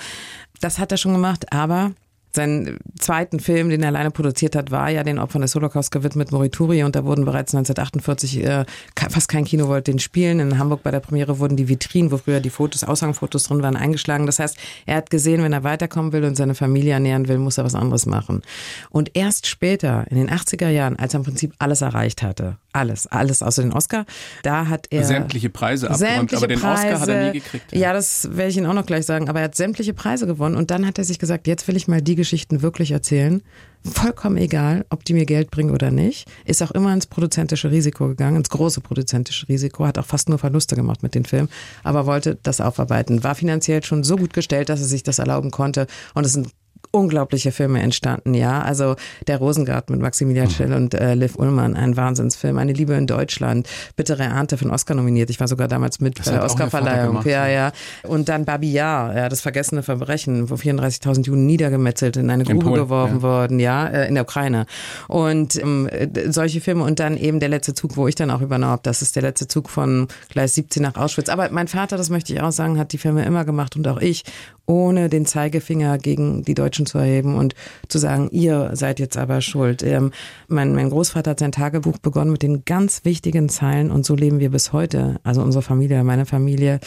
Das 0.59 0.79
hat 0.79 0.91
er 0.91 0.97
schon 0.97 1.13
gemacht, 1.13 1.51
aber 1.51 1.91
seinen 2.35 2.79
zweiten 2.99 3.39
Film, 3.39 3.69
den 3.69 3.81
er 3.83 3.89
alleine 3.89 4.11
produziert 4.11 4.55
hat, 4.55 4.71
war 4.71 4.89
ja 4.89 5.03
den 5.03 5.19
Opfern 5.19 5.41
des 5.41 5.53
Holocaust 5.53 5.91
gewidmet, 5.91 6.31
Morituri. 6.31 6.83
Und 6.83 6.95
da 6.95 7.05
wurden 7.05 7.25
bereits 7.25 7.53
1948 7.53 8.43
äh, 8.43 8.65
fast 8.95 9.29
kein 9.29 9.45
Kino 9.45 9.67
wollte 9.67 9.91
den 9.91 9.99
spielen. 9.99 10.39
In 10.39 10.57
Hamburg 10.57 10.81
bei 10.83 10.91
der 10.91 10.99
Premiere 10.99 11.39
wurden 11.39 11.57
die 11.57 11.69
Vitrinen, 11.69 12.11
wo 12.11 12.17
früher 12.17 12.39
die 12.39 12.49
Fotos, 12.49 12.83
Aushangfotos 12.83 13.43
drin 13.43 13.61
waren, 13.61 13.75
eingeschlagen. 13.75 14.25
Das 14.25 14.39
heißt, 14.39 14.57
er 14.85 14.97
hat 14.97 15.09
gesehen, 15.09 15.43
wenn 15.43 15.53
er 15.53 15.63
weiterkommen 15.63 16.11
will 16.11 16.23
und 16.23 16.35
seine 16.35 16.55
Familie 16.55 16.93
ernähren 16.93 17.27
will, 17.27 17.37
muss 17.37 17.57
er 17.57 17.65
was 17.65 17.75
anderes 17.75 18.05
machen. 18.05 18.41
Und 18.89 19.11
erst 19.13 19.47
später, 19.47 20.05
in 20.09 20.17
den 20.17 20.29
80er 20.29 20.69
Jahren, 20.69 20.97
als 20.97 21.13
er 21.13 21.19
im 21.19 21.25
Prinzip 21.25 21.53
alles 21.59 21.81
erreicht 21.81 22.23
hatte, 22.23 22.57
alles, 22.73 23.07
alles 23.07 23.41
außer 23.41 23.61
den 23.61 23.73
Oscar, 23.73 24.05
da 24.41 24.67
hat 24.67 24.87
er 24.89 25.03
sämtliche 25.03 25.49
Preise 25.49 25.89
abgeräumt, 25.89 26.33
aber 26.33 26.47
den 26.47 26.59
Preise, 26.59 26.87
Oscar 26.87 26.99
hat 26.99 27.09
er 27.09 27.31
nie 27.31 27.39
gekriegt. 27.39 27.71
Ja. 27.71 27.79
ja, 27.79 27.93
das 27.93 28.29
werde 28.31 28.49
ich 28.49 28.57
Ihnen 28.57 28.65
auch 28.65 28.73
noch 28.73 28.85
gleich 28.85 29.05
sagen. 29.05 29.29
Aber 29.29 29.39
er 29.39 29.45
hat 29.45 29.55
sämtliche 29.55 29.93
Preise 29.93 30.27
gewonnen 30.27 30.55
und 30.55 30.71
dann 30.71 30.85
hat 30.85 30.97
er 30.97 31.03
sich 31.03 31.19
gesagt, 31.19 31.47
jetzt 31.47 31.67
will 31.67 31.75
ich 31.75 31.87
mal 31.87 32.01
die 32.01 32.15
Geschichten 32.15 32.61
wirklich 32.61 32.91
erzählen. 32.91 33.41
Vollkommen 33.85 34.37
egal, 34.37 34.85
ob 34.89 35.03
die 35.03 35.13
mir 35.13 35.25
Geld 35.25 35.51
bringen 35.51 35.71
oder 35.71 35.91
nicht. 35.91 36.27
Ist 36.45 36.63
auch 36.63 36.71
immer 36.71 36.93
ins 36.93 37.05
produzentische 37.05 37.69
Risiko 37.69 38.07
gegangen, 38.07 38.37
ins 38.37 38.49
große 38.49 38.79
produzentische 38.79 39.49
Risiko, 39.49 39.85
hat 39.85 39.97
auch 39.97 40.05
fast 40.05 40.29
nur 40.29 40.39
Verluste 40.39 40.75
gemacht 40.75 41.03
mit 41.03 41.15
den 41.15 41.25
Filmen, 41.25 41.49
aber 41.83 42.05
wollte 42.05 42.37
das 42.43 42.61
aufarbeiten. 42.61 43.23
War 43.23 43.35
finanziell 43.35 43.83
schon 43.83 44.03
so 44.03 44.15
gut 44.15 44.33
gestellt, 44.33 44.69
dass 44.69 44.79
er 44.79 44.87
sich 44.87 45.03
das 45.03 45.19
erlauben 45.19 45.51
konnte. 45.51 45.87
Und 46.13 46.25
es 46.25 46.33
sind 46.33 46.47
unglaubliche 46.93 47.51
Filme 47.51 47.81
entstanden, 47.81 48.35
ja. 48.35 48.61
Also 48.61 48.95
Der 49.27 49.37
Rosengarten 49.37 49.95
mit 49.95 50.01
Maximilian 50.01 50.49
Schell 50.49 50.67
mhm. 50.67 50.75
und 50.75 50.93
äh, 50.93 51.15
Liv 51.15 51.35
Ullmann, 51.35 51.75
ein 51.75 51.97
Wahnsinnsfilm. 51.97 52.57
Eine 52.59 52.73
Liebe 52.73 52.93
in 52.93 53.07
Deutschland, 53.07 53.67
Bittere 53.95 54.23
Ernte 54.23 54.57
für 54.57 54.65
den 54.65 54.71
Oscar 54.71 54.93
nominiert. 54.93 55.31
Ich 55.31 55.39
war 55.39 55.47
sogar 55.47 55.67
damals 55.67 55.99
mit 55.99 56.19
das 56.19 56.27
bei 56.27 56.33
der 56.33 56.43
Oscarverleihung. 56.43 57.23
Ja, 57.25 57.47
ja. 57.47 57.71
Und 58.03 58.29
dann 58.29 58.45
Babi 58.45 58.71
Ja, 58.71 59.11
ja, 59.13 59.29
das 59.29 59.41
vergessene 59.41 59.81
Verbrechen, 59.81 60.51
wo 60.51 60.55
34.000 60.55 61.25
Juden 61.25 61.47
niedergemetzelt 61.47 62.17
in 62.17 62.29
eine 62.29 62.43
Grube 62.43 62.69
in 62.69 62.75
geworfen 62.75 63.17
ja. 63.17 63.21
worden, 63.23 63.59
ja, 63.59 63.87
äh, 63.87 64.07
in 64.07 64.13
der 64.13 64.23
Ukraine. 64.23 64.67
Und 65.07 65.55
ähm, 65.55 65.89
solche 66.29 66.61
Filme 66.61 66.83
und 66.83 66.99
dann 66.99 67.17
eben 67.17 67.39
der 67.39 67.49
letzte 67.49 67.73
Zug, 67.73 67.97
wo 67.97 68.07
ich 68.07 68.13
dann 68.13 68.29
auch 68.29 68.41
übernommen 68.41 68.71
habe. 68.71 68.83
Das 68.83 69.01
ist 69.01 69.15
der 69.15 69.23
letzte 69.23 69.47
Zug 69.47 69.71
von 69.71 70.07
Gleis 70.29 70.53
17 70.53 70.83
nach 70.83 70.95
Auschwitz. 70.95 71.29
Aber 71.29 71.49
mein 71.49 71.67
Vater, 71.67 71.97
das 71.97 72.11
möchte 72.11 72.33
ich 72.33 72.41
auch 72.41 72.51
sagen, 72.51 72.77
hat 72.77 72.93
die 72.93 72.99
Filme 72.99 73.25
immer 73.25 73.45
gemacht 73.45 73.75
und 73.75 73.87
auch 73.87 73.99
ich, 73.99 74.23
ohne 74.65 75.09
den 75.09 75.25
Zeigefinger 75.25 75.97
gegen 75.97 76.43
die 76.43 76.53
deutschen 76.53 76.82
Menschen 76.83 76.85
zu 76.85 76.97
erheben 76.97 77.35
und 77.35 77.55
zu 77.87 77.97
sagen, 77.97 78.29
ihr 78.31 78.71
seid 78.73 78.99
jetzt 78.99 79.17
aber 79.17 79.41
schuld. 79.41 79.83
Ähm, 79.83 80.11
mein, 80.47 80.73
mein 80.73 80.89
Großvater 80.89 81.31
hat 81.31 81.39
sein 81.39 81.51
Tagebuch 81.51 81.97
begonnen 81.97 82.31
mit 82.31 82.43
den 82.43 82.65
ganz 82.65 83.05
wichtigen 83.05 83.49
Zeilen 83.49 83.91
und 83.91 84.05
so 84.05 84.15
leben 84.15 84.39
wir 84.39 84.49
bis 84.49 84.73
heute. 84.73 85.19
Also 85.23 85.41
unsere 85.41 85.61
Familie, 85.61 86.03
meine 86.03 86.25
Familie. 86.25 86.79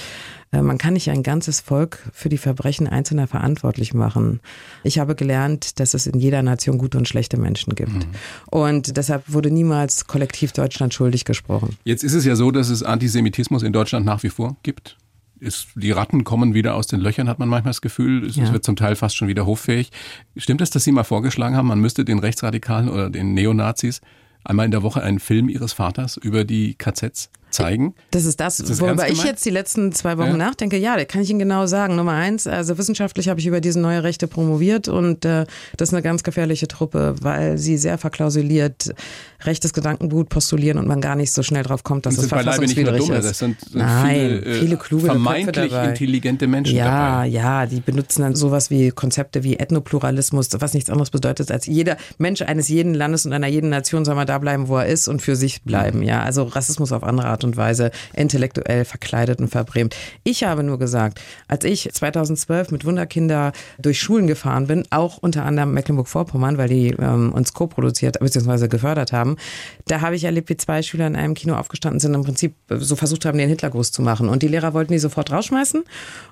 Äh, 0.52 0.62
man 0.62 0.78
kann 0.78 0.94
nicht 0.94 1.10
ein 1.10 1.22
ganzes 1.22 1.60
Volk 1.60 1.98
für 2.12 2.28
die 2.28 2.38
Verbrechen 2.38 2.86
Einzelner 2.86 3.26
verantwortlich 3.26 3.94
machen. 3.94 4.40
Ich 4.84 4.98
habe 4.98 5.14
gelernt, 5.14 5.80
dass 5.80 5.94
es 5.94 6.06
in 6.06 6.18
jeder 6.18 6.42
Nation 6.42 6.78
gute 6.78 6.98
und 6.98 7.08
schlechte 7.08 7.36
Menschen 7.36 7.74
gibt. 7.74 7.92
Mhm. 7.92 8.10
Und 8.50 8.96
deshalb 8.96 9.24
wurde 9.26 9.50
niemals 9.50 10.06
kollektiv 10.06 10.52
Deutschland 10.52 10.94
schuldig 10.94 11.24
gesprochen. 11.24 11.76
Jetzt 11.84 12.04
ist 12.04 12.14
es 12.14 12.24
ja 12.24 12.36
so, 12.36 12.50
dass 12.50 12.68
es 12.68 12.82
Antisemitismus 12.82 13.62
in 13.62 13.72
Deutschland 13.72 14.06
nach 14.06 14.22
wie 14.22 14.30
vor 14.30 14.56
gibt 14.62 14.96
ist, 15.40 15.68
die 15.74 15.90
Ratten 15.90 16.24
kommen 16.24 16.54
wieder 16.54 16.74
aus 16.74 16.86
den 16.86 17.00
Löchern, 17.00 17.28
hat 17.28 17.38
man 17.38 17.48
manchmal 17.48 17.70
das 17.70 17.80
Gefühl. 17.80 18.24
Es 18.26 18.36
ja. 18.36 18.52
wird 18.52 18.64
zum 18.64 18.76
Teil 18.76 18.96
fast 18.96 19.16
schon 19.16 19.28
wieder 19.28 19.46
hoffähig. 19.46 19.90
Stimmt 20.36 20.60
es, 20.60 20.70
dass 20.70 20.84
Sie 20.84 20.92
mal 20.92 21.04
vorgeschlagen 21.04 21.56
haben, 21.56 21.68
man 21.68 21.80
müsste 21.80 22.04
den 22.04 22.18
Rechtsradikalen 22.18 22.88
oder 22.88 23.10
den 23.10 23.34
Neonazis 23.34 24.00
einmal 24.44 24.64
in 24.64 24.70
der 24.70 24.82
Woche 24.82 25.02
einen 25.02 25.18
Film 25.18 25.48
Ihres 25.48 25.72
Vaters 25.72 26.16
über 26.16 26.44
die 26.44 26.74
KZs 26.74 27.30
zeigen. 27.50 27.94
Das 28.10 28.24
ist 28.24 28.40
das, 28.40 28.60
ist 28.60 28.70
das 28.70 28.80
worüber 28.80 29.08
ich 29.08 29.22
jetzt 29.24 29.44
die 29.44 29.50
letzten 29.50 29.92
zwei 29.92 30.18
Wochen 30.18 30.30
ja. 30.30 30.36
nachdenke. 30.36 30.76
Ja, 30.76 30.96
das 30.96 31.06
kann 31.08 31.22
ich 31.22 31.30
Ihnen 31.30 31.38
genau 31.38 31.66
sagen. 31.66 31.96
Nummer 31.96 32.12
eins, 32.12 32.46
also 32.46 32.76
wissenschaftlich 32.78 33.28
habe 33.28 33.40
ich 33.40 33.46
über 33.46 33.60
diese 33.60 33.80
neue 33.80 34.02
Rechte 34.02 34.26
promoviert 34.26 34.88
und 34.88 35.24
äh, 35.24 35.46
das 35.76 35.90
ist 35.90 35.94
eine 35.94 36.02
ganz 36.02 36.22
gefährliche 36.22 36.68
Truppe, 36.68 37.14
weil 37.20 37.58
sie 37.58 37.78
sehr 37.78 37.98
verklausuliert 37.98 38.94
rechtes 39.44 39.72
Gedankengut 39.72 40.28
postulieren 40.28 40.78
und 40.78 40.86
man 40.86 41.00
gar 41.00 41.14
nicht 41.14 41.32
so 41.32 41.42
schnell 41.42 41.62
drauf 41.62 41.84
kommt, 41.84 42.06
dass 42.06 42.18
es 42.18 42.26
verfassungswidrig 42.26 43.08
ist. 43.08 43.24
Das 43.24 43.38
sind, 43.38 43.60
sind 43.60 43.76
Nein, 43.76 44.14
viele, 44.14 44.44
äh, 44.44 44.60
viele 44.60 44.76
kluge 44.76 45.06
vermeintlich 45.06 45.72
intelligente 45.72 46.46
Menschen 46.46 46.76
ja, 46.76 46.84
dabei. 46.84 47.26
Ja, 47.28 47.66
die 47.66 47.80
benutzen 47.80 48.22
dann 48.22 48.34
sowas 48.34 48.70
wie 48.70 48.90
Konzepte 48.90 49.44
wie 49.44 49.56
Ethnopluralismus, 49.56 50.48
was 50.58 50.74
nichts 50.74 50.90
anderes 50.90 51.10
bedeutet, 51.10 51.50
als 51.50 51.66
jeder 51.66 51.96
Mensch 52.18 52.42
eines 52.42 52.68
jeden 52.68 52.94
Landes 52.94 53.26
und 53.26 53.32
einer 53.32 53.46
jeden 53.46 53.70
Nation 53.70 54.04
soll 54.04 54.14
mal 54.14 54.24
da 54.24 54.38
bleiben, 54.38 54.68
wo 54.68 54.76
er 54.76 54.86
ist 54.86 55.08
und 55.08 55.22
für 55.22 55.36
sich 55.36 55.62
bleiben. 55.62 56.02
Ja, 56.02 56.22
also 56.22 56.44
Rassismus 56.44 56.92
auf 56.92 57.02
andere 57.02 57.28
Art 57.28 57.35
Art 57.36 57.44
und 57.44 57.58
Weise 57.58 57.90
intellektuell 58.14 58.86
verkleidet 58.86 59.40
und 59.40 59.48
verbrämt. 59.48 59.94
Ich 60.24 60.44
habe 60.44 60.62
nur 60.62 60.78
gesagt, 60.78 61.20
als 61.48 61.66
ich 61.66 61.90
2012 61.92 62.70
mit 62.70 62.86
Wunderkinder 62.86 63.52
durch 63.78 64.00
Schulen 64.00 64.26
gefahren 64.26 64.68
bin, 64.68 64.84
auch 64.88 65.18
unter 65.18 65.44
anderem 65.44 65.74
Mecklenburg-Vorpommern, 65.74 66.56
weil 66.56 66.68
die 66.68 66.88
ähm, 66.98 67.32
uns 67.34 67.52
co-produziert 67.52 68.18
bzw. 68.18 68.68
gefördert 68.68 69.12
haben, 69.12 69.36
da 69.86 70.00
habe 70.00 70.16
ich 70.16 70.24
erlebt, 70.24 70.48
wie 70.48 70.56
zwei 70.56 70.80
Schüler 70.80 71.06
in 71.06 71.14
einem 71.14 71.34
Kino 71.34 71.56
aufgestanden 71.56 72.00
sind 72.00 72.14
und 72.14 72.20
im 72.20 72.24
Prinzip 72.24 72.54
so 72.70 72.96
versucht 72.96 73.26
haben, 73.26 73.36
den 73.36 73.50
Hitlergruß 73.50 73.92
zu 73.92 74.00
machen. 74.00 74.30
Und 74.30 74.42
die 74.42 74.48
Lehrer 74.48 74.72
wollten 74.72 74.92
die 74.92 74.98
sofort 74.98 75.30
rausschmeißen. 75.30 75.84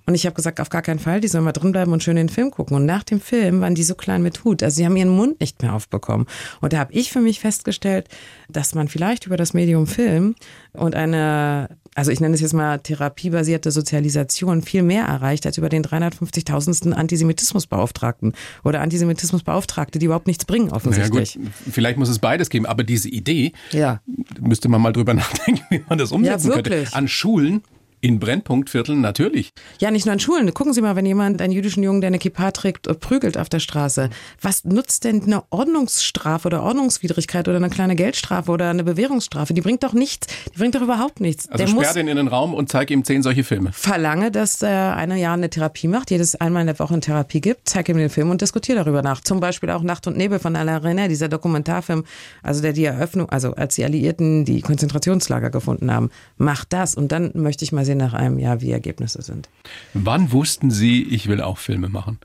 Und 0.07 0.15
ich 0.15 0.25
habe 0.25 0.35
gesagt, 0.35 0.59
auf 0.59 0.71
gar 0.71 0.83
keinen 0.83 1.01
Fall, 1.01 1.21
die 1.21 1.29
sollen 1.29 1.45
mal 1.45 1.53
drinbleiben 1.53 1.93
und 1.93 2.03
schön 2.03 2.17
den 2.17 2.31
Film 2.31 2.51
gucken. 2.51 2.77
Und 2.77 2.87
nach 2.87 3.03
dem 3.03 3.21
Film 3.21 3.61
waren 3.61 3.75
die 3.75 3.83
so 3.83 3.95
klein 3.95 4.23
mit 4.23 4.43
Hut. 4.43 4.63
Also 4.63 4.77
sie 4.77 4.87
haben 4.87 4.97
ihren 4.97 5.11
Mund 5.11 5.39
nicht 5.41 5.61
mehr 5.61 5.75
aufbekommen. 5.75 6.27
Und 6.63 6.73
da 6.73 6.79
habe 6.79 6.95
ich 6.95 7.13
für 7.13 7.21
mich 7.21 7.41
festgestellt, 7.41 8.09
dass 8.49 8.75
man 8.75 8.89
vielleicht 8.89 9.27
über 9.27 9.37
das 9.37 9.53
Medium 9.53 9.87
Film 9.87 10.35
und 10.75 10.95
eine 10.95 11.69
also 11.95 12.11
ich 12.11 12.21
nenne 12.21 12.35
es 12.35 12.41
jetzt 12.41 12.55
mal 12.55 12.79
therapiebasierte 12.79 13.71
Sozialisation, 13.71 14.63
viel 14.63 14.83
mehr 14.83 15.05
erreicht 15.05 15.47
als 15.47 15.59
über 15.59 15.69
den 15.69 15.85
350.000. 15.85 16.93
Antisemitismusbeauftragten 16.93 18.35
oder 18.65 18.81
Antisemitismusbeauftragte, 18.81 19.99
die 19.99 20.07
überhaupt 20.07 20.27
nichts 20.27 20.45
bringen 20.45 20.71
offensichtlich. 20.71 21.37
Naja, 21.37 21.51
gut, 21.65 21.73
vielleicht 21.73 21.99
muss 21.99 22.09
es 22.09 22.19
beides 22.19 22.51
geben, 22.51 22.67
aber 22.67 22.83
diese 22.83 23.09
Idee, 23.09 23.53
ja. 23.71 24.01
müsste 24.41 24.69
man 24.69 24.83
mal 24.83 24.93
drüber 24.93 25.15
nachdenken, 25.15 25.63
wie 25.71 25.85
man 25.89 25.99
das 25.99 26.11
umsetzen 26.11 26.49
ja, 26.49 26.55
könnte. 26.55 26.87
An 26.93 27.07
Schulen 27.07 27.63
in 28.05 28.21
Brennpunktvierteln 28.21 29.01
natürlich. 29.01 29.55
Ja, 29.81 29.91
nicht 29.91 30.05
nur 30.05 30.13
an 30.13 30.21
Schulen. 30.21 30.53
Gucken 30.53 30.75
Sie 30.75 30.83
mal, 30.83 30.95
wenn 30.95 31.07
jemand 31.07 31.41
einen 31.41 31.55
jüdischen 31.55 31.83
Jungen, 31.83 32.03
der 32.03 32.09
eine 32.09 32.19
Kippa 32.19 32.51
trägt, 32.51 32.87
prügelt 33.01 33.39
auf 33.39 33.49
der 33.49 33.61
Straße. 33.61 34.11
Was 34.43 34.67
nutzt 34.67 35.05
denn 35.05 35.23
eine 35.23 35.43
Ordnungsstrafe 35.49 36.49
oder 36.49 36.63
Ordnungswidrigkeit 36.63 37.49
oder 37.49 37.57
eine 37.57 37.71
kleine 37.71 37.97
Geldstrafe 37.97 38.51
oder 38.53 38.69
eine 38.69 38.85
Bewährungsstrafe? 38.85 39.55
Die 39.55 39.63
bringt 39.63 39.83
doch 39.85 39.95
nichts. 39.95 40.27
Die 40.55 40.59
bringt 40.59 40.75
doch 40.75 40.83
überhaupt 40.83 41.21
nichts. 41.21 41.49
Also 41.49 41.65
der 41.65 41.71
sperr 41.71 41.95
den 41.95 42.09
in 42.09 42.19
den 42.19 42.29
Raum 42.29 42.53
und 42.53 42.69
zeig 42.69 42.91
ihm 42.91 43.05
zehn 43.05 43.23
solche 43.23 43.43
Filme. 43.43 43.73
Verlange, 43.73 44.31
dass 44.31 44.61
er 44.61 44.97
eine 44.97 45.19
Jahr 45.19 45.33
eine 45.33 45.49
Therapie 45.49 45.89
macht, 45.89 46.11
jedes 46.11 46.35
einmal 46.35 46.61
in 46.61 46.67
der 46.67 46.79
Woche 46.79 46.93
eine 46.93 47.01
Therapie 47.01 47.41
gibt, 47.41 47.71
zeig 47.71 47.89
ihm 47.89 47.97
den 47.97 48.11
Film 48.11 48.29
und 48.29 48.43
diskutiere 48.43 48.85
darüber 48.85 49.01
nach. 49.01 49.23
Zum 49.23 49.41
Beispiel 49.41 49.71
auch 49.71 49.83
Nacht 49.83 50.07
und 50.07 50.19
Nebel 50.19 50.39
von 50.41 50.57
Alain 50.57 50.83
René, 50.83 51.09
dieser 51.09 51.31
Dokumentarfilm, 51.31 52.05
also 52.43 52.61
der 52.61 52.75
die 52.75 52.85
Eröffnung, 52.85 53.31
also 53.31 53.55
als 53.55 53.77
die 53.77 53.85
Alliierten 53.85 54.45
die 54.45 54.61
Konzentrationslager 54.61 55.49
gefunden 55.49 55.91
haben. 55.91 56.11
Macht 56.37 56.75
das 56.75 56.95
und 56.95 57.11
dann 57.11 57.31
möchte 57.33 57.65
ich 57.65 57.73
mal 57.73 57.87
sehen, 57.87 57.94
sehen 57.95 57.99
nach 57.99 58.15
einem 58.15 58.39
Jahr, 58.39 58.61
wie 58.61 58.71
Ergebnisse 58.71 59.23
sind. 59.23 59.49
Wann 59.95 60.33
wussten 60.33 60.71
Sie, 60.71 61.03
ich 61.03 61.29
will 61.29 61.41
auch 61.41 61.59
Filme 61.59 61.89
machen? 61.89 62.19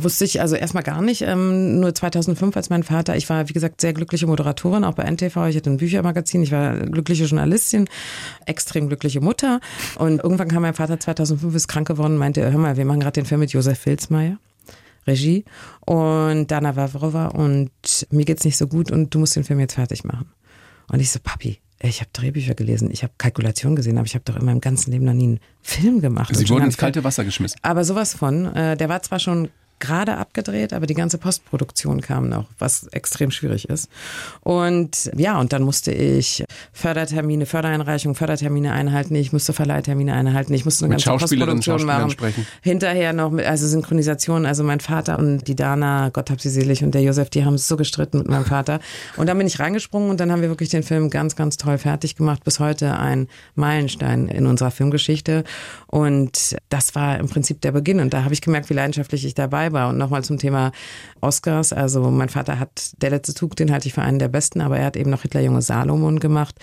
Wusste 0.00 0.24
ich 0.24 0.40
also 0.40 0.54
erstmal 0.54 0.84
gar 0.84 1.02
nicht. 1.02 1.22
Ähm, 1.22 1.80
nur 1.80 1.92
2005, 1.92 2.56
als 2.56 2.70
mein 2.70 2.84
Vater, 2.84 3.16
ich 3.16 3.28
war 3.28 3.48
wie 3.48 3.52
gesagt 3.52 3.80
sehr 3.80 3.92
glückliche 3.92 4.28
Moderatorin, 4.28 4.84
auch 4.84 4.94
bei 4.94 5.02
NTV. 5.02 5.46
Ich 5.48 5.56
hatte 5.56 5.70
ein 5.70 5.78
Büchermagazin, 5.78 6.42
ich 6.42 6.52
war 6.52 6.76
glückliche 6.76 7.24
Journalistin, 7.24 7.88
extrem 8.46 8.86
glückliche 8.86 9.20
Mutter. 9.20 9.60
Und 9.98 10.22
irgendwann 10.22 10.48
kam 10.48 10.62
mein 10.62 10.74
Vater 10.74 11.00
2005, 11.00 11.52
ist 11.54 11.66
krank 11.66 11.88
geworden, 11.88 12.16
meinte, 12.16 12.48
hör 12.48 12.58
mal, 12.58 12.76
wir 12.76 12.84
machen 12.84 13.00
gerade 13.00 13.20
den 13.20 13.26
Film 13.26 13.40
mit 13.40 13.52
Josef 13.52 13.78
Filzmeier. 13.78 14.38
Regie 15.06 15.44
und 15.86 16.50
Dana 16.50 16.76
Wavrova 16.76 17.28
und 17.28 17.70
mir 18.10 18.26
geht's 18.26 18.44
nicht 18.44 18.58
so 18.58 18.66
gut 18.66 18.92
und 18.92 19.14
du 19.14 19.18
musst 19.18 19.36
den 19.36 19.44
Film 19.44 19.58
jetzt 19.58 19.74
fertig 19.74 20.04
machen. 20.04 20.30
Und 20.92 21.00
ich 21.00 21.10
so, 21.10 21.18
Papi, 21.18 21.60
ich 21.80 22.00
habe 22.00 22.10
Drehbücher 22.12 22.54
gelesen, 22.54 22.90
ich 22.90 23.02
habe 23.02 23.12
Kalkulationen 23.18 23.76
gesehen, 23.76 23.98
aber 23.98 24.06
ich 24.06 24.14
habe 24.14 24.24
doch 24.24 24.36
in 24.36 24.44
meinem 24.44 24.60
ganzen 24.60 24.90
Leben 24.90 25.04
noch 25.04 25.12
nie 25.12 25.24
einen 25.24 25.40
Film 25.62 26.00
gemacht. 26.00 26.34
Sie 26.34 26.48
wurden 26.48 26.64
ins 26.64 26.76
kalte 26.76 27.04
Wasser 27.04 27.24
geschmissen. 27.24 27.58
Aber 27.62 27.84
sowas 27.84 28.14
von. 28.14 28.46
Äh, 28.54 28.76
der 28.76 28.88
war 28.88 29.02
zwar 29.02 29.20
schon 29.20 29.48
gerade 29.78 30.16
abgedreht, 30.16 30.72
aber 30.72 30.86
die 30.86 30.94
ganze 30.94 31.18
Postproduktion 31.18 32.00
kam 32.00 32.28
noch, 32.28 32.46
was 32.58 32.86
extrem 32.88 33.30
schwierig 33.30 33.68
ist. 33.68 33.88
Und 34.40 35.10
ja, 35.16 35.38
und 35.38 35.52
dann 35.52 35.62
musste 35.62 35.92
ich 35.92 36.44
Fördertermine, 36.72 37.46
Fördereinreichungen, 37.46 38.14
Fördertermine 38.14 38.72
einhalten, 38.72 39.14
ich 39.14 39.32
musste 39.32 39.52
Verleihtermine 39.52 40.14
einhalten, 40.14 40.54
ich 40.54 40.64
musste 40.64 40.84
eine 40.84 40.94
mit 40.94 41.04
ganze 41.04 41.24
Postproduktion 41.26 41.84
machen. 41.84 42.10
Sprechen. 42.10 42.46
Hinterher 42.62 43.12
noch 43.12 43.30
mit, 43.30 43.46
also 43.46 43.66
Synchronisation, 43.66 44.46
also 44.46 44.64
mein 44.64 44.80
Vater 44.80 45.18
und 45.18 45.46
die 45.48 45.54
Dana, 45.54 46.10
Gott 46.10 46.30
hab 46.30 46.40
sie 46.40 46.50
selig, 46.50 46.82
und 46.82 46.94
der 46.94 47.02
Josef, 47.02 47.30
die 47.30 47.44
haben 47.44 47.58
so 47.58 47.76
gestritten 47.76 48.18
mit 48.18 48.28
meinem 48.28 48.44
Vater. 48.44 48.80
Und 49.16 49.26
dann 49.26 49.38
bin 49.38 49.46
ich 49.46 49.58
reingesprungen 49.58 50.10
und 50.10 50.20
dann 50.20 50.32
haben 50.32 50.42
wir 50.42 50.48
wirklich 50.48 50.68
den 50.68 50.82
Film 50.82 51.10
ganz, 51.10 51.36
ganz 51.36 51.56
toll 51.56 51.78
fertig 51.78 52.16
gemacht. 52.16 52.44
Bis 52.44 52.60
heute 52.60 52.98
ein 52.98 53.28
Meilenstein 53.54 54.28
in 54.28 54.46
unserer 54.46 54.70
Filmgeschichte. 54.70 55.44
Und 55.86 56.56
das 56.68 56.94
war 56.94 57.18
im 57.18 57.28
Prinzip 57.28 57.60
der 57.60 57.72
Beginn. 57.72 58.00
Und 58.00 58.12
da 58.12 58.24
habe 58.24 58.34
ich 58.34 58.40
gemerkt, 58.40 58.70
wie 58.70 58.74
leidenschaftlich 58.74 59.24
ich 59.24 59.34
dabei 59.34 59.67
war. 59.72 59.88
Und 59.88 59.98
nochmal 59.98 60.24
zum 60.24 60.38
Thema 60.38 60.72
Oscars. 61.20 61.72
Also 61.72 62.10
mein 62.10 62.28
Vater 62.28 62.58
hat 62.58 62.92
Der 63.02 63.10
letzte 63.10 63.34
Zug, 63.34 63.56
den 63.56 63.72
halte 63.72 63.88
ich 63.88 63.94
für 63.94 64.02
einen 64.02 64.18
der 64.18 64.28
besten, 64.28 64.60
aber 64.60 64.78
er 64.78 64.86
hat 64.86 64.96
eben 64.96 65.10
noch 65.10 65.22
Hitlerjunge 65.22 65.62
Salomon 65.62 66.20
gemacht 66.20 66.56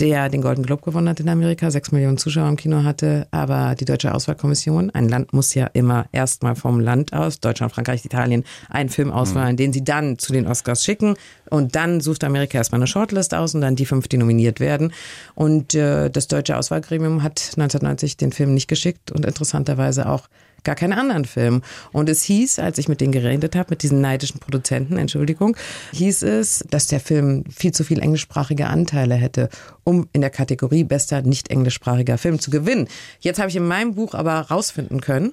der 0.00 0.30
den 0.30 0.40
Golden 0.40 0.64
Globe 0.64 0.82
gewonnen 0.82 1.08
hat 1.08 1.20
in 1.20 1.28
Amerika, 1.28 1.70
sechs 1.70 1.92
Millionen 1.92 2.16
Zuschauer 2.16 2.48
im 2.48 2.56
Kino 2.56 2.84
hatte. 2.84 3.26
Aber 3.30 3.74
die 3.74 3.84
deutsche 3.84 4.14
Auswahlkommission, 4.14 4.90
ein 4.90 5.08
Land 5.08 5.32
muss 5.32 5.54
ja 5.54 5.66
immer 5.66 6.06
erstmal 6.10 6.56
vom 6.56 6.80
Land 6.80 7.12
aus, 7.12 7.40
Deutschland, 7.40 7.72
Frankreich, 7.72 8.04
Italien, 8.04 8.44
einen 8.70 8.88
Film 8.88 9.12
auswählen, 9.12 9.52
mhm. 9.52 9.56
den 9.56 9.72
sie 9.72 9.84
dann 9.84 10.18
zu 10.18 10.32
den 10.32 10.46
Oscars 10.46 10.82
schicken. 10.82 11.14
Und 11.50 11.76
dann 11.76 12.00
sucht 12.00 12.24
Amerika 12.24 12.58
erstmal 12.58 12.80
eine 12.80 12.86
Shortlist 12.86 13.34
aus 13.34 13.54
und 13.54 13.60
dann 13.60 13.76
die 13.76 13.86
fünf, 13.86 14.08
die 14.08 14.16
nominiert 14.16 14.58
werden. 14.58 14.92
Und 15.34 15.74
äh, 15.74 16.08
das 16.08 16.28
deutsche 16.28 16.56
Auswahlgremium 16.56 17.22
hat 17.22 17.40
1990 17.56 18.16
den 18.16 18.32
Film 18.32 18.54
nicht 18.54 18.68
geschickt 18.68 19.12
und 19.12 19.26
interessanterweise 19.26 20.08
auch 20.08 20.28
gar 20.64 20.74
keinen 20.74 20.92
anderen 20.92 21.24
Film. 21.24 21.62
Und 21.92 22.08
es 22.08 22.22
hieß, 22.22 22.58
als 22.58 22.78
ich 22.78 22.88
mit 22.88 23.00
denen 23.00 23.12
geredet 23.12 23.56
habe, 23.56 23.70
mit 23.70 23.82
diesen 23.82 24.00
neidischen 24.00 24.40
Produzenten, 24.40 24.96
Entschuldigung, 24.96 25.56
hieß 25.92 26.22
es, 26.22 26.64
dass 26.70 26.86
der 26.86 27.00
Film 27.00 27.44
viel 27.50 27.72
zu 27.72 27.84
viel 27.84 28.00
englischsprachige 28.00 28.66
Anteile 28.66 29.14
hätte, 29.14 29.48
um 29.84 30.08
in 30.12 30.20
der 30.20 30.30
Kategorie 30.30 30.84
bester 30.84 31.22
nicht 31.22 31.50
englischsprachiger 31.50 32.18
Film 32.18 32.38
zu 32.38 32.50
gewinnen. 32.50 32.88
Jetzt 33.20 33.38
habe 33.38 33.48
ich 33.48 33.56
in 33.56 33.66
meinem 33.66 33.94
Buch 33.94 34.14
aber 34.14 34.40
rausfinden 34.40 35.00
können, 35.00 35.32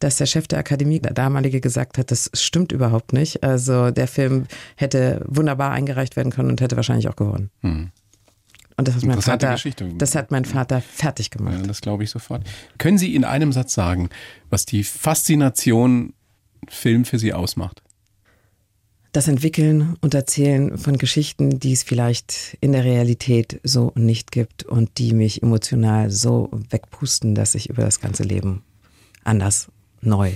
dass 0.00 0.16
der 0.16 0.26
Chef 0.26 0.48
der 0.48 0.58
Akademie, 0.58 0.98
der 0.98 1.12
damalige, 1.12 1.60
gesagt 1.60 1.98
hat, 1.98 2.10
das 2.10 2.30
stimmt 2.34 2.72
überhaupt 2.72 3.12
nicht. 3.12 3.44
Also 3.44 3.90
der 3.90 4.08
Film 4.08 4.46
hätte 4.76 5.22
wunderbar 5.26 5.72
eingereicht 5.72 6.16
werden 6.16 6.32
können 6.32 6.50
und 6.50 6.60
hätte 6.60 6.76
wahrscheinlich 6.76 7.08
auch 7.08 7.16
gewonnen. 7.16 7.50
Hm. 7.60 7.90
Und 8.80 8.88
das 8.88 8.94
hat 8.96 9.04
mein 9.04 9.20
Vater, 9.20 9.52
Geschichte. 9.52 9.88
das 9.98 10.14
hat 10.14 10.30
mein 10.30 10.44
Vater 10.46 10.80
fertig 10.80 11.30
gemacht. 11.30 11.58
Ja, 11.60 11.66
das 11.66 11.80
glaube 11.82 12.02
ich 12.04 12.10
sofort. 12.10 12.48
Können 12.78 12.96
Sie 12.96 13.14
in 13.14 13.24
einem 13.24 13.52
Satz 13.52 13.74
sagen, 13.74 14.08
was 14.48 14.64
die 14.64 14.84
Faszination 14.84 16.14
Film 16.68 17.04
für 17.04 17.18
Sie 17.18 17.34
ausmacht? 17.34 17.82
Das 19.12 19.28
Entwickeln 19.28 19.96
und 20.00 20.14
Erzählen 20.14 20.78
von 20.78 20.96
Geschichten, 20.96 21.58
die 21.58 21.72
es 21.72 21.82
vielleicht 21.82 22.56
in 22.60 22.72
der 22.72 22.84
Realität 22.84 23.60
so 23.64 23.92
nicht 23.96 24.30
gibt 24.30 24.62
und 24.62 24.98
die 24.98 25.12
mich 25.12 25.42
emotional 25.42 26.10
so 26.10 26.48
wegpusten, 26.70 27.34
dass 27.34 27.54
ich 27.54 27.68
über 27.68 27.82
das 27.82 28.00
ganze 28.00 28.22
Leben 28.22 28.62
anders, 29.24 29.68
neu, 30.00 30.32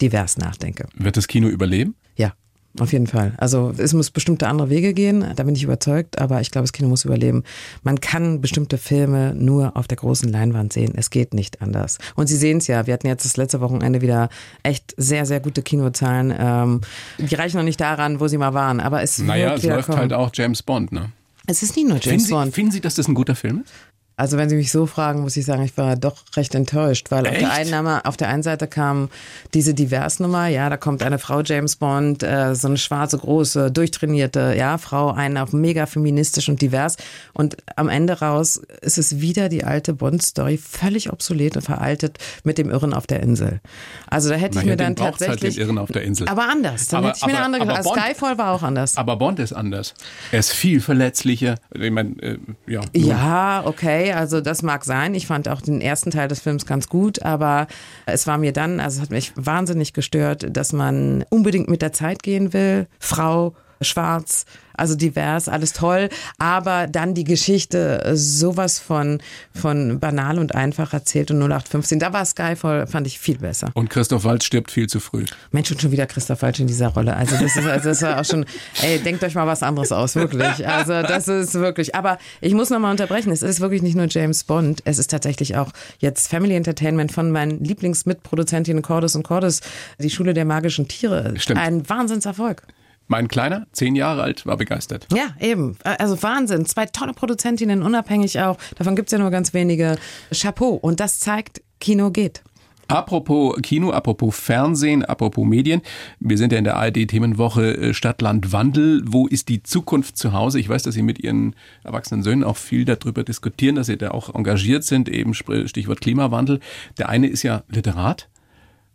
divers 0.00 0.38
nachdenke. 0.38 0.86
Wird 0.94 1.16
das 1.16 1.26
Kino 1.26 1.48
überleben? 1.48 1.96
Ja. 2.16 2.32
Auf 2.78 2.92
jeden 2.92 3.06
Fall. 3.06 3.32
Also 3.38 3.72
es 3.76 3.92
muss 3.94 4.10
bestimmte 4.10 4.46
andere 4.46 4.70
Wege 4.70 4.94
gehen, 4.94 5.24
da 5.34 5.42
bin 5.42 5.54
ich 5.56 5.64
überzeugt, 5.64 6.18
aber 6.18 6.40
ich 6.40 6.50
glaube, 6.50 6.64
das 6.64 6.72
Kino 6.72 6.88
muss 6.88 7.04
überleben. 7.04 7.42
Man 7.82 8.00
kann 8.00 8.40
bestimmte 8.40 8.78
Filme 8.78 9.34
nur 9.34 9.76
auf 9.76 9.88
der 9.88 9.96
großen 9.96 10.30
Leinwand 10.30 10.72
sehen. 10.72 10.92
Es 10.94 11.10
geht 11.10 11.34
nicht 11.34 11.60
anders. 11.62 11.98
Und 12.14 12.28
Sie 12.28 12.36
sehen 12.36 12.58
es 12.58 12.66
ja, 12.66 12.86
wir 12.86 12.94
hatten 12.94 13.06
jetzt 13.06 13.24
das 13.24 13.36
letzte 13.36 13.60
Wochenende 13.60 14.00
wieder 14.00 14.28
echt 14.62 14.94
sehr, 14.96 15.26
sehr 15.26 15.40
gute 15.40 15.62
Kinozahlen. 15.62 16.32
Ähm, 16.38 16.80
die 17.18 17.34
reichen 17.34 17.56
noch 17.56 17.64
nicht 17.64 17.80
daran, 17.80 18.20
wo 18.20 18.28
sie 18.28 18.38
mal 18.38 18.54
waren, 18.54 18.80
aber 18.80 19.02
es 19.02 19.18
Naja, 19.18 19.54
es 19.54 19.62
läuft 19.64 19.86
kommen. 19.86 19.98
halt 19.98 20.12
auch 20.12 20.30
James 20.34 20.62
Bond, 20.62 20.92
ne? 20.92 21.10
Es 21.50 21.62
ist 21.62 21.74
nicht 21.76 21.88
nur 21.88 21.96
James 21.96 22.04
finden 22.04 22.24
Sie, 22.26 22.30
Bond. 22.32 22.54
Finden 22.54 22.70
Sie, 22.72 22.80
dass 22.82 22.94
das 22.94 23.08
ein 23.08 23.14
guter 23.14 23.34
Film 23.34 23.62
ist? 23.64 23.72
Also 24.18 24.36
wenn 24.36 24.48
Sie 24.48 24.56
mich 24.56 24.72
so 24.72 24.86
fragen, 24.86 25.20
muss 25.20 25.36
ich 25.36 25.44
sagen, 25.44 25.62
ich 25.62 25.76
war 25.78 25.94
doch 25.94 26.16
recht 26.34 26.52
enttäuscht, 26.56 27.12
weil 27.12 27.24
auf 27.24 27.38
der, 27.38 27.52
einen, 27.52 27.86
auf 27.86 28.16
der 28.16 28.28
einen 28.28 28.42
Seite 28.42 28.66
kam 28.66 29.10
diese 29.54 29.74
Diversnummer, 29.74 30.48
ja, 30.48 30.68
da 30.68 30.76
kommt 30.76 31.04
eine 31.04 31.20
Frau 31.20 31.40
James 31.42 31.76
Bond, 31.76 32.24
äh, 32.24 32.56
so 32.56 32.66
eine 32.66 32.78
schwarze, 32.78 33.16
große, 33.16 33.70
durchtrainierte, 33.70 34.56
ja, 34.58 34.76
Frau, 34.76 35.12
eine 35.12 35.40
auf 35.40 35.52
mega 35.52 35.86
feministisch 35.86 36.48
und 36.48 36.60
divers 36.60 36.96
und 37.32 37.58
am 37.76 37.88
Ende 37.88 38.18
raus 38.18 38.60
ist 38.80 38.98
es 38.98 39.20
wieder 39.20 39.48
die 39.48 39.62
alte 39.62 39.94
Bond-Story, 39.94 40.58
völlig 40.58 41.12
obsolet 41.12 41.54
und 41.54 41.62
veraltet 41.62 42.18
mit 42.42 42.58
dem 42.58 42.70
Irren 42.70 42.94
auf 42.94 43.06
der 43.06 43.20
Insel. 43.20 43.60
Also 44.08 44.30
da 44.30 44.34
hätte 44.34 44.56
Na, 44.56 44.62
ich 44.62 44.66
mir 44.66 44.76
dann 44.76 44.96
tatsächlich... 44.96 45.42
Halt 45.42 45.56
den 45.58 45.62
Irren 45.62 45.78
auf 45.78 45.92
der 45.92 46.02
Insel. 46.02 46.26
Aber 46.26 46.48
anders, 46.48 46.88
dann 46.88 46.98
aber, 46.98 47.08
hätte 47.10 47.18
ich 47.20 47.26
mir 47.26 47.38
aber, 47.38 47.44
eine 47.44 47.54
andere... 47.54 47.76
Also 47.76 47.90
Bond, 47.90 48.02
Skyfall 48.02 48.36
war 48.36 48.52
auch 48.52 48.64
anders. 48.64 48.96
Aber 48.96 49.14
Bond 49.14 49.38
ist 49.38 49.52
anders. 49.52 49.94
Er 50.32 50.40
ist 50.40 50.50
viel 50.50 50.80
verletzlicher. 50.80 51.54
Ich 51.72 51.92
meine, 51.92 52.20
äh, 52.20 52.38
ja. 52.66 52.80
Ja, 52.92 53.62
okay 53.64 54.07
also 54.12 54.40
das 54.40 54.62
mag 54.62 54.84
sein. 54.84 55.14
Ich 55.14 55.26
fand 55.26 55.48
auch 55.48 55.60
den 55.60 55.80
ersten 55.80 56.10
Teil 56.10 56.28
des 56.28 56.40
Films 56.40 56.66
ganz 56.66 56.88
gut, 56.88 57.22
aber 57.22 57.66
es 58.06 58.26
war 58.26 58.38
mir 58.38 58.52
dann, 58.52 58.80
also 58.80 58.98
es 58.98 59.02
hat 59.02 59.10
mich 59.10 59.32
wahnsinnig 59.36 59.92
gestört, 59.92 60.46
dass 60.50 60.72
man 60.72 61.24
unbedingt 61.30 61.68
mit 61.68 61.82
der 61.82 61.92
Zeit 61.92 62.22
gehen 62.22 62.52
will. 62.52 62.86
Frau, 62.98 63.54
schwarz, 63.80 64.44
also 64.78 64.94
divers, 64.94 65.48
alles 65.48 65.72
toll, 65.72 66.08
aber 66.38 66.86
dann 66.86 67.14
die 67.14 67.24
Geschichte 67.24 68.12
sowas 68.14 68.78
von, 68.78 69.20
von 69.52 69.98
banal 69.98 70.38
und 70.38 70.54
einfach 70.54 70.92
erzählt 70.92 71.30
und 71.30 71.38
0815, 71.38 71.98
da 71.98 72.12
war 72.12 72.24
Skyfall, 72.24 72.86
fand 72.86 73.06
ich 73.06 73.18
viel 73.18 73.38
besser. 73.38 73.70
Und 73.74 73.90
Christoph 73.90 74.24
Waltz 74.24 74.44
stirbt 74.44 74.70
viel 74.70 74.86
zu 74.88 75.00
früh. 75.00 75.24
Mensch, 75.50 75.70
und 75.70 75.82
schon 75.82 75.90
wieder 75.90 76.06
Christoph 76.06 76.42
Waltz 76.42 76.60
in 76.60 76.68
dieser 76.68 76.88
Rolle. 76.88 77.16
Also 77.16 77.36
das 77.36 77.56
ist, 77.56 77.66
also 77.66 77.88
das 77.88 78.02
war 78.02 78.20
auch 78.20 78.24
schon, 78.24 78.46
ey, 78.82 79.00
denkt 79.00 79.22
euch 79.24 79.34
mal 79.34 79.46
was 79.46 79.62
anderes 79.62 79.92
aus, 79.92 80.14
wirklich. 80.14 80.66
Also 80.66 81.02
das 81.02 81.28
ist 81.28 81.54
wirklich, 81.54 81.94
aber 81.94 82.18
ich 82.40 82.54
muss 82.54 82.70
nochmal 82.70 82.92
unterbrechen, 82.92 83.32
es 83.32 83.42
ist 83.42 83.60
wirklich 83.60 83.82
nicht 83.82 83.96
nur 83.96 84.06
James 84.08 84.44
Bond, 84.44 84.82
es 84.84 84.98
ist 84.98 85.10
tatsächlich 85.10 85.56
auch 85.56 85.72
jetzt 85.98 86.28
Family 86.28 86.54
Entertainment 86.54 87.10
von 87.10 87.32
meinen 87.32 87.64
Lieblingsmitproduzentinnen 87.64 88.82
Cordes 88.82 89.16
und 89.16 89.24
Cordes, 89.24 89.60
die 89.98 90.10
Schule 90.10 90.34
der 90.34 90.44
magischen 90.44 90.86
Tiere. 90.86 91.34
Stimmt. 91.36 91.60
Ein 91.60 91.88
Wahnsinnserfolg. 91.88 92.62
Mein 93.08 93.26
Kleiner, 93.26 93.66
zehn 93.72 93.96
Jahre 93.96 94.22
alt, 94.22 94.44
war 94.46 94.58
begeistert. 94.58 95.06
Ja, 95.12 95.34
eben. 95.40 95.76
Also 95.82 96.22
Wahnsinn. 96.22 96.66
Zwei 96.66 96.86
tolle 96.86 97.14
Produzentinnen, 97.14 97.82
unabhängig 97.82 98.38
auch. 98.40 98.58
Davon 98.76 98.96
gibt's 98.96 99.12
ja 99.12 99.18
nur 99.18 99.30
ganz 99.30 99.54
wenige. 99.54 99.96
Chapeau. 100.32 100.74
Und 100.74 101.00
das 101.00 101.18
zeigt, 101.18 101.62
Kino 101.80 102.10
geht. 102.10 102.42
Apropos 102.90 103.60
Kino, 103.62 103.90
apropos 103.90 104.34
Fernsehen, 104.34 105.04
apropos 105.04 105.46
Medien. 105.46 105.82
Wir 106.20 106.38
sind 106.38 106.52
ja 106.52 106.58
in 106.58 106.64
der 106.64 106.76
ARD-Themenwoche 106.76 107.76
äh, 107.76 107.94
Stadtland 107.94 108.52
Wandel. 108.52 109.02
Wo 109.04 109.26
ist 109.26 109.50
die 109.50 109.62
Zukunft 109.62 110.16
zu 110.16 110.32
Hause? 110.32 110.58
Ich 110.58 110.70
weiß, 110.70 110.84
dass 110.84 110.94
Sie 110.94 111.02
mit 111.02 111.18
Ihren 111.18 111.54
erwachsenen 111.84 112.22
Söhnen 112.22 112.44
auch 112.44 112.56
viel 112.56 112.86
darüber 112.86 113.24
diskutieren, 113.24 113.76
dass 113.76 113.88
Sie 113.88 113.98
da 113.98 114.12
auch 114.12 114.34
engagiert 114.34 114.84
sind, 114.84 115.10
eben 115.10 115.34
Stichwort 115.34 116.00
Klimawandel. 116.00 116.60
Der 116.96 117.10
eine 117.10 117.26
ist 117.26 117.42
ja 117.42 117.62
Literat 117.68 118.28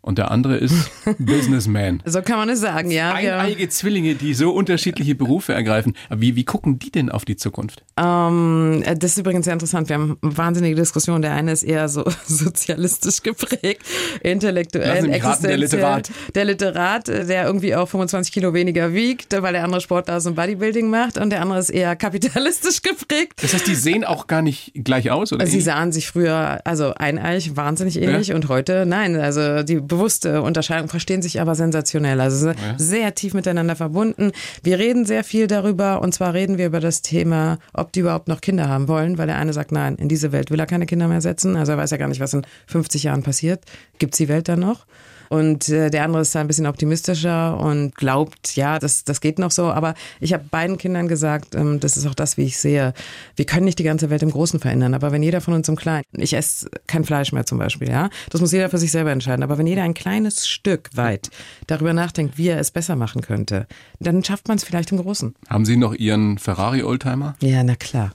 und 0.04 0.18
der 0.18 0.30
andere 0.30 0.56
ist 0.56 0.74
Businessman. 1.18 2.02
So 2.04 2.20
kann 2.20 2.36
man 2.36 2.50
es 2.50 2.60
sagen, 2.60 2.90
ja. 2.90 3.14
Eineige 3.14 3.68
Zwillinge, 3.70 4.14
die 4.14 4.34
so 4.34 4.50
unterschiedliche 4.50 5.14
Berufe 5.14 5.54
ergreifen. 5.54 5.94
Aber 6.10 6.20
wie, 6.20 6.36
wie 6.36 6.44
gucken 6.44 6.78
die 6.78 6.90
denn 6.90 7.08
auf 7.08 7.24
die 7.24 7.36
Zukunft? 7.36 7.82
Ähm, 7.96 8.84
das 8.98 9.12
ist 9.12 9.18
übrigens 9.18 9.46
sehr 9.46 9.54
interessant. 9.54 9.88
Wir 9.88 9.94
haben 9.94 10.18
eine 10.20 10.36
wahnsinnige 10.36 10.76
Diskussion. 10.76 11.22
Der 11.22 11.32
eine 11.32 11.52
ist 11.52 11.62
eher 11.62 11.88
so 11.88 12.04
sozialistisch 12.26 13.22
geprägt, 13.22 13.82
intellektuell, 14.22 15.08
existenziell. 15.10 15.50
Der 15.50 15.56
Literat. 15.56 16.10
Der 16.34 16.44
Literat, 16.44 17.08
der 17.08 17.46
irgendwie 17.46 17.74
auch 17.74 17.88
25 17.88 18.32
Kilo 18.32 18.52
weniger 18.52 18.92
wiegt, 18.92 19.32
weil 19.40 19.54
der 19.54 19.64
andere 19.64 19.80
Sportler 19.80 20.18
aus 20.18 20.24
dem 20.24 20.34
Bodybuilding 20.34 20.90
macht. 20.90 21.16
Und 21.16 21.30
der 21.30 21.40
andere 21.40 21.58
ist 21.60 21.70
eher 21.70 21.96
kapitalistisch 22.04 22.82
geprägt. 22.82 23.40
Das 23.40 23.54
heißt, 23.54 23.66
die 23.66 23.74
sehen 23.74 24.04
auch 24.04 24.26
gar 24.26 24.42
nicht 24.42 24.72
gleich 24.74 25.10
aus, 25.10 25.32
oder? 25.32 25.46
Sie 25.46 25.62
sahen 25.62 25.92
sich 25.92 26.08
früher, 26.08 26.60
also 26.64 26.92
eineich, 26.94 27.56
wahnsinnig 27.56 28.00
ähnlich 28.02 28.28
ja. 28.28 28.34
und 28.34 28.48
heute 28.48 28.84
nein. 28.84 29.16
Also 29.16 29.62
die 29.62 29.93
bewusste 29.94 30.42
Unterscheidung, 30.42 30.88
verstehen 30.88 31.22
sich 31.22 31.40
aber 31.40 31.54
sensationell. 31.54 32.20
Also 32.20 32.48
ja. 32.48 32.54
sehr 32.76 33.14
tief 33.14 33.34
miteinander 33.34 33.76
verbunden. 33.76 34.32
Wir 34.62 34.78
reden 34.78 35.06
sehr 35.06 35.24
viel 35.24 35.46
darüber 35.46 36.00
und 36.02 36.14
zwar 36.14 36.34
reden 36.34 36.58
wir 36.58 36.66
über 36.66 36.80
das 36.80 37.02
Thema, 37.02 37.58
ob 37.72 37.92
die 37.92 38.00
überhaupt 38.00 38.28
noch 38.28 38.40
Kinder 38.40 38.68
haben 38.68 38.88
wollen, 38.88 39.18
weil 39.18 39.26
der 39.26 39.36
eine 39.36 39.52
sagt, 39.52 39.72
nein, 39.72 39.96
in 39.96 40.08
diese 40.08 40.32
Welt 40.32 40.50
will 40.50 40.60
er 40.60 40.66
keine 40.66 40.86
Kinder 40.86 41.08
mehr 41.08 41.20
setzen. 41.20 41.56
Also 41.56 41.72
er 41.72 41.78
weiß 41.78 41.90
ja 41.90 41.96
gar 41.96 42.08
nicht, 42.08 42.20
was 42.20 42.34
in 42.34 42.46
50 42.66 43.04
Jahren 43.04 43.22
passiert. 43.22 43.64
Gibt's 43.98 44.18
die 44.18 44.28
Welt 44.28 44.48
dann 44.48 44.60
noch? 44.60 44.86
Und 45.28 45.68
äh, 45.68 45.90
der 45.90 46.04
andere 46.04 46.22
ist 46.22 46.34
da 46.34 46.40
ein 46.40 46.46
bisschen 46.46 46.66
optimistischer 46.66 47.58
und 47.58 47.94
glaubt, 47.94 48.56
ja, 48.56 48.78
das, 48.78 49.04
das 49.04 49.20
geht 49.20 49.38
noch 49.38 49.50
so. 49.50 49.66
Aber 49.66 49.94
ich 50.20 50.32
habe 50.32 50.44
beiden 50.50 50.78
Kindern 50.78 51.08
gesagt, 51.08 51.54
ähm, 51.54 51.80
das 51.80 51.96
ist 51.96 52.06
auch 52.06 52.14
das, 52.14 52.36
wie 52.36 52.44
ich 52.44 52.58
sehe. 52.58 52.94
Wir 53.36 53.44
können 53.44 53.64
nicht 53.64 53.78
die 53.78 53.84
ganze 53.84 54.10
Welt 54.10 54.22
im 54.22 54.30
Großen 54.30 54.60
verändern, 54.60 54.94
aber 54.94 55.12
wenn 55.12 55.22
jeder 55.22 55.40
von 55.40 55.54
uns 55.54 55.68
im 55.68 55.76
Kleinen, 55.76 56.04
ich 56.12 56.34
esse 56.34 56.68
kein 56.86 57.04
Fleisch 57.04 57.32
mehr 57.32 57.46
zum 57.46 57.58
Beispiel, 57.58 57.88
ja, 57.88 58.10
das 58.30 58.40
muss 58.40 58.52
jeder 58.52 58.68
für 58.68 58.78
sich 58.78 58.90
selber 58.90 59.12
entscheiden. 59.12 59.42
Aber 59.42 59.58
wenn 59.58 59.66
jeder 59.66 59.82
ein 59.82 59.94
kleines 59.94 60.46
Stück 60.48 60.90
weit 60.94 61.30
darüber 61.66 61.92
nachdenkt, 61.92 62.38
wie 62.38 62.48
er 62.48 62.58
es 62.58 62.70
besser 62.70 62.96
machen 62.96 63.22
könnte, 63.22 63.66
dann 64.00 64.22
schafft 64.24 64.48
man 64.48 64.56
es 64.56 64.64
vielleicht 64.64 64.92
im 64.92 64.98
Großen. 64.98 65.34
Haben 65.48 65.64
Sie 65.64 65.76
noch 65.76 65.94
Ihren 65.94 66.38
Ferrari-Oldtimer? 66.38 67.36
Ja, 67.40 67.62
na 67.62 67.76
klar. 67.76 68.12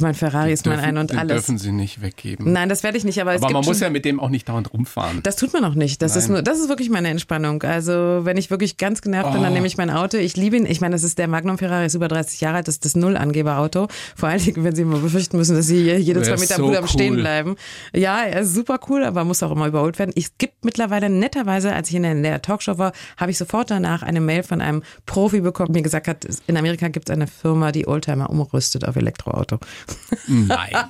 Mein 0.00 0.14
Ferrari 0.14 0.52
ist 0.52 0.66
mein 0.66 0.80
Ein 0.80 0.98
und 0.98 1.10
den 1.10 1.18
Alles. 1.18 1.32
dürfen 1.46 1.58
Sie 1.58 1.72
nicht 1.72 2.02
weggeben. 2.02 2.52
Nein, 2.52 2.68
das 2.68 2.82
werde 2.82 2.98
ich 2.98 3.04
nicht. 3.04 3.20
Aber, 3.20 3.32
es 3.34 3.40
aber 3.40 3.48
gibt 3.48 3.54
man 3.60 3.64
muss 3.64 3.80
ja 3.80 3.90
mit 3.90 4.04
dem 4.04 4.20
auch 4.20 4.28
nicht 4.28 4.48
dauernd 4.48 4.72
rumfahren. 4.72 5.20
Das 5.22 5.36
tut 5.36 5.52
man 5.52 5.64
auch 5.64 5.74
nicht. 5.74 6.02
Das 6.02 6.12
Nein. 6.12 6.18
ist 6.22 6.28
nur, 6.28 6.42
das 6.42 6.58
ist 6.58 6.68
wirklich 6.68 6.90
meine 6.90 7.08
Entspannung. 7.08 7.62
Also 7.62 8.20
wenn 8.24 8.36
ich 8.36 8.50
wirklich 8.50 8.76
ganz 8.76 9.00
genervt 9.02 9.32
bin, 9.32 9.42
dann 9.42 9.52
Oh. 9.52 9.54
nehme 9.54 9.66
ich 9.66 9.76
mein 9.76 9.90
Auto. 9.90 10.16
Ich 10.18 10.36
liebe 10.36 10.56
ihn. 10.56 10.66
Ich 10.66 10.80
meine, 10.80 10.94
das 10.94 11.02
ist 11.04 11.18
der 11.18 11.28
Magnum 11.28 11.58
Ferrari, 11.58 11.86
ist 11.86 11.94
über 11.94 12.08
30 12.08 12.40
Jahre 12.40 12.56
alt. 12.56 12.68
Das 12.68 12.76
ist 12.76 12.84
das 12.84 12.96
Nullangeberauto. 12.96 13.88
Vor 14.16 14.28
allen 14.28 14.42
Dingen, 14.42 14.64
wenn 14.64 14.74
Sie 14.74 14.82
immer 14.82 14.98
befürchten 14.98 15.36
müssen, 15.36 15.56
dass 15.56 15.66
Sie 15.66 15.82
hier 15.82 16.00
jede 16.00 16.22
zwei 16.22 16.36
Meter 16.36 16.56
so 16.56 16.62
Bruder 16.64 16.80
cool. 16.82 16.88
stehen 16.88 17.16
bleiben. 17.16 17.56
Ja, 17.94 18.22
er 18.22 18.40
ist 18.40 18.54
super 18.54 18.78
cool, 18.88 19.04
aber 19.04 19.24
muss 19.24 19.42
auch 19.42 19.50
immer 19.52 19.66
überholt 19.66 19.98
werden. 19.98 20.12
Es 20.16 20.32
gibt 20.38 20.64
mittlerweile 20.64 21.08
netterweise, 21.10 21.72
als 21.74 21.88
ich 21.90 21.94
in 21.96 22.02
der, 22.02 22.12
in 22.12 22.22
der 22.22 22.42
Talkshow 22.42 22.78
war, 22.78 22.92
habe 23.16 23.30
ich 23.30 23.38
sofort 23.38 23.70
danach 23.70 24.02
eine 24.02 24.20
Mail 24.20 24.42
von 24.42 24.60
einem 24.60 24.82
Profi 25.06 25.40
bekommen, 25.40 25.72
der 25.72 25.80
mir 25.80 25.84
gesagt 25.84 26.08
hat, 26.08 26.26
in 26.46 26.56
Amerika 26.56 26.88
gibt 26.88 27.08
es 27.08 27.12
eine 27.14 27.26
Firma, 27.26 27.72
die 27.72 27.86
Oldtimer 27.86 28.30
umrüstet 28.30 28.86
auf 28.86 28.96
Elektroauto. 28.96 29.58
Nein. 30.26 30.72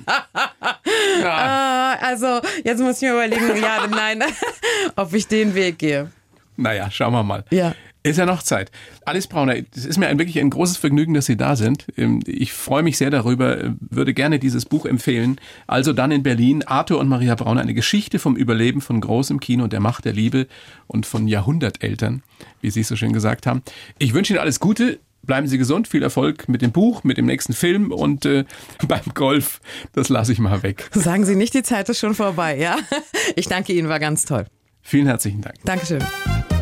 Ah, 1.25 1.95
also, 1.95 2.41
jetzt 2.65 2.81
muss 2.81 2.97
ich 2.97 3.03
mir 3.03 3.13
überlegen, 3.15 3.61
ja 3.61 3.85
oder 3.85 3.89
nein, 3.97 4.23
ob 4.97 5.13
ich 5.15 5.27
den 5.27 5.55
Weg 5.55 5.79
gehe. 5.79 6.11
Naja, 6.57 6.91
schauen 6.91 7.13
wir 7.13 7.23
mal. 7.23 7.45
Ja. 7.51 7.75
Ist 8.03 8.19
ja 8.19 8.27
noch 8.27 8.43
Zeit. 8.45 8.71
Alice 9.05 9.27
Brauner, 9.27 9.57
es 9.75 9.85
ist 9.85 9.99
mir 9.99 10.07
ein, 10.07 10.19
wirklich 10.19 10.39
ein 10.39 10.51
großes 10.51 10.77
Vergnügen, 10.77 11.13
dass 11.15 11.27
Sie 11.27 11.37
da 11.37 11.57
sind. 11.57 11.87
Ähm, 11.97 12.21
Ich 12.27 12.53
freue 12.53 12.85
mich 12.85 12.99
sehr 12.99 13.11
darüber, 13.11 13.59
äh, 13.59 13.71
würde 13.81 14.15
gerne 14.15 14.39
dieses 14.39 14.65
Buch 14.65 14.87
empfehlen. 14.87 15.41
Also 15.67 15.93
dann 15.93 16.13
in 16.13 16.23
Berlin, 16.23 16.63
Arthur 16.65 17.01
und 17.01 17.09
Maria 17.09 17.35
Brauner, 17.35 17.63
eine 17.63 17.75
Geschichte 17.75 18.21
vom 18.21 18.37
Überleben 18.37 18.81
von 18.81 19.01
großem 19.01 19.41
Kino 19.41 19.65
und 19.65 19.73
der 19.73 19.81
Macht 19.81 20.05
der 20.05 20.13
Liebe 20.13 20.47
und 20.87 21.05
von 21.05 21.27
Jahrhunderteltern, 21.27 22.23
wie 22.61 22.71
Sie 22.71 22.83
es 22.83 22.89
so 22.89 22.95
schön 22.97 23.13
gesagt 23.13 23.45
haben. 23.47 23.63
Ich 23.99 24.15
wünsche 24.15 24.33
Ihnen 24.33 24.41
alles 24.41 24.61
Gute. 24.61 25.01
Bleiben 25.27 25.47
Sie 25.49 25.59
gesund, 25.59 25.89
viel 25.89 26.03
Erfolg 26.03 26.49
mit 26.49 26.63
dem 26.63 26.73
Buch, 26.73 27.05
mit 27.05 27.19
dem 27.19 27.27
nächsten 27.27 27.53
Film 27.53 27.93
und 27.93 28.25
äh, 28.25 28.45
beim 28.89 29.03
Golf. 29.15 29.61
Das 29.93 30.09
lasse 30.09 30.33
ich 30.33 30.39
mal 30.39 30.63
weg. 30.63 30.89
Sagen 30.93 31.25
Sie 31.25 31.35
nicht, 31.35 31.55
die 31.55 31.63
Zeit 31.63 31.89
ist 31.89 31.99
schon 31.99 32.15
vorbei, 32.15 32.57
ja? 32.57 32.77
Ich 33.35 33.49
danke 33.49 33.73
Ihnen, 33.73 33.89
war 33.89 33.99
ganz 33.99 34.25
toll. 34.25 34.47
Vielen 34.83 35.07
herzlichen 35.07 35.41
Dank. 35.41 35.57
Dankeschön. 35.65 36.03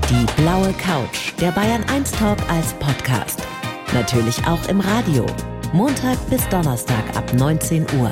Die 0.09 0.43
blaue 0.43 0.73
Couch, 0.75 1.33
der 1.41 1.51
Bayern 1.51 1.85
1 1.85 2.12
Talk 2.12 2.39
als 2.51 2.73
Podcast. 2.75 3.43
Natürlich 3.93 4.45
auch 4.47 4.69
im 4.69 4.81
Radio. 4.81 5.27
Montag 5.73 6.19
bis 6.31 6.49
Donnerstag 6.49 7.17
ab 7.17 7.33
19 7.35 7.87
Uhr. 7.99 8.11